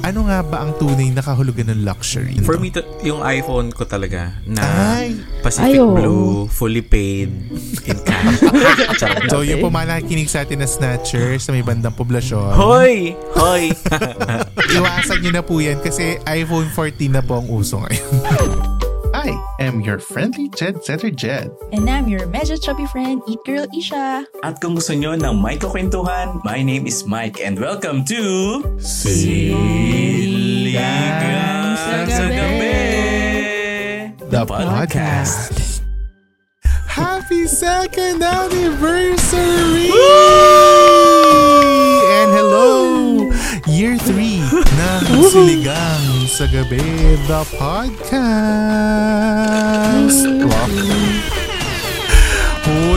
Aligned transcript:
today. 0.00 0.08
Ano 0.08 0.26
nga 0.26 0.40
ba 0.40 0.64
ang 0.64 0.72
tunay 0.78 1.10
na 1.12 1.22
kahulugan 1.22 1.68
ng 1.70 1.82
luxury? 1.84 2.38
For 2.42 2.56
me, 2.56 2.70
to, 2.70 2.80
yung 3.02 3.20
iPhone 3.20 3.74
ko 3.74 3.84
talaga 3.84 4.32
na 4.46 4.62
Ay. 4.96 5.18
Pacific 5.42 5.76
Ay, 5.76 5.82
oo. 5.82 5.94
Blue, 5.94 6.46
fully 6.48 6.82
paid 6.82 7.30
in 7.86 7.98
cash. 8.06 8.40
So, 9.32 9.40
yung 9.40 9.64
po 9.64 9.68
mga 9.72 10.00
nakikinig 10.00 10.28
sa 10.28 10.44
atin 10.44 10.60
na 10.60 10.68
snatchers 10.68 11.46
sa 11.46 11.50
may 11.52 11.64
bandang 11.64 11.94
poblasyon, 11.94 12.56
Hoy! 12.56 13.16
Hoy! 13.36 13.72
iwasan 14.76 15.20
nyo 15.24 15.30
na 15.40 15.42
po 15.44 15.58
yan 15.60 15.80
kasi 15.80 16.20
iPhone 16.28 16.68
14 16.72 17.16
na 17.16 17.22
po 17.24 17.40
ang 17.40 17.48
uso 17.48 17.80
ngayon. 17.80 18.78
I 19.20 19.36
am 19.60 19.84
your 19.84 19.98
friendly 19.98 20.48
Jed 20.48 20.82
Setter 20.82 21.10
Jed. 21.10 21.52
And 21.76 21.84
I'm 21.90 22.08
your 22.08 22.24
medyo 22.24 22.56
chubby 22.56 22.88
friend, 22.88 23.20
Eat 23.28 23.36
Girl 23.44 23.68
Isha. 23.68 24.24
At 24.40 24.64
kung 24.64 24.80
gusto 24.80 24.96
nyo 24.96 25.12
ng 25.12 25.36
may 25.44 25.60
kukwentuhan, 25.60 26.40
my 26.40 26.64
name 26.64 26.88
is 26.88 27.04
Mike 27.04 27.36
and 27.36 27.60
welcome 27.60 28.00
to... 28.08 28.64
Siligang 28.80 29.60
sa 31.76 32.08
Gabi. 32.32 32.72
The 34.24 34.40
podcast. 34.48 35.84
Happy 36.88 37.44
second 37.44 38.24
anniversary! 38.24 39.92
Hello! 39.92 41.89
Year 43.80 43.96
3 43.96 44.12
ng 44.76 45.24
Siligang 45.24 46.28
sa 46.28 46.44
Gabi, 46.52 46.84
the 47.24 47.40
podcast. 47.56 48.20
Wow. 50.44 51.19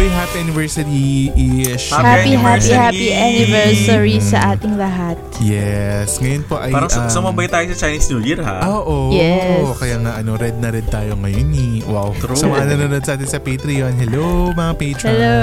Hoy, 0.04 0.12
happy 0.12 0.44
anniversary-ish. 0.44 1.88
Happy, 1.88 2.36
Happy 2.36 2.36
happy, 2.36 2.72
happy 2.76 3.08
anniversary. 3.16 4.20
sa 4.20 4.52
ating 4.52 4.76
lahat. 4.76 5.16
Yes, 5.40 6.20
ngayon 6.20 6.44
po 6.44 6.59
ay... 6.59 6.76
Parang 6.76 6.92
um, 6.92 7.08
um, 7.08 7.08
sumabay 7.08 7.48
tayo 7.48 7.72
sa 7.72 7.88
Chinese 7.88 8.12
New 8.12 8.20
Year, 8.20 8.44
ha? 8.44 8.68
Oo. 8.68 9.16
Yes. 9.16 9.64
Kaya 9.80 10.04
nga, 10.04 10.20
ano, 10.20 10.36
red 10.36 10.59
na 10.59 10.76
red 10.76 10.92
tayo 10.92 11.16
ngayon 11.16 11.48
ni. 11.48 11.88
Wow. 11.88 12.12
True. 12.20 12.36
Sa 12.36 12.52
mga 12.52 12.76
nanonood 12.76 13.00
sa 13.00 13.16
atin 13.16 13.31
sa 13.31 13.40
Patreon, 13.40 13.96
hello 13.96 14.52
mga 14.52 14.74
patrons. 14.76 15.08
Hello. 15.08 15.40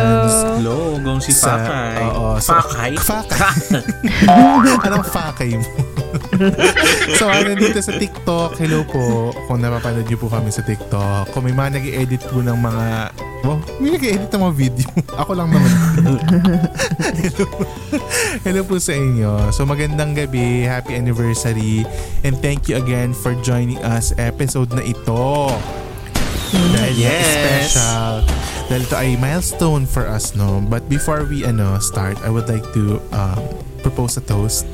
Hello, 0.61 0.77
gong 1.00 1.25
si 1.25 1.33
Fakay. 1.33 2.05
oo, 2.05 2.36
Fakay? 2.36 2.92
Fakay. 3.00 3.56
Anong 4.84 5.08
fakay 5.08 5.56
mo? 5.56 5.64
so, 7.19 7.30
ano 7.30 7.55
dito 7.55 7.78
sa 7.78 7.94
TikTok, 7.94 8.58
hello 8.58 8.83
po. 8.86 9.30
Kung 9.47 9.62
napapanood 9.62 10.06
niyo 10.06 10.19
po 10.19 10.27
kami 10.27 10.50
sa 10.50 10.62
TikTok, 10.62 11.30
kung 11.30 11.47
may 11.47 11.55
mga 11.55 11.78
nag 11.78 11.86
edit 11.86 12.22
po 12.27 12.42
ng 12.42 12.58
mga, 12.58 12.84
wow, 13.47 13.58
may 13.78 13.94
nag 13.94 14.05
edit 14.05 14.31
ng 14.31 14.42
mga 14.42 14.55
video. 14.56 14.88
Ako 15.22 15.33
lang 15.38 15.48
naman. 15.55 15.70
hello. 17.22 17.47
hello 18.42 18.61
po 18.66 18.77
sa 18.83 18.94
inyo. 18.94 19.55
So, 19.55 19.62
magandang 19.64 20.19
gabi, 20.19 20.66
happy 20.66 20.98
anniversary, 20.98 21.86
and 22.27 22.34
thank 22.42 22.66
you 22.66 22.78
again 22.78 23.14
for 23.14 23.34
joining 23.41 23.78
us 23.86 24.11
episode 24.19 24.70
na 24.75 24.83
ito. 24.83 25.50
Dahil 26.50 26.94
Yes. 26.99 27.70
special. 27.70 28.26
Dahil 28.66 28.82
ito 28.87 28.97
ay 28.99 29.10
milestone 29.19 29.87
for 29.87 30.06
us, 30.06 30.34
no? 30.34 30.62
But 30.62 30.87
before 30.91 31.26
we 31.26 31.47
ano 31.47 31.78
start, 31.78 32.19
I 32.22 32.31
would 32.31 32.47
like 32.50 32.66
to 32.75 32.99
um, 33.10 33.38
propose 33.82 34.19
a 34.19 34.22
toast. 34.22 34.66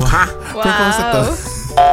Ha? 0.00 0.24
Propose 0.50 0.98
a 0.98 1.04
toast. 1.12 1.44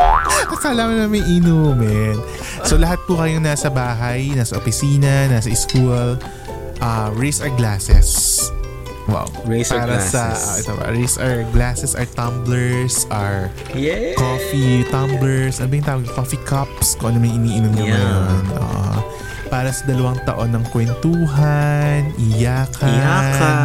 Akala 0.54 0.90
mo 0.90 0.94
na 0.96 1.06
may 1.06 1.22
inumin. 1.22 2.18
So 2.64 2.76
lahat 2.76 2.98
po 3.06 3.16
kayong 3.16 3.42
nasa 3.42 3.70
bahay, 3.70 4.34
nasa 4.34 4.58
opisina, 4.58 5.30
nasa 5.30 5.54
school, 5.54 6.18
uh, 6.80 7.08
raise 7.14 7.40
our 7.40 7.54
glasses. 7.54 8.42
Wow. 9.08 9.30
Raise 9.46 9.72
our 9.72 9.88
Para 9.88 10.04
sa, 10.04 10.36
glasses. 10.36 10.44
ah, 10.44 10.56
ito 10.60 10.72
ba, 10.76 10.86
raise 10.92 11.16
our 11.16 11.40
glasses, 11.56 11.96
our 11.96 12.10
tumblers, 12.10 13.08
our 13.08 13.48
Yeah. 13.72 14.12
coffee 14.20 14.84
tumblers, 14.86 15.64
ano 15.64 15.72
ba 15.72 15.76
yung 15.78 15.88
tawag? 15.88 16.06
Coffee 16.12 16.42
cups, 16.44 17.00
kung 17.00 17.16
ano 17.16 17.24
may 17.24 17.32
iniinom 17.32 17.72
nyo 17.72 17.86
Yeah. 17.86 17.96
ngayon. 17.96 18.44
Oo. 18.52 19.00
para 19.48 19.72
sa 19.72 19.88
dalawang 19.88 20.20
taon 20.28 20.52
ng 20.52 20.66
kwentuhan, 20.76 22.12
iyakan, 22.20 22.92
Iyakan. 22.92 23.56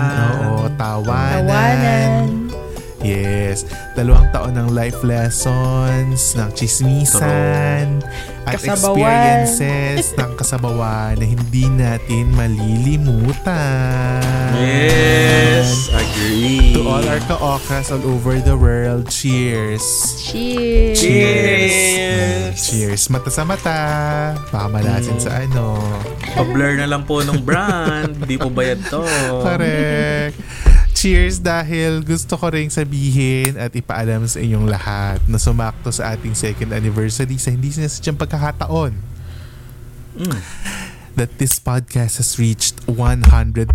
oo, 0.47 0.71
tawanan. 0.79 1.43
Tawanan. 1.43 2.12
Yes. 3.03 3.67
Dalawang 3.93 4.33
taon 4.33 4.57
ng 4.57 4.73
life 4.73 5.05
lessons, 5.05 6.33
ng 6.33 6.49
chismisan, 6.57 8.01
at 8.49 8.57
Kasabawan. 8.57 8.97
experiences 9.45 10.11
ng 10.19 10.33
kasabawan 10.33 11.13
na 11.15 11.27
hindi 11.29 11.69
natin 11.69 12.33
malilimutan. 12.33 14.25
Yes, 14.57 15.93
agree. 15.93 16.73
To 16.73 16.89
all 16.89 17.05
our 17.05 17.21
ka-okras 17.23 17.93
all 17.93 18.01
over 18.09 18.41
the 18.41 18.57
world, 18.57 19.13
cheers! 19.13 19.85
Cheers. 20.25 20.97
Cheers! 20.97 22.57
Cheers! 22.57 23.03
Mata 23.13 23.29
sa 23.29 23.45
mata! 23.45 23.79
Baka 24.49 24.73
malasin 24.73 25.21
sa 25.21 25.37
ano. 25.37 25.77
Pa-blur 26.33 26.81
na 26.81 26.89
lang 26.89 27.05
po 27.05 27.21
ng 27.21 27.45
brand. 27.45 28.25
Di 28.25 28.41
po 28.41 28.49
bayad 28.49 28.81
to. 28.89 29.05
Correct! 29.45 30.62
Cheers 31.03 31.43
dahil 31.43 32.07
gusto 32.07 32.39
ko 32.39 32.47
ring 32.47 32.71
sabihin 32.71 33.59
at 33.59 33.75
ipaalam 33.75 34.23
sa 34.23 34.39
inyong 34.39 34.71
lahat 34.71 35.19
na 35.27 35.35
sumakto 35.35 35.91
sa 35.91 36.15
ating 36.15 36.31
second 36.31 36.71
anniversary 36.71 37.35
sa 37.43 37.51
hindi 37.51 37.75
sinasadyang 37.75 38.15
pagkakataon 38.15 38.95
Mm. 40.15 40.39
that 41.19 41.43
this 41.43 41.59
podcast 41.59 42.23
has 42.23 42.39
reached 42.39 42.79
100,000 42.87 43.67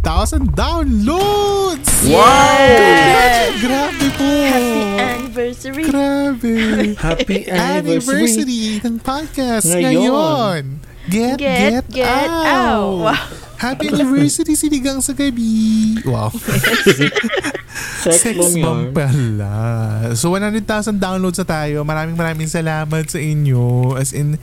downloads! 0.56 2.08
Yes! 2.08 3.60
Grabe 3.60 4.08
po! 4.16 4.32
Happy 4.48 4.82
anniversary. 4.96 5.84
Grabe! 5.84 6.56
Happy 6.96 7.40
anniversary 7.76 8.80
ng 8.80 9.04
podcast 9.04 9.68
Ngayon. 9.68 9.84
ngayon. 9.84 10.64
Get, 11.12 11.36
get, 11.44 11.84
Get, 11.92 12.08
get 12.08 12.30
out. 12.32 13.12
Wow. 13.12 13.47
Happy 13.58 13.90
anniversary 13.90 14.54
sinigang 14.54 15.02
sa 15.02 15.18
gabi. 15.18 15.98
Wow. 16.06 16.30
Sex 18.06 18.38
bomb 18.62 18.94
pala. 18.94 19.54
So 20.14 20.34
100,000 20.34 20.64
downloads 21.02 21.42
na 21.42 21.48
tayo. 21.48 21.82
Maraming 21.82 22.18
maraming 22.18 22.50
salamat 22.50 23.10
sa 23.10 23.18
inyo. 23.18 23.98
As 23.98 24.14
in, 24.14 24.38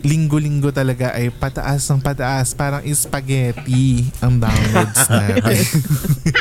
linggo-linggo 0.00 0.70
talaga 0.70 1.12
ay 1.12 1.28
pataas 1.28 1.84
ng 1.88 2.00
pataas. 2.00 2.52
Parang 2.52 2.80
spaghetti 2.86 4.08
ang 4.20 4.40
downloads 4.40 5.04
natin. 5.12 5.64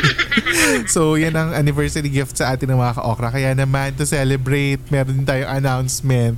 so 0.94 1.16
yan 1.16 1.36
ang 1.36 1.52
anniversary 1.52 2.08
gift 2.08 2.36
sa 2.36 2.54
atin 2.54 2.72
ng 2.72 2.80
mga 2.80 3.00
ka-okra. 3.00 3.30
Kaya 3.30 3.52
naman 3.54 3.96
to 3.96 4.04
celebrate, 4.04 4.80
meron 4.90 5.22
din 5.22 5.28
tayong 5.28 5.52
announcement 5.52 6.36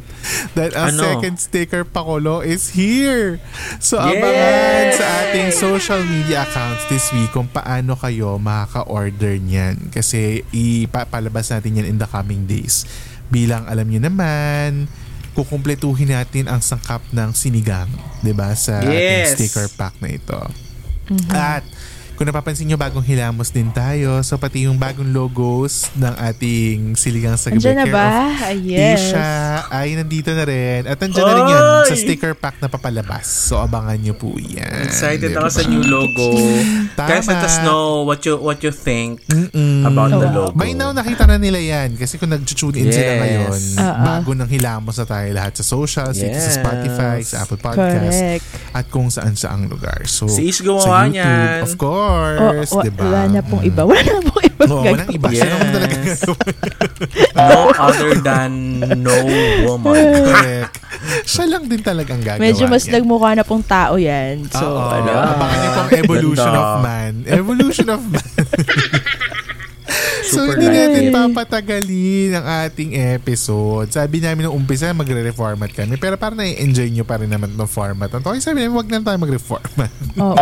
that 0.53 0.73
ang 0.73 0.93
Ano? 0.93 1.03
second 1.03 1.37
sticker 1.37 1.83
pakulo 1.83 2.41
is 2.41 2.73
here. 2.73 3.37
So 3.77 4.01
Yay! 4.01 4.17
abangan 4.17 4.85
sa 4.93 5.05
ating 5.23 5.47
social 5.53 6.01
media 6.01 6.43
accounts 6.43 6.83
this 6.87 7.09
week 7.13 7.31
kung 7.31 7.47
paano 7.47 7.95
kayo 7.95 8.35
makaka-order 8.37 9.37
niyan. 9.37 9.93
Kasi 9.93 10.41
ipapalabas 10.49 11.53
natin 11.53 11.79
yan 11.79 11.87
in 11.87 11.97
the 11.97 12.09
coming 12.09 12.43
days. 12.45 12.83
Bilang 13.29 13.63
alam 13.65 13.87
niyo 13.87 14.03
naman, 14.03 14.89
kukumpletuhin 15.31 16.11
natin 16.11 16.47
ang 16.47 16.59
sangkap 16.59 16.99
ng 17.11 17.31
sinigang, 17.31 17.87
'di 18.19 18.33
ba, 18.35 18.51
sa 18.53 18.83
ating 18.83 18.91
Yes. 19.27 19.35
sticker 19.35 19.67
pack 19.73 19.95
na 19.99 20.11
ito. 20.11 20.39
At 21.27 21.63
kung 22.21 22.29
napapansin 22.29 22.69
nyo, 22.69 22.77
bagong 22.77 23.01
hilamos 23.01 23.49
din 23.49 23.73
tayo. 23.73 24.21
So, 24.21 24.37
pati 24.37 24.69
yung 24.69 24.77
bagong 24.77 25.09
logos 25.09 25.89
ng 25.97 26.13
ating 26.21 26.93
Siligang 26.93 27.33
sa 27.33 27.49
Gabi 27.49 27.57
Andiyan 27.57 27.73
na 27.73 27.81
Care 27.81 27.95
ba? 27.97 28.05
of 28.05 28.41
Ah, 28.45 28.53
yes. 28.53 29.09
Isha 29.09 29.29
ay 29.73 29.97
nandito 29.97 30.29
na 30.29 30.45
rin. 30.45 30.85
At 30.85 31.01
nandiyan 31.01 31.25
na 31.25 31.33
rin 31.33 31.45
yun 31.49 31.63
sa 31.83 31.95
sticker 31.97 32.37
pack 32.37 32.61
na 32.61 32.69
papalabas. 32.69 33.25
So, 33.25 33.57
abangan 33.57 33.97
nyo 33.97 34.13
po 34.13 34.37
yan. 34.37 34.85
Excited 34.85 35.33
Diba? 35.33 35.41
ako 35.41 35.49
sa 35.49 35.61
new 35.65 35.81
logo. 35.81 36.29
Tama. 36.93 37.09
Guys, 37.09 37.25
let 37.25 37.41
us 37.41 37.57
know 37.65 38.05
what 38.05 38.21
you 38.21 38.37
what 38.37 38.61
you 38.61 38.69
think 38.69 39.25
Mm-mm. 39.25 39.81
about 39.83 40.13
the 40.13 40.21
Oh. 40.21 40.37
logo. 40.45 40.53
By 40.53 40.77
now, 40.77 40.93
nakita 40.93 41.25
na 41.25 41.41
nila 41.41 41.57
yan. 41.57 41.97
Kasi 41.97 42.21
kung 42.21 42.29
nag-tune 42.29 42.77
in 42.77 42.93
sila 42.93 43.01
Yes. 43.09 43.19
ngayon, 43.19 43.59
Oo. 43.81 43.97
bago 44.05 44.29
nang 44.37 44.45
hilamos 44.45 44.93
na 44.93 45.09
tayo 45.09 45.25
lahat 45.31 45.57
sa 45.57 45.65
socials, 45.65 46.13
dito 46.15 46.37
sa 46.37 46.53
Yes. 46.53 46.59
Spotify, 46.59 47.17
sa 47.23 47.35
Apple 47.41 47.57
Podcast, 47.57 48.13
Correct. 48.13 48.45
at 48.71 48.85
kung 48.89 49.09
saan 49.09 49.33
saang 49.33 49.65
lugar. 49.65 50.05
So, 50.05 50.29
Si 50.29 50.45
Ish 50.45 50.61
sa 50.61 50.69
gumawa 50.69 51.09
YouTube, 51.09 51.17
niyan. 51.17 51.65
of 51.65 51.73
course, 51.73 52.09
Oh, 52.11 52.51
wa- 52.53 52.83
diba? 52.83 53.01
Wala 53.01 53.21
na 53.27 53.41
pong 53.41 53.63
iba. 53.63 53.81
Wala 53.89 54.01
na 54.03 54.21
pong 54.21 54.43
iba. 54.43 54.63
Oo, 54.63 54.83
walang 54.83 55.09
iba. 55.09 55.27
Siya 55.29 55.47
naman 55.47 55.67
talaga 55.71 55.95
Yes. 55.97 56.21
gagawin. 56.21 56.55
No 57.41 57.73
other 57.73 58.13
than 58.19 58.51
no 58.99 59.15
woman. 59.65 59.97
Correct. 60.21 60.73
Siya 61.23 61.45
lang 61.47 61.65
din 61.65 61.81
talagang 61.81 62.21
gagawa 62.21 62.37
Medyo 62.39 62.65
mas 62.67 62.85
niya. 62.85 62.93
nagmukha 62.95 63.33
na 63.33 63.41
pong 63.41 63.63
tao 63.63 63.97
yan. 63.97 64.45
So, 64.47 64.61
Oo. 64.61 64.85
ano. 64.87 65.09
Abangan 65.09 65.57
niyo 65.57 65.69
pong 65.71 65.91
evolution 65.97 66.51
of 66.51 66.69
man. 66.79 67.13
Evolution 67.25 67.87
of 67.89 68.01
man. 68.03 68.29
so, 70.31 70.47
hindi 70.47 70.67
natin 70.67 71.03
papatagalin 71.11 72.31
ang 72.33 72.45
ating 72.63 72.91
episode. 73.13 73.87
Sabi 73.87 74.17
namin 74.17 74.47
nung 74.47 74.55
umpisa, 74.55 74.89
magre-reformat 74.91 75.69
kami. 75.69 75.95
Pero 75.95 76.15
parang 76.15 76.39
na-enjoy 76.39 76.87
nyo 76.89 77.03
pa 77.03 77.19
rin 77.19 77.27
naman 77.27 77.51
itong 77.51 77.67
format. 77.67 78.07
Ang 78.09 78.23
okay, 78.23 78.39
sabi 78.39 78.63
namin, 78.63 78.73
wag 78.73 78.87
na 78.87 79.01
tayo 79.01 79.17
mag-reformat. 79.17 79.91
Oo. 80.17 80.35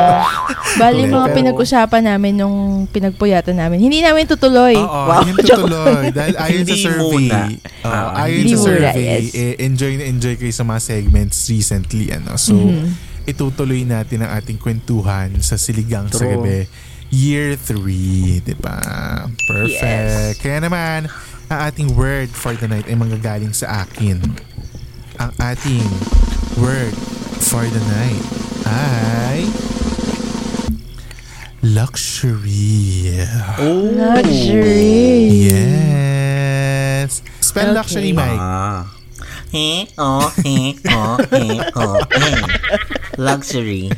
Bali, 0.77 1.01
mga 1.03 1.27
pero- 1.27 1.35
pinag-usapan 1.35 2.03
namin 2.05 2.33
nung 2.35 2.57
pinagpuyatan 2.87 3.57
namin. 3.57 3.81
Hindi 3.81 3.99
namin 3.99 4.23
tutuloy. 4.25 4.77
Oo, 4.77 4.85
wow, 4.85 5.25
yun 5.25 5.35
joke. 5.39 5.65
tutuloy. 5.65 6.03
Dahil 6.11 6.35
ayon 6.37 6.63
sa 6.63 6.77
survey, 6.77 7.49
Ah, 7.81 8.23
ayon 8.23 8.43
sa 8.47 8.57
survey, 8.61 9.03
yes. 9.25 9.25
eh, 9.33 9.53
enjoy 9.59 9.93
na 9.95 10.05
enjoy 10.05 10.35
kayo 10.35 10.51
sa 10.51 10.61
mga 10.61 10.79
segments 10.79 11.47
recently. 11.47 12.11
Ano? 12.11 12.37
So, 12.37 12.53
Mm-hmm. 12.53 13.07
itutuloy 13.25 13.81
natin 13.83 14.21
ang 14.21 14.35
ating 14.35 14.57
kwentuhan 14.57 15.37
sa 15.39 15.55
Siligang 15.55 16.09
sa 16.09 16.21
True. 16.21 16.33
Gabi. 16.35 16.59
Year 17.09 17.57
3, 17.57 18.45
di 18.45 18.53
ba? 18.53 18.77
Perfect. 19.49 19.81
Yes. 19.81 20.37
Kaya 20.37 20.61
naman, 20.61 21.09
ang 21.49 21.59
ating 21.65 21.97
word 21.97 22.29
for 22.29 22.53
the 22.53 22.69
night 22.69 22.85
ay 22.85 22.93
manggagaling 22.93 23.53
sa 23.53 23.81
akin. 23.81 24.21
Ang 25.17 25.31
ating 25.41 25.81
word 26.61 26.93
for 27.41 27.65
the 27.65 27.81
night 27.89 28.25
ay 28.69 29.49
luxury. 31.65 33.17
Oh. 33.57 33.89
Luxury. 33.89 35.49
Yes. 35.49 37.25
Spell 37.41 37.73
Okay. 37.73 37.77
luxury, 37.81 38.11
Mike. 38.13 38.37
Ah. 38.37 38.85
He, 39.49 39.89
oh, 39.97 40.29
he, 40.45 40.77
oh, 40.93 41.17
he, 41.33 41.57
oh, 41.73 41.97
he. 42.05 42.29
Luxury. 43.17 43.89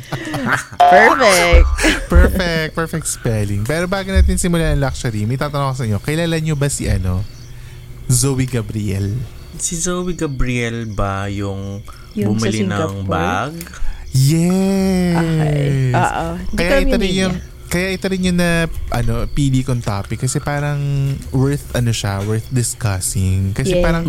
Perfect. 0.80 1.68
Perfect. 2.08 2.70
Perfect 2.72 3.06
spelling. 3.06 3.62
Pero 3.68 3.84
bago 3.84 4.08
natin 4.08 4.40
simulan 4.40 4.74
ang 4.74 4.82
luxury, 4.88 5.28
may 5.28 5.36
tatanong 5.36 5.72
ako 5.72 5.76
sa 5.76 5.84
inyo. 5.84 5.98
Kilala 6.00 6.36
nyo 6.40 6.56
ba 6.56 6.72
si 6.72 6.88
ano? 6.88 7.20
Zoe 8.08 8.48
Gabriel. 8.48 9.12
Si 9.60 9.76
Zoe 9.76 10.16
Gabriel 10.16 10.88
ba 10.88 11.28
yung, 11.28 11.84
Yung 12.16 12.34
bumili 12.34 12.64
ng 12.64 13.04
bag? 13.04 13.52
Yes. 14.12 15.16
Okay. 15.20 15.92
Oo. 15.96 16.26
Hindi 16.36 16.56
Kaya 16.60 16.72
ko 16.72 16.80
ito 16.84 16.96
rin 16.96 17.12
yung 17.12 17.36
kaya 17.72 17.96
ito 17.96 18.04
rin 18.04 18.28
yung 18.28 18.36
na 18.36 18.68
ano, 18.92 19.24
pili 19.32 19.64
kong 19.64 19.80
topic 19.80 20.28
kasi 20.28 20.44
parang 20.44 20.76
worth 21.32 21.72
ano 21.72 21.88
siya, 21.88 22.20
worth 22.20 22.44
discussing. 22.52 23.56
Kasi 23.56 23.80
Yes. 23.80 23.84
parang 23.84 24.04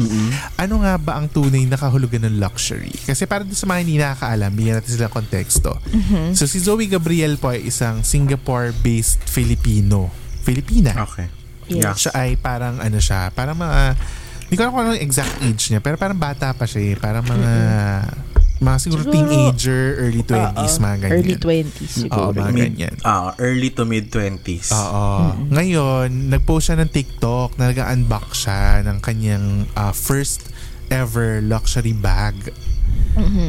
ano 0.60 0.74
nga 0.84 1.00
ba 1.00 1.16
ang 1.16 1.32
tunay 1.32 1.64
na 1.64 1.80
kahulugan 1.80 2.28
ng 2.28 2.44
luxury? 2.44 2.92
Kasi 3.08 3.24
parang 3.24 3.48
sa 3.56 3.64
mga 3.64 3.80
hindi 3.88 3.96
nakakaalam, 4.04 4.52
bigyan 4.52 4.84
natin 4.84 4.92
sila 5.00 5.08
konteksto. 5.08 5.80
Mm-hmm. 5.80 6.36
So 6.36 6.44
si 6.44 6.60
Zoe 6.60 6.92
Gabriel 6.92 7.40
po 7.40 7.56
ay 7.56 7.64
isang 7.72 8.04
Singapore-based 8.04 9.24
Filipino. 9.32 10.12
Filipina. 10.44 10.92
Okay. 11.08 11.32
Yes. 11.72 12.04
Siya 12.04 12.12
ay 12.20 12.36
parang 12.36 12.84
ano 12.84 13.00
siya, 13.00 13.32
parang 13.32 13.56
mga 13.56 13.96
hindi 14.44 14.60
ko 14.60 14.62
alam 14.68 14.74
kung 14.76 14.84
ano 14.84 14.92
yung 15.00 15.06
exact 15.08 15.40
age 15.40 15.72
niya, 15.72 15.80
pero 15.80 15.96
parang 15.96 16.20
bata 16.20 16.52
pa 16.52 16.68
siya 16.68 16.94
eh. 16.94 16.96
Parang 17.00 17.24
mga 17.24 17.52
mga 18.64 18.80
siguro, 18.80 19.02
Siguro, 19.02 19.14
teenager, 19.14 19.84
early 20.00 20.24
20s, 20.24 20.40
Oo. 20.74 20.82
mga 20.82 20.96
ganyan. 20.98 21.14
Early 21.14 21.36
20s 21.36 21.84
Oo, 21.84 22.00
siguro. 22.00 22.28
mga 22.34 22.50
Mid, 22.50 22.64
ganyan. 22.66 22.96
ah, 23.04 23.30
early 23.38 23.70
to 23.70 23.84
mid 23.84 24.08
20s. 24.08 24.72
Oo. 24.72 25.08
Ngayon, 25.50 26.08
nag-post 26.28 26.64
siya 26.66 26.78
ng 26.78 26.90
TikTok 26.90 27.56
na 27.56 27.70
nag-unbox 27.70 28.26
siya 28.42 28.62
ng 28.82 28.98
kanyang 28.98 29.46
ah, 29.74 29.92
first 29.92 30.48
ever 30.88 31.40
luxury 31.40 31.92
bag. 31.92 32.36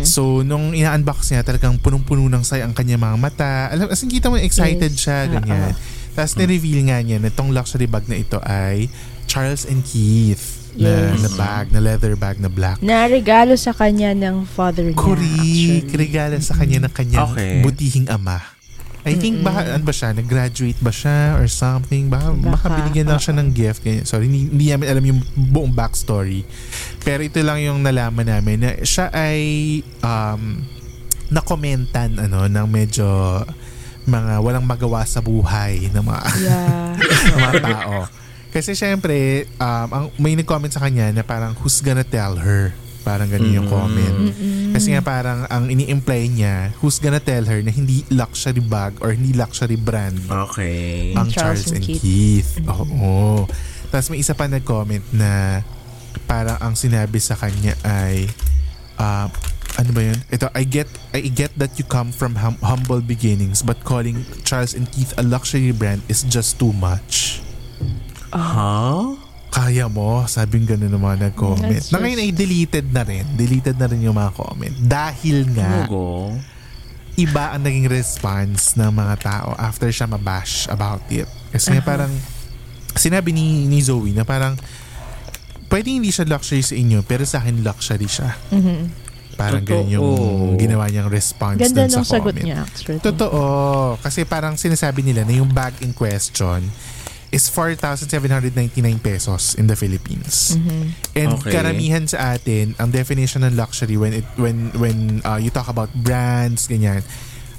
So, 0.03 0.41
nung 0.41 0.73
ina-unbox 0.73 1.31
niya, 1.31 1.41
talagang 1.41 1.79
punong-puno 1.79 2.29
ng 2.29 2.45
say 2.45 2.61
ang 2.61 2.73
kanyang 2.73 3.01
mga 3.01 3.17
mata. 3.17 3.53
Alam, 3.71 3.89
as 3.89 4.01
in, 4.01 4.13
kita 4.13 4.29
mo 4.29 4.37
excited 4.37 4.93
Yes. 4.93 5.01
siya, 5.01 5.19
ganyan. 5.27 5.73
Tapos, 6.13 6.37
nireveal 6.37 6.85
nga 6.85 7.01
niya 7.01 7.17
na 7.17 7.29
itong 7.29 7.49
luxury 7.49 7.89
bag 7.89 8.05
na 8.05 8.15
ito 8.15 8.37
ay 8.41 8.93
Charles 9.25 9.65
and 9.65 9.81
Keith 9.83 10.54
Yes. 10.77 11.23
na 11.23 11.31
bag, 11.35 11.65
na 11.71 11.79
leather 11.79 12.15
bag 12.15 12.37
na 12.39 12.51
black. 12.51 12.83
Na 12.83 13.07
regalo 13.07 13.55
sa 13.55 13.71
kanya 13.71 14.11
ng 14.11 14.43
father 14.45 14.87
niya. 14.87 14.99
Correct. 14.99 15.89
Regala 15.95 16.37
sa 16.39 16.55
kanya 16.55 16.87
ng 16.87 16.93
kanyang 16.93 17.31
Okay. 17.31 17.63
butihing 17.63 18.11
ama. 18.11 18.43
I 19.05 19.15
think 19.15 19.45
baka, 19.45 19.77
ano 19.77 19.85
ba 19.85 19.93
siya, 19.93 20.17
nag-graduate 20.17 20.81
ba 20.81 20.89
siya 20.89 21.37
or 21.37 21.45
something? 21.45 22.09
Baka, 22.09 22.33
baka, 22.33 22.73
Baka, 22.73 22.77
binigyan 22.81 23.05
lang 23.07 23.21
siya 23.21 23.37
ng 23.37 23.53
gift. 23.53 23.85
Ganyan. 23.85 24.09
Sorry, 24.09 24.25
hindi, 24.25 24.49
hindi 24.49 24.73
namin 24.73 24.87
alam 24.89 25.05
yung 25.05 25.21
buong 25.37 25.71
backstory. 25.71 26.41
Pero 27.05 27.21
ito 27.21 27.37
lang 27.45 27.61
yung 27.61 27.85
nalaman 27.85 28.25
namin 28.25 28.65
na 28.65 28.71
siya 28.81 29.13
ay 29.13 29.39
um, 30.01 30.65
nakomentan 31.29 32.17
ano, 32.17 32.49
ng 32.49 32.67
medyo 32.67 33.05
mga 34.05 34.41
walang 34.41 34.65
magawa 34.65 35.05
sa 35.05 35.21
buhay 35.21 35.93
ng 35.93 36.01
mga, 36.01 36.21
Yeah. 36.41 36.89
ng 37.29 37.39
mga 37.39 37.55
tao. 37.61 37.97
Kasi 38.55 38.79
syempre, 38.79 39.51
um, 39.59 39.89
ang, 39.91 40.05
may 40.15 40.39
nag-comment 40.39 40.71
sa 40.71 40.79
kanya 40.79 41.11
na 41.11 41.27
parang 41.27 41.59
who's 41.59 41.83
gonna 41.83 42.07
tell 42.07 42.39
her? 42.39 42.71
Parang 43.03 43.29
ganun 43.29 43.53
yung 43.53 43.69
comment. 43.69 44.33
Kasi 44.73 44.95
nga 44.95 45.03
parang 45.05 45.45
ang 45.51 45.69
ini-imply 45.69 46.25
niya, 46.31 46.71
who's 46.79 46.97
gonna 46.97 47.21
tell 47.21 47.45
her 47.45 47.61
na 47.61 47.69
hindi 47.69 48.07
luxury 48.09 48.63
bag 48.65 48.97
or 49.05 49.13
hindi 49.13 49.37
luxury 49.37 49.77
brand 49.77 50.17
Okay. 50.25 51.13
ang 51.13 51.29
Charles 51.29 51.69
Charles, 51.69 51.75
and 51.75 51.83
and 51.83 51.85
Keith. 51.85 52.01
Keith. 52.01 52.51
Oo. 52.65 53.45
Tapos 53.93 54.09
may 54.09 54.23
isa 54.23 54.33
pa 54.33 54.49
nag-comment 54.49 55.05
na 55.13 55.61
parang 56.25 56.57
ang 56.63 56.75
sinabi 56.79 57.19
sa 57.21 57.37
kanya 57.37 57.77
ay 57.85 58.31
uh, 58.97 59.29
ano 59.75 59.91
ba 59.91 60.01
yun? 60.01 60.19
Ito, 60.31 60.49
I 60.55 60.63
get 60.63 60.87
I 61.11 61.27
get 61.27 61.53
that 61.59 61.75
you 61.77 61.85
come 61.85 62.09
from 62.09 62.39
hum- 62.39 62.63
humble 62.63 63.03
beginnings 63.03 63.61
but 63.61 63.83
calling 63.83 64.23
Charles 64.47 64.73
and 64.73 64.87
Keith 64.89 65.13
a 65.19 65.23
luxury 65.27 65.75
brand 65.75 66.01
is 66.07 66.23
just 66.25 66.57
too 66.57 66.73
much. 66.73 67.43
Huh? 68.35 69.15
Kaya 69.49 69.87
mo, 69.87 70.27
sabing 70.27 70.67
ganun 70.67 70.91
ng 70.91 70.99
mga 70.99 71.17
nag-comment. 71.31 71.79
That's 71.79 71.95
Na 71.95 72.03
ngayon 72.03 72.19
ay 72.19 72.31
deleted 72.35 72.91
na 72.91 73.07
rin. 73.07 73.23
Deleted 73.39 73.79
na 73.79 73.87
rin 73.87 74.03
yung 74.03 74.19
mga 74.19 74.35
comment. 74.35 74.75
Dahil 74.83 75.47
nga, 75.55 75.87
Logo. 75.87 76.35
iba 77.15 77.55
ang 77.55 77.63
naging 77.63 77.87
response 77.87 78.75
ng 78.75 78.91
mga 78.91 79.15
tao 79.23 79.55
after 79.55 79.87
siya 79.87 80.11
mabash 80.11 80.67
about 80.67 81.07
it. 81.07 81.31
Kasi 81.55 81.71
nga 81.71 81.87
parang, 81.87 82.11
sinabi 82.93 83.31
ni, 83.31 83.71
ni 83.71 83.79
Zoe 83.79 84.11
na 84.11 84.27
parang, 84.27 84.59
pwede 85.71 85.95
hindi 85.95 86.11
siya 86.11 86.27
luxury 86.27 86.67
sa 86.67 86.75
inyo, 86.75 87.07
pero 87.07 87.23
sa 87.23 87.39
akin 87.39 87.63
luxury 87.63 88.11
siya. 88.11 88.35
Parang 89.35 89.63
Totoo. 89.63 89.87
ganyan 89.87 89.99
yung 89.99 90.55
ginawa 90.55 90.87
niyang 90.87 91.11
response 91.11 91.59
Ganda 91.59 91.87
dun 91.87 91.91
sa 91.91 92.03
ng 92.03 92.07
sagot 92.07 92.35
comment. 92.35 92.47
niya 92.47 92.59
actually. 92.63 92.99
Totoo. 93.03 93.43
Kasi 93.99 94.23
parang 94.23 94.55
sinasabi 94.55 95.03
nila 95.03 95.23
na 95.23 95.35
yung 95.35 95.51
bag 95.51 95.75
in 95.83 95.91
question 95.91 96.63
is 97.35 97.51
4,799 97.51 98.55
pesos 99.01 99.59
in 99.59 99.67
the 99.67 99.75
Philippines. 99.75 100.55
And 101.13 101.35
Okay. 101.35 101.51
karamihan 101.51 102.07
sa 102.07 102.33
atin, 102.33 102.79
ang 102.79 102.89
definition 102.89 103.43
ng 103.43 103.59
luxury 103.59 103.99
when 103.99 104.15
it 104.15 104.27
when 104.37 104.71
when 104.75 104.97
uh, 105.21 105.35
you 105.35 105.51
talk 105.51 105.67
about 105.67 105.91
brands, 105.93 106.65
ganyan. 106.65 107.03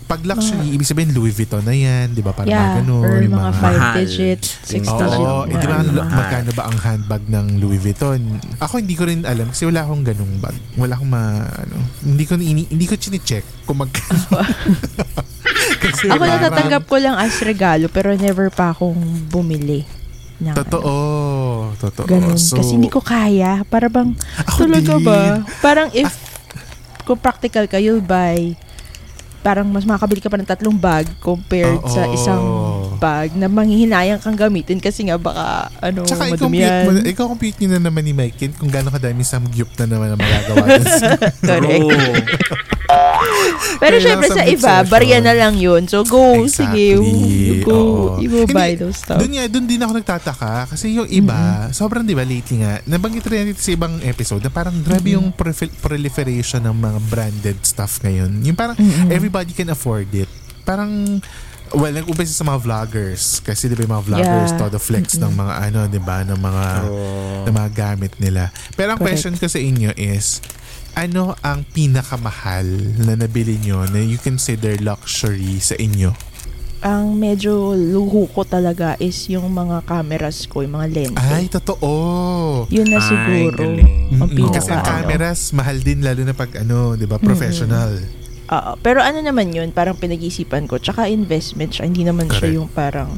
Pag 0.06 0.22
luxury, 0.22 0.70
ibig 0.70 0.86
sabihin 0.86 1.12
Louis 1.12 1.34
Vuitton 1.34 1.66
na 1.66 1.74
yan, 1.74 2.14
di 2.14 2.22
ba? 2.22 2.30
Parang 2.30 2.46
yeah, 2.48 2.78
mga 2.78 2.86
ganun. 2.86 3.02
or 3.02 3.14
yung 3.20 3.34
mga 3.34 3.52
5 3.52 3.66
Mahal. 3.66 3.96
digit, 3.98 4.42
6 4.46 4.70
Things 4.70 4.86
Oo, 4.86 5.02
digit. 5.02 5.18
oh, 5.18 5.42
eh, 5.44 5.58
di 5.58 5.66
ba, 5.66 5.78
mga- 5.82 6.14
magkano 6.14 6.50
ba 6.54 6.64
ang 6.70 6.78
handbag 6.78 7.24
ng 7.26 7.46
Louis 7.58 7.82
Vuitton? 7.82 8.22
Ako 8.62 8.78
hindi 8.78 8.94
ko 8.94 9.10
rin 9.10 9.26
alam 9.26 9.50
kasi 9.50 9.66
wala 9.66 9.82
akong 9.82 10.06
ganung 10.06 10.38
bag. 10.38 10.54
Wala 10.78 10.94
akong 10.94 11.10
ma, 11.10 11.24
ano, 11.42 11.76
hindi 12.06 12.22
ko 12.22 12.38
ini, 12.38 12.70
hindi 12.70 12.86
ko 12.86 12.94
chine-check 12.94 13.66
kung 13.66 13.82
magkano. 13.82 14.24
kasi 15.78 16.06
Ako 16.08 16.18
parang- 16.18 16.34
natatanggap 16.38 16.84
ko 16.84 16.96
lang 16.98 17.16
as 17.16 17.36
regalo 17.40 17.86
pero 17.88 18.12
never 18.14 18.48
pa 18.50 18.70
akong 18.70 18.98
bumili. 19.28 19.84
ng 20.36 20.52
Totoo. 20.54 20.92
ano. 21.64 21.80
Totoo. 21.80 22.06
Ganun. 22.06 22.36
So, 22.36 22.60
Kasi 22.60 22.76
hindi 22.76 22.92
ko 22.92 23.00
kaya. 23.00 23.64
Para 23.64 23.88
bang, 23.88 24.12
Ako 24.44 24.68
talaga 24.68 24.94
din. 24.94 25.08
ba? 25.08 25.40
Parang 25.64 25.88
if, 25.92 26.12
kung 27.02 27.16
practical 27.16 27.64
ka, 27.66 27.80
you'll 27.80 28.04
buy, 28.04 28.52
parang 29.40 29.64
mas 29.64 29.86
makakabili 29.86 30.20
ka 30.20 30.28
pa 30.28 30.36
ng 30.36 30.44
tatlong 30.46 30.74
bag 30.74 31.08
compared 31.20 31.80
Oo. 31.80 31.88
sa 31.88 32.10
isang 32.10 32.44
bag 32.98 33.32
na 33.32 33.46
manghihinayang 33.46 34.18
kang 34.18 34.36
gamitin 34.36 34.76
kasi 34.76 35.06
nga 35.06 35.16
baka, 35.16 35.72
ano, 35.80 36.04
Tsaka 36.04 36.28
i-compute 36.28 36.52
madumihan. 36.52 36.84
mo, 36.84 36.92
na- 36.92 37.06
ikaw 37.06 37.26
compute 37.30 37.56
nyo 37.62 37.70
na 37.72 37.80
naman 37.80 38.04
ni 38.04 38.12
Mike 38.12 38.36
kung 38.58 38.68
gaano 38.68 38.90
kadami 38.90 39.22
samgyup 39.22 39.72
na 39.78 39.86
naman 39.88 40.08
ang 40.10 40.20
magagawa 40.20 40.66
dun 40.74 40.88
sa 40.90 41.10
Correct. 41.48 41.88
Pero 43.82 43.96
syempre 43.98 44.28
sa 44.30 44.44
iba, 44.44 44.74
session. 44.80 44.90
barya 44.90 45.20
na 45.20 45.34
lang 45.34 45.56
yun. 45.56 45.86
So 45.86 46.02
go, 46.02 46.46
sige, 46.46 46.96
Exactly. 46.96 47.62
go, 47.62 47.76
Oo. 47.76 48.18
you 48.18 48.30
will 48.30 48.48
buy 48.48 48.74
those 48.74 48.98
stuff. 48.98 49.18
Doon 49.18 49.32
nga, 49.34 49.46
doon 49.48 49.66
din 49.66 49.80
ako 49.80 49.92
nagtataka 49.96 50.54
kasi 50.70 50.94
yung 50.94 51.08
iba, 51.08 51.36
sobrang 51.72 52.02
di 52.02 52.12
ba 52.12 52.24
lately 52.24 52.62
nga, 52.62 52.80
nabanggit 52.84 53.26
rin 53.26 53.46
natin 53.46 53.58
sa 53.58 53.72
ibang 53.72 54.00
episode 54.02 54.42
na 54.42 54.50
parang 54.50 54.76
grabe 54.80 55.14
yung 55.14 55.32
prolif- 55.32 55.76
proliferation 55.80 56.62
ng 56.62 56.76
mga 56.76 57.00
branded 57.06 57.60
stuff 57.62 58.00
ngayon. 58.00 58.32
Yung 58.42 58.56
parang 58.56 58.78
everybody 59.08 59.52
can 59.52 59.68
afford 59.68 60.08
it. 60.12 60.30
Parang 60.64 61.20
well, 61.72 61.92
nag-umpisa 61.92 62.32
sa 62.32 62.46
mga 62.46 62.62
vloggers. 62.62 63.42
Kasi 63.42 63.68
di 63.68 63.76
ba 63.76 63.84
yung 63.84 63.94
mga 63.94 64.06
vloggers, 64.06 64.52
Yeah. 64.52 64.62
todo 64.62 64.78
flex 64.78 65.18
ng 65.18 65.34
mga 65.34 65.54
ano, 65.66 65.80
di 65.86 65.98
ba, 65.98 66.22
ng 66.22 66.38
mga, 66.38 66.66
ng 67.44 67.54
mga 67.54 67.70
gamit 67.74 68.14
nila. 68.18 68.48
Pero 68.74 68.94
ang 68.94 69.00
Correct. 69.02 69.20
question 69.20 69.36
ko 69.36 69.46
sa 69.46 69.58
inyo 69.58 69.92
is, 69.96 70.40
ano 70.96 71.36
ang 71.42 71.68
pinakamahal 71.68 72.66
na 72.98 73.14
nabili 73.14 73.60
nyo 73.60 73.84
na 73.86 74.00
you 74.00 74.16
consider 74.18 74.80
luxury 74.80 75.60
sa 75.60 75.76
inyo? 75.76 76.16
Ang 76.80 77.18
medyo 77.18 77.74
luho 77.74 78.30
ko 78.30 78.46
talaga 78.46 78.94
is 78.98 79.26
yung 79.26 79.50
mga 79.50 79.84
cameras 79.84 80.46
ko, 80.46 80.62
yung 80.62 80.78
mga 80.78 80.88
lente. 80.88 81.18
Ay, 81.20 81.50
totoo. 81.50 81.90
Yun 82.70 82.88
na 82.88 82.98
Ay, 82.98 83.06
siguro. 83.06 83.58
galing. 83.60 83.92
Ang 84.16 84.30
pinaka, 84.30 84.56
Kasi 84.56 84.70
ang 84.70 84.80
ano. 84.80 84.90
cameras, 84.94 85.40
mahal 85.52 85.78
din 85.82 86.00
lalo 86.00 86.22
na 86.22 86.32
pag 86.32 86.52
ano, 86.56 86.94
di 86.94 87.04
ba, 87.04 87.18
professional. 87.18 88.00
Oo. 88.46 88.78
pero 88.78 89.02
ano 89.02 89.18
naman 89.20 89.50
yun, 89.50 89.74
parang 89.74 89.98
pinag-isipan 89.98 90.70
ko. 90.70 90.78
Tsaka 90.78 91.10
investment 91.10 91.74
siya. 91.74 91.90
Hindi 91.90 92.06
naman 92.06 92.30
Correct. 92.30 92.46
siya 92.46 92.50
yung 92.54 92.70
parang 92.70 93.18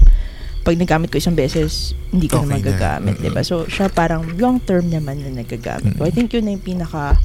pag 0.63 0.75
nagamit 0.75 1.11
ko 1.11 1.19
isang 1.19 1.35
beses, 1.35 1.91
hindi 2.09 2.27
ko 2.27 2.39
Okay 2.39 2.47
na 2.47 2.49
na. 2.49 2.55
magagamit, 2.57 3.13
Mm-mm. 3.13 3.25
di 3.27 3.31
ba? 3.31 3.43
So, 3.43 3.67
siya 3.67 3.87
parang 3.87 4.35
long 4.35 4.59
term 4.59 4.87
naman 4.87 5.19
na 5.19 5.43
nagagamit 5.43 5.95
ko. 5.95 6.03
I 6.03 6.11
think 6.11 6.31
yun 6.31 6.43
na 6.43 6.55
yung 6.55 6.63
pinaka 6.63 7.19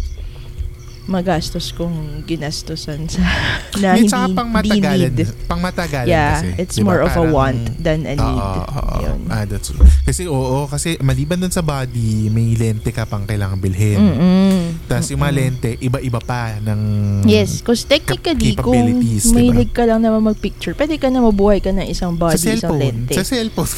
magastos 1.05 1.73
kong 1.73 2.23
ginastosan 2.25 3.07
sa 3.07 3.21
na 3.83 3.95
Hindi, 3.95 4.07
tsaka 4.07 4.27
pang 4.33 4.49
matagalan. 4.49 5.11
Pang 5.45 5.59
matagalan 5.59 6.07
Yeah, 6.07 6.39
kasi. 6.39 6.49
it's 6.57 6.77
Di 6.77 6.83
ba? 6.83 6.87
more 6.87 7.01
of 7.03 7.11
a 7.11 7.15
Parang- 7.17 7.33
want 7.33 7.61
than 7.77 8.07
a 8.07 8.15
need. 8.15 8.23
Oo, 8.23 8.63
oo, 8.63 8.97
Yun. 9.03 9.21
Ah, 9.27 9.43
that's 9.43 9.69
true. 9.69 9.83
Kasi 10.03 10.27
oo, 10.27 10.67
kasi 10.67 10.99
maliban 10.99 11.39
dun 11.39 11.55
sa 11.55 11.63
body, 11.63 12.27
may 12.29 12.59
lente 12.59 12.91
ka 12.91 13.07
pang 13.07 13.23
kailangan 13.23 13.55
bilhin. 13.57 14.03
Mm-mm. 14.03 14.91
Tapos 14.91 15.07
yung 15.15 15.23
mga 15.23 15.31
lente, 15.31 15.71
iba-iba 15.79 16.19
pa 16.19 16.59
ng... 16.59 16.81
Yes, 17.23 17.63
because 17.63 17.87
technically, 17.87 18.59
kung 18.59 18.75
capabilities, 18.75 19.31
diba? 19.31 19.63
ka 19.71 19.87
lang 19.87 20.03
naman 20.03 20.27
mag-picture, 20.27 20.75
pwede 20.75 20.99
ka 20.99 21.07
na 21.07 21.23
mabuhay 21.23 21.63
ka 21.63 21.71
ng 21.71 21.87
isang 21.87 22.19
sa 22.19 22.19
body, 22.19 22.35
isang 22.35 22.59
cellphone. 22.59 22.81
lente. 22.83 23.15
Sa 23.15 23.23
cellphone. 23.23 23.73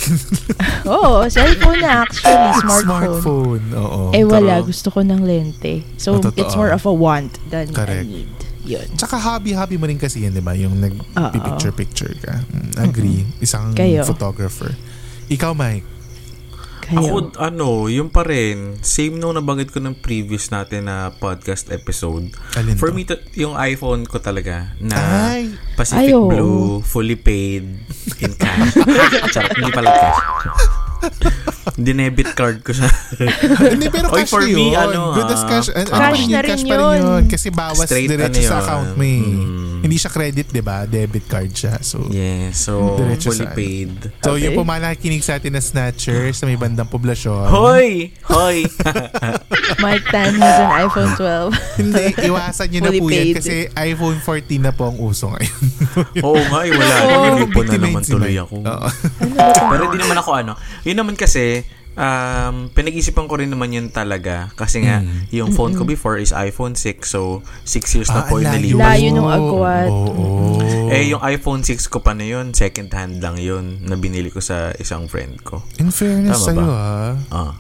Oo, 0.97 1.29
cellphone 1.29 1.81
na 1.85 2.09
actually, 2.09 2.51
smartphone. 2.65 3.21
Smartphone, 3.21 3.65
oo. 3.77 4.03
Eh 4.17 4.25
wala, 4.25 4.65
Totoo. 4.65 4.69
gusto 4.73 4.89
ko 4.97 5.01
ng 5.05 5.21
lente. 5.23 5.85
So, 6.01 6.17
Oh, 6.17 6.33
it's 6.41 6.57
more 6.57 6.73
of 6.73 6.89
a 6.89 6.95
want 6.95 7.37
than 7.53 7.69
Correct. 7.69 8.01
a 8.01 8.09
need. 8.09 8.33
Yun. 8.65 8.89
Tsaka 8.97 9.21
hobby-hobby 9.21 9.77
mo 9.77 9.85
rin 9.85 10.01
kasi 10.01 10.25
yan, 10.25 10.33
di 10.33 10.41
ba? 10.41 10.57
Yung 10.57 10.81
nag-picture-picture 10.81 12.17
ka. 12.17 12.41
Mm, 12.49 12.71
agree. 12.81 13.21
Isang 13.39 13.77
Kayo? 13.77 14.09
photographer. 14.09 14.73
Ikaw, 15.29 15.53
Mike. 15.53 15.85
Kayo. 16.85 17.01
Ako, 17.01 17.17
ano, 17.41 17.89
yung 17.89 18.13
pa 18.13 18.21
rin, 18.29 18.77
same 18.85 19.17
nung 19.17 19.33
nabanggit 19.33 19.73
ko 19.73 19.81
ng 19.81 19.97
previous 20.05 20.53
natin 20.53 20.85
na 20.85 21.17
podcast 21.17 21.73
episode. 21.73 22.29
Alin 22.61 22.77
For 22.77 22.93
to? 22.93 22.95
me, 22.95 23.09
to, 23.09 23.17
yung 23.33 23.57
iPhone 23.57 24.05
ko 24.05 24.21
talaga 24.21 24.77
na 24.85 24.97
Ay! 25.33 25.49
Pacific 25.81 26.13
Ay, 26.13 26.17
oo. 26.17 26.29
Blue, 26.29 26.85
fully 26.85 27.17
paid 27.17 27.65
in 28.21 28.33
cash. 28.37 28.77
Charot, 29.33 29.57
hindi 29.57 29.73
pala 29.73 29.89
cash. 29.89 30.21
Dinebit 31.75 32.33
card 32.33 32.61
ko 32.61 32.71
siya. 32.71 32.87
Hindi, 33.75 33.89
pero 33.89 34.09
Oy, 34.09 34.21
cash 34.21 34.31
for 34.31 34.41
na 34.41 34.49
me, 34.49 34.65
yun. 34.69 34.77
ano, 34.77 35.01
Good 35.13 35.31
as 35.31 35.41
ah, 35.41 35.49
cash. 35.49 35.69
Ano, 35.69 35.89
cash 35.89 36.23
na 36.23 36.31
yun, 36.31 36.41
rin 36.41 36.51
cash 36.51 36.63
pa 36.63 36.75
rin 36.75 36.85
yun. 36.85 36.99
yun. 37.01 37.23
Kasi 37.27 37.49
bawas 37.49 37.87
Straight 37.87 38.09
diretso 38.09 38.37
ano 38.37 38.45
sa 38.45 38.53
yun. 38.53 38.63
account 38.63 38.91
mo 38.95 39.05
eh. 39.05 39.21
Mm. 39.25 39.81
Hindi 39.85 39.97
siya 39.97 40.11
credit, 40.11 40.47
di 40.49 40.61
ba? 40.61 40.77
Debit 40.85 41.25
card 41.25 41.53
siya. 41.53 41.77
So, 41.79 42.09
yeah, 42.09 42.49
so 42.51 42.97
fully 43.21 43.45
ano. 43.45 43.53
paid. 43.53 43.93
so 44.19 44.33
Okay. 44.33 44.49
yung 44.49 44.57
pumalakinig 44.57 45.21
sa 45.21 45.37
atin 45.37 45.53
na 45.53 45.61
snatcher 45.61 46.33
sa 46.33 46.45
may 46.45 46.57
bandang 46.57 46.89
poblasyon. 46.89 47.53
Hoy! 47.53 48.09
Hoy! 48.33 48.65
Mike 49.79 50.09
Tan 50.09 50.35
has 50.35 50.57
an 50.59 50.73
iPhone 50.81 51.13
12. 51.13 51.53
Hindi, 51.77 52.05
iwasan 52.25 52.67
niyo 52.67 52.81
na 52.81 52.91
Fully 52.91 52.99
po 52.99 53.07
yan 53.07 53.13
paid. 53.13 53.35
kasi 53.37 53.55
iPhone 53.77 54.19
14 54.19 54.57
na 54.59 54.73
po 54.73 54.89
ang 54.89 54.97
uso 54.97 55.29
ngayon. 55.29 55.61
Oo 56.25 56.41
nga, 56.41 56.61
eh, 56.65 56.73
wala. 56.73 56.95
Oo, 57.05 57.25
Nilipon 57.37 57.67
na 57.67 57.77
naman 57.79 58.03
tuloy 58.03 58.35
ako. 58.35 58.55
Pero 59.69 59.83
hindi 59.85 59.99
naman 60.01 60.17
ako 60.17 60.31
ano. 60.35 60.53
Yun 60.83 60.97
naman 60.97 61.15
kasi, 61.15 61.54
um, 61.95 62.71
pinag-isipan 62.71 63.25
ko 63.25 63.35
rin 63.35 63.49
naman 63.49 63.71
yun 63.71 63.89
talaga. 63.89 64.51
Kasi 64.53 64.83
nga, 64.83 65.01
yung 65.31 65.51
phone 65.51 65.73
ko 65.73 65.83
before 65.85 66.17
is 66.17 66.31
iPhone 66.31 66.75
6. 66.75 67.03
So, 67.05 67.41
6 67.63 67.95
years 67.95 68.09
na 68.09 68.23
Ah, 68.23 68.27
po 68.27 68.39
yung 68.39 68.51
nalipas. 68.51 68.81
Layo 68.81 69.09
nung 69.11 69.29
agwat. 69.29 69.89
Oo. 69.89 70.61
Eh, 70.87 71.09
yung 71.09 71.23
iPhone 71.23 71.63
6 71.63 71.87
ko 71.87 71.99
pa 71.99 72.13
na 72.13 72.23
yun, 72.23 72.53
second 72.53 72.91
hand 72.91 73.19
lang 73.19 73.35
yun, 73.37 73.81
na 73.81 73.95
binili 73.95 74.29
ko 74.29 74.39
sa 74.39 74.71
isang 74.77 75.07
friend 75.07 75.41
ko. 75.41 75.63
In 75.79 75.91
fairness 75.91 76.39
Tama 76.39 76.47
sa'yo 76.47 76.59
ba? 76.59 76.67
ah, 76.69 77.13
Ah. 77.31 77.53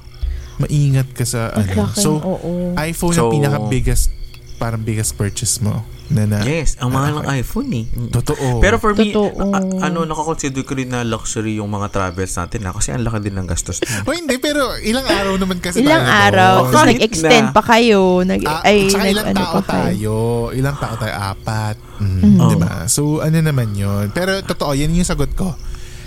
maingat 0.56 1.10
ka 1.10 1.24
sa 1.24 1.50
ano. 1.50 1.66
laki, 1.66 1.98
So, 1.98 2.10
oo. 2.16 2.74
iPhone 2.76 3.10
So- 3.12 3.26
ang 3.26 3.34
pinaka-biggest, 3.34 4.10
parang 4.54 4.80
biggest 4.80 5.12
purchase 5.12 5.58
mo. 5.58 5.82
Na 6.04 6.24
na, 6.24 6.44
Yes, 6.44 6.76
ang 6.76 6.92
mahal 6.92 7.16
ng 7.16 7.26
iPhone 7.32 7.72
eh. 7.72 7.84
Mm. 7.88 8.12
Totoo. 8.12 8.60
Pero 8.60 8.76
for 8.76 8.92
me, 8.92 9.08
Totoo. 9.08 9.40
a- 9.48 9.64
ano, 9.82 10.04
nakakonsider 10.04 10.60
ko 10.60 10.74
rin 10.74 10.86
na 10.86 11.00
luxury 11.00 11.56
yung 11.56 11.66
mga 11.66 11.88
travels 11.88 12.28
natin 12.34 12.60
na 12.60 12.70
kasi 12.70 12.92
ang 12.92 13.00
laki 13.00 13.18
din 13.22 13.32
ng 13.32 13.44
gastos. 13.44 13.80
O 14.04 14.12
hindi, 14.14 14.36
pero 14.36 14.60
ilang 14.78 15.02
araw 15.02 15.34
naman 15.34 15.58
kasi 15.58 15.80
Ilang 15.80 16.04
tayo 16.04 16.20
araw, 16.28 16.54
doon. 16.60 16.72
tapos 16.74 16.88
nag-extend 16.92 17.46
na. 17.46 17.52
pa 17.52 17.62
kayo. 17.64 18.20
Nag, 18.20 18.40
Ah, 18.42 18.60
ay, 18.62 18.76
tsaka 18.86 19.00
nag, 19.00 19.10
ilang 19.10 19.26
ano 19.26 19.38
tao 19.38 19.48
pa 19.48 19.60
kayo. 19.62 19.72
tayo? 19.72 20.14
Ilang 20.52 20.76
tao 20.76 20.94
tayo? 20.94 21.14
Apat. 21.16 21.76
Mm, 21.96 22.20
Mm. 22.20 22.38
Di 22.44 22.56
ba? 22.58 22.72
So, 22.86 23.02
ano 23.18 23.38
naman 23.38 23.72
yun? 23.72 24.04
Pero 24.10 24.36
totoo, 24.40 24.72
yan 24.72 24.92
yung 24.92 25.04
sagot 25.04 25.32
ko. 25.32 25.56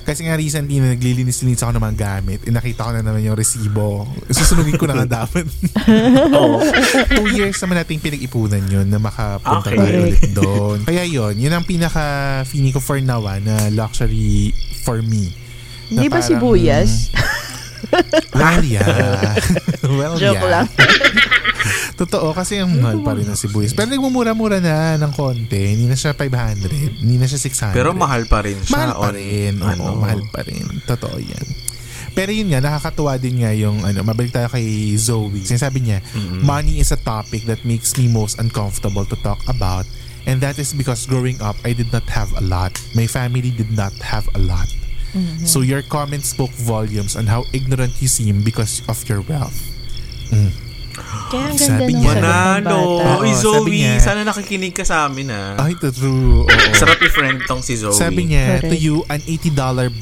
Kasi 0.07 0.23
nga 0.23 0.39
recently 0.39 0.79
na 0.79 0.95
naglilinis-linis 0.95 1.59
ako 1.59 1.75
ng 1.75 1.83
mga 1.83 1.97
gamit, 1.99 2.39
eh, 2.41 2.49
nakita 2.49 2.87
ko 2.87 2.95
na 2.95 3.03
naman 3.03 3.19
yung 3.19 3.35
resibo. 3.35 4.07
Susunugin 4.31 4.79
ko 4.79 4.87
na 4.87 5.03
nga 5.03 5.07
dapat. 5.19 5.43
Oo. 6.31 6.63
Two 7.11 7.27
years 7.29 7.59
naman 7.59 7.83
nating 7.83 7.99
pinag-ipunan 7.99 8.63
yun 8.65 8.87
na 8.87 8.97
makapunta 8.97 9.67
Okay. 9.67 9.75
tayo 9.75 9.97
ulit 10.07 10.23
doon. 10.31 10.77
Kaya 10.87 11.03
yun, 11.03 11.35
yun 11.35 11.51
ang 11.51 11.67
pinaka 11.67 11.99
feeling 12.47 12.71
ko 12.71 12.79
for 12.79 12.95
now 12.97 13.19
ah, 13.21 13.35
na 13.35 13.67
luxury 13.67 14.55
for 14.81 15.03
me. 15.03 15.35
Hindi 15.91 16.07
ba 16.07 16.17
parang- 16.17 16.29
sibuyas? 16.31 17.11
Yeah. 18.63 19.35
well, 19.95 20.15
Joke 20.19 20.37
yeah. 20.39 20.51
lang. 20.51 20.67
Totoo, 22.01 22.29
kasi 22.29 22.61
ang 22.61 22.77
mahal 22.77 23.01
pa 23.01 23.17
rin 23.17 23.25
ng 23.25 23.33
sibuyas. 23.33 23.73
Pero 23.73 23.89
nagmumura-mura 23.89 24.61
na 24.61 25.01
ng 25.01 25.13
konti. 25.17 25.73
Hindi 25.73 25.89
na 25.89 25.97
siya 25.97 26.13
500. 26.13 27.01
Hindi 27.01 27.15
na 27.17 27.25
siya 27.25 27.41
600. 27.41 27.73
Pero 27.73 27.89
mahal 27.97 28.29
pa 28.29 28.45
rin 28.45 28.61
siya. 28.61 28.77
Mahal 28.77 28.91
pa 29.01 29.09
rin. 29.17 29.53
Oo, 29.57 29.65
ano. 29.65 29.83
mahal 29.97 30.21
pa 30.29 30.45
rin. 30.45 30.61
Totoo 30.85 31.17
yan. 31.17 31.45
Pero 32.13 32.29
yun 32.33 32.49
nga, 32.53 32.61
nakakatuwa 32.61 33.17
din 33.17 33.41
nga 33.41 33.53
yung, 33.53 33.81
ano, 33.81 34.01
mabalik 34.05 34.33
tayo 34.33 34.49
kay 34.49 34.93
Zoe. 34.97 35.41
Sinasabi 35.41 35.81
niya, 35.85 35.99
money 36.41 36.81
is 36.81 36.93
a 36.93 36.99
topic 37.01 37.45
that 37.49 37.61
makes 37.65 37.97
me 37.97 38.05
most 38.09 38.37
uncomfortable 38.37 39.05
to 39.05 39.17
talk 39.25 39.41
about. 39.49 39.85
And 40.25 40.41
that 40.41 40.61
is 40.61 40.73
because 40.73 41.05
growing 41.05 41.41
up, 41.41 41.57
I 41.65 41.73
did 41.73 41.89
not 41.93 42.05
have 42.13 42.29
a 42.37 42.43
lot. 42.43 42.77
My 42.93 43.05
family 43.05 43.53
did 43.53 43.73
not 43.73 43.93
have 44.01 44.27
a 44.37 44.41
lot. 44.41 44.69
So 45.45 45.61
your 45.61 45.81
comments 45.81 46.29
spoke 46.29 46.53
volumes 46.61 47.15
on 47.15 47.25
how 47.25 47.45
ignorant 47.49 47.97
you 48.01 48.07
seem 48.07 48.43
because 48.43 48.85
of 48.85 49.01
your 49.09 49.21
wealth. 49.25 49.76
Kaya 51.27 51.51
ang 51.51 51.59
ganda 51.59 51.83
Sabi 51.83 51.91
ng 51.91 52.01
niya. 52.01 52.71
Oo, 52.71 53.19
Uy, 53.19 53.35
sabi 53.35 53.37
Zoe, 53.37 53.83
niya. 53.83 53.99
sana 53.99 54.23
nakikinig 54.23 54.71
ka 54.71 54.81
sa 54.81 55.05
amin 55.05 55.27
ah. 55.29 55.59
Ay, 55.59 55.75
true. 55.75 56.47
Oo. 56.47 56.71
Sarap 56.73 57.03
i-friend 57.03 57.43
tong 57.43 57.59
si 57.59 57.75
Zoe. 57.75 57.91
Sabi 57.93 58.31
niya, 58.31 58.63
to 58.63 58.71
Correct. 58.71 58.81
you, 58.81 59.03
an 59.11 59.19
$80 59.21 59.51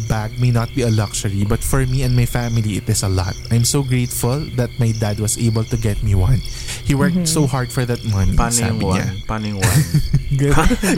bag 0.06 0.38
may 0.38 0.54
not 0.54 0.70
be 0.72 0.86
a 0.86 0.92
luxury, 0.94 1.42
but 1.44 1.60
for 1.60 1.82
me 1.90 2.06
and 2.06 2.14
my 2.14 2.30
family, 2.30 2.78
it 2.78 2.86
is 2.88 3.02
a 3.02 3.10
lot. 3.10 3.34
I'm 3.50 3.66
so 3.66 3.82
grateful 3.82 4.38
that 4.56 4.70
my 4.78 4.94
dad 4.94 5.18
was 5.20 5.36
able 5.36 5.66
to 5.66 5.78
get 5.78 6.00
me 6.06 6.14
one. 6.14 6.40
He 6.86 6.94
worked 6.94 7.26
so 7.26 7.50
hard 7.50 7.74
for 7.74 7.84
that 7.90 8.06
money, 8.06 8.38
Paano 8.38 8.54
yung 8.56 8.78
sabi 8.78 8.86
niya. 8.86 9.06
one? 9.10 9.26
Paano 9.26 9.46
yung 9.50 9.62
one? 9.66 9.82
Get, 10.36 10.52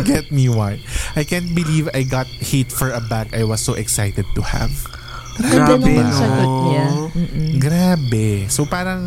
get 0.04 0.26
me 0.32 0.50
one. 0.50 0.82
I 1.16 1.22
can't 1.24 1.54
believe 1.54 1.86
I 1.94 2.02
got 2.04 2.26
hate 2.28 2.72
for 2.72 2.90
a 2.90 3.00
bag 3.00 3.32
I 3.38 3.44
was 3.46 3.62
so 3.62 3.78
excited 3.78 4.26
to 4.34 4.42
have. 4.42 4.74
Ang 5.38 5.48
Grabe, 5.48 5.94
no? 5.96 6.12
sagot 6.12 6.52
niya. 6.64 6.86
Mm-mm. 7.14 7.50
Grabe. 7.58 8.28
So 8.48 8.66
parang 8.66 9.02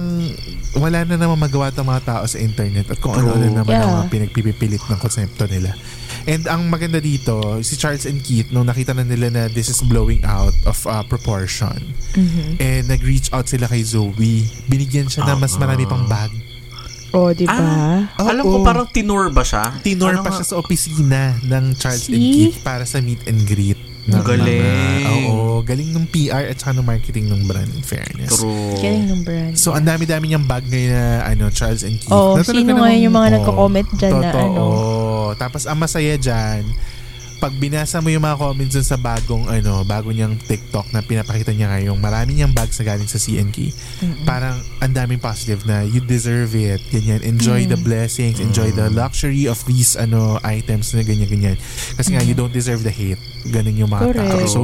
wala 0.72 1.02
na 1.02 1.16
naman 1.16 1.36
magawa 1.36 1.68
ng 1.68 1.82
mga 1.84 2.02
tao 2.04 2.24
sa 2.24 2.38
internet 2.38 2.86
at 2.86 2.98
kung 2.98 3.12
ano 3.12 3.34
na 3.34 3.50
naman 3.52 3.66
ang 3.68 3.82
Yeah. 3.82 3.96
mga 3.96 4.06
pinagpipilit 4.08 4.82
ng 4.84 4.98
konsepto 4.98 5.44
nila. 5.44 5.74
And 6.22 6.46
ang 6.46 6.68
maganda 6.68 6.98
dito, 6.98 7.34
si 7.60 7.74
Charles 7.74 8.04
and 8.04 8.20
Keith, 8.20 8.50
nung 8.50 8.64
nakita 8.64 8.92
na 8.92 9.02
nila 9.02 9.26
na 9.28 9.42
this 9.48 9.66
is 9.66 9.80
blowing 9.82 10.20
out 10.22 10.54
of 10.64 10.76
uh, 10.84 11.00
proportion, 11.02 11.74
and 12.58 12.84
nag-reach 12.86 13.32
out 13.32 13.48
sila 13.48 13.64
kay 13.64 13.80
Zoe, 13.80 14.12
binigyan 14.66 15.08
siya 15.08 15.24
na 15.24 15.34
mas 15.34 15.56
marami 15.56 15.82
pang 15.84 16.04
bag. 16.04 16.28
O, 17.10 17.32
di 17.32 17.42
ba? 17.42 17.56
Ah, 17.56 18.00
alam 18.22 18.44
Oo. 18.44 18.52
ko 18.52 18.56
parang 18.62 18.86
tinor 18.86 19.32
ba 19.32 19.42
siya? 19.42 19.80
Tinor 19.80 20.14
Ano 20.14 20.22
pa 20.22 20.30
nga? 20.30 20.38
siya 20.38 20.46
sa 20.46 20.56
opisina 20.56 21.34
ng 21.42 21.74
Charles 21.74 22.06
and 22.06 22.14
See? 22.14 22.30
Keith 22.46 22.58
para 22.60 22.84
sa 22.84 23.00
meet 23.00 23.24
and 23.24 23.40
greet. 23.42 23.79
Ng 24.10 24.16
Ang 24.16 24.26
galing. 24.26 24.60
mga- 24.60 25.30
oo, 25.30 25.38
galing 25.62 25.90
ng 25.90 26.06
PR 26.06 26.44
at 26.44 26.56
saka 26.56 26.72
ng 26.74 26.84
marketing 26.84 27.26
ng 27.26 27.46
brand 27.46 27.70
in 27.70 27.80
fairness. 27.80 28.34
True. 28.34 28.74
Galing 28.76 29.06
ng 29.06 29.22
brand. 29.22 29.54
So, 29.54 29.70
ang 29.70 29.82
dami-dami 29.82 30.28
niyang 30.28 30.44
bag 30.44 30.66
ngayon 30.66 30.90
na 30.90 31.04
ano, 31.24 31.48
Charles 31.48 31.82
and 31.82 31.94
Keith. 31.94 32.10
Oh, 32.10 32.34
Na 32.34 32.42
talaga 32.42 32.60
sino 32.60 32.72
ngayon 32.76 33.00
yung 33.00 33.14
mga 33.14 33.28
oh, 33.28 33.34
nagko-comment 33.36 33.88
dyan 33.94 34.12
na 34.12 34.22
totoo. 34.28 34.42
ano? 34.42 34.64
Tapos, 35.34 35.62
ang 35.64 35.78
masaya 35.78 36.14
dyan, 36.14 36.66
pag 37.40 37.56
binasa 37.56 38.04
mo 38.04 38.12
yung 38.12 38.20
mga 38.20 38.36
comments 38.36 38.76
dun 38.76 38.84
sa 38.84 39.00
bagong 39.00 39.48
ano, 39.48 39.80
bago 39.82 40.12
niyang 40.12 40.36
TikTok 40.36 40.92
na 40.92 41.00
pinapakita 41.00 41.56
niya 41.56 41.72
ngayong 41.72 41.96
marami 41.96 42.36
niyang 42.36 42.52
bags 42.52 42.76
na 42.76 42.84
galing 42.84 43.08
sa 43.08 43.16
CNK. 43.16 43.72
Parang 44.28 44.60
ang 44.78 44.92
daming 44.92 45.16
positive 45.16 45.64
na 45.64 45.80
you 45.80 46.04
deserve 46.04 46.52
it. 46.52 46.84
Ganyan. 46.92 47.24
Enjoy 47.24 47.64
the 47.64 47.80
blessings, 47.80 48.44
enjoy 48.44 48.68
the 48.76 48.92
luxury 48.92 49.48
of 49.48 49.56
these 49.64 49.96
ano 49.96 50.36
items 50.44 50.92
na 50.92 51.00
ganyan 51.00 51.32
ganyan. 51.32 51.56
Kasi 51.96 52.12
nga 52.12 52.20
you 52.20 52.36
don't 52.36 52.52
deserve 52.52 52.84
the 52.84 52.92
hate. 52.92 53.18
Ganun 53.48 53.72
yung 53.74 53.88
mga 53.88 54.12
Correct. 54.12 54.20
tao. 54.20 54.44
So 54.44 54.60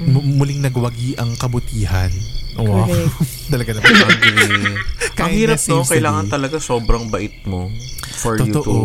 mu- 0.00 0.24
muling 0.24 0.64
nagwagi 0.64 1.20
ang 1.20 1.36
kabutihan. 1.36 2.08
Wow. 2.56 2.84
Correct. 2.84 3.14
Talaga. 3.52 3.70
Agree. 3.78 4.76
Ang 5.20 5.32
hirap 5.36 5.60
no, 5.68 5.84
kailangan 5.84 6.26
talaga 6.26 6.56
sobrang 6.56 7.04
bait 7.06 7.44
mo 7.44 7.68
for 8.16 8.40
you 8.40 8.48
to 8.48 8.64
Totoo. 8.64 8.76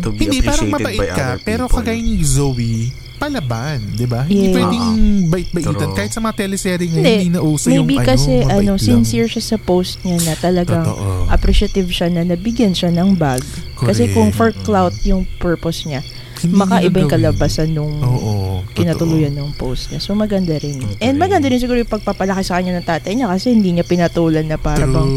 to 0.00 0.08
be 0.14 0.24
Hindi, 0.24 0.38
parang 0.40 0.70
appreciated 0.70 0.74
mabait 0.78 0.98
by 0.98 1.08
ka, 1.10 1.26
other 1.34 1.42
pero 1.42 1.62
people. 1.66 1.76
kagaya 1.82 1.98
ni 1.98 2.22
Zoe, 2.22 2.74
palaban, 3.16 3.78
di 3.92 4.06
ba? 4.06 4.22
Hindi 4.22 4.46
Yeah. 4.46 4.54
pwedeng 4.54 4.86
bait-baitan. 5.26 5.90
Kahit 5.92 6.12
sa 6.12 6.20
mga 6.20 6.34
teleserye 6.38 6.86
ngayon, 6.86 7.02
Hindi. 7.02 7.16
hindi 7.24 7.34
na 7.34 7.42
uso 7.42 7.66
yung 7.68 7.82
Maybe 7.82 7.98
ano, 7.98 8.06
kasi 8.06 8.32
mabait 8.38 8.54
ano, 8.56 8.72
lang. 8.72 8.78
sincere 8.78 9.26
siya 9.26 9.44
sa 9.44 9.58
post 9.58 9.98
niya 10.00 10.18
na 10.22 10.34
talagang 10.36 10.84
Totoo. 10.84 11.26
appreciative 11.26 11.88
siya 11.88 12.08
na 12.08 12.22
nabigyan 12.22 12.70
siya 12.70 12.92
ng 12.92 13.16
bag. 13.16 13.42
Kasi 13.74 14.06
Correct. 14.06 14.14
kung 14.14 14.30
for 14.30 14.54
clout 14.62 14.94
yung 15.02 15.26
purpose 15.36 15.82
niya, 15.84 16.06
Hindi 16.36 16.52
makaiba 16.52 16.96
yung 17.00 17.12
kalabasan 17.12 17.68
nung 17.72 17.96
Oo. 18.02 18.60
totoo. 18.60 18.74
kinatuluyan 18.76 19.32
ng 19.32 19.56
post 19.56 19.88
niya. 19.88 20.00
So 20.04 20.12
maganda 20.12 20.56
rin. 20.60 20.84
And 21.00 21.16
maganda 21.16 21.48
rin 21.48 21.56
siguro 21.56 21.80
yung 21.80 21.88
pagpapalaki 21.88 22.44
sa 22.44 22.60
kanya 22.60 22.76
ng 22.76 22.86
tatay 22.86 23.16
niya 23.16 23.32
kasi 23.32 23.56
hindi 23.56 23.72
niya 23.72 23.88
pinatulan 23.88 24.44
na 24.44 24.60
para 24.60 24.84
bang 24.84 25.12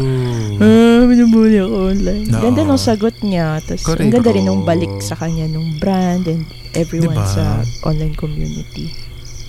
ah, 0.60 1.02
binubuli 1.04 1.60
ako 1.60 1.76
online. 1.92 2.26
Oo. 2.32 2.40
Ganda 2.40 2.60
nung 2.64 2.80
sagot 2.80 3.16
niya. 3.20 3.60
Tapos 3.60 3.84
Correct. 3.84 4.00
ang 4.00 4.12
ganda 4.16 4.30
rin 4.32 4.44
nung 4.48 4.64
balik 4.64 4.92
sa 5.04 5.12
kanya 5.12 5.44
nung 5.44 5.76
brand 5.76 6.24
and 6.24 6.48
everyone 6.72 7.16
Diba? 7.16 7.28
sa 7.28 7.44
online 7.84 8.16
community. 8.16 8.88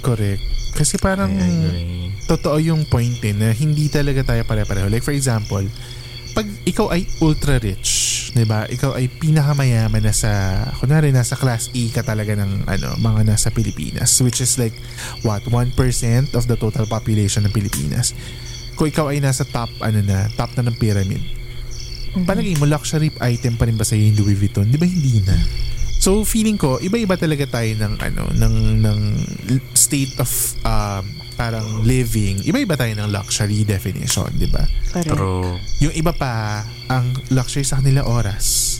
Correct. 0.01 0.41
Kasi 0.71 0.97
parang 0.97 1.31
agree. 1.35 2.11
totoo 2.25 2.57
yung 2.57 2.87
point 2.87 3.19
eh, 3.21 3.35
na 3.35 3.51
hindi 3.51 3.87
talaga 3.87 4.23
tayo 4.23 4.41
pare-pareho. 4.47 4.87
Like 4.87 5.03
for 5.03 5.13
example, 5.13 5.61
pag 6.31 6.47
ikaw 6.63 6.89
ay 6.89 7.03
ultra 7.19 7.59
rich, 7.59 8.10
'di 8.31 8.45
ba? 8.47 8.63
Ikaw 8.67 8.95
ay 8.95 9.11
pinakamayaman 9.11 10.03
na 10.03 10.15
sa 10.15 10.63
kunwari 10.79 11.11
nasa 11.11 11.35
class 11.35 11.67
A 11.71 11.83
ka 11.91 12.01
talaga 12.03 12.35
ng 12.35 12.67
ano, 12.67 12.95
mga 12.99 13.35
nasa 13.35 13.51
Pilipinas, 13.51 14.11
which 14.23 14.39
is 14.39 14.55
like 14.55 14.75
what, 15.23 15.43
1% 15.47 15.75
of 16.35 16.43
the 16.47 16.55
total 16.55 16.87
population 16.87 17.43
ng 17.43 17.53
Pilipinas. 17.53 18.15
Kung 18.79 18.87
ikaw 18.87 19.11
ay 19.11 19.19
nasa 19.19 19.43
top 19.43 19.69
ano 19.83 19.99
na, 20.01 20.31
top 20.39 20.55
na 20.55 20.71
ng 20.71 20.77
pyramid. 20.79 21.21
Palagay 22.27 22.59
mo 22.59 22.67
luxury 22.67 23.07
item 23.23 23.55
pa 23.55 23.67
rin 23.67 23.79
ba 23.79 23.87
sa 23.87 23.95
yung 23.95 24.19
Louis 24.19 24.35
Vuitton? 24.35 24.67
'Di 24.67 24.79
ba 24.79 24.87
hindi 24.87 25.23
na? 25.23 25.35
So 26.01 26.25
feeling 26.25 26.57
ko 26.57 26.81
iba-iba 26.81 27.15
talaga 27.15 27.45
tayo 27.47 27.71
ng 27.71 27.93
ano 28.01 28.23
ng 28.35 28.55
ng 28.83 28.99
state 29.77 30.17
of 30.19 30.31
um, 30.65 31.20
parang 31.41 31.81
living. 31.81 32.37
Iba-iba 32.45 32.77
tayo 32.77 32.93
ng 32.93 33.09
luxury 33.09 33.65
definition, 33.65 34.29
'di 34.37 34.45
ba? 34.53 34.61
True. 35.01 35.57
Yung 35.81 35.93
iba 35.97 36.13
pa 36.13 36.61
ang 36.85 37.09
luxury 37.33 37.65
sa 37.65 37.81
kanila 37.81 38.05
oras. 38.05 38.77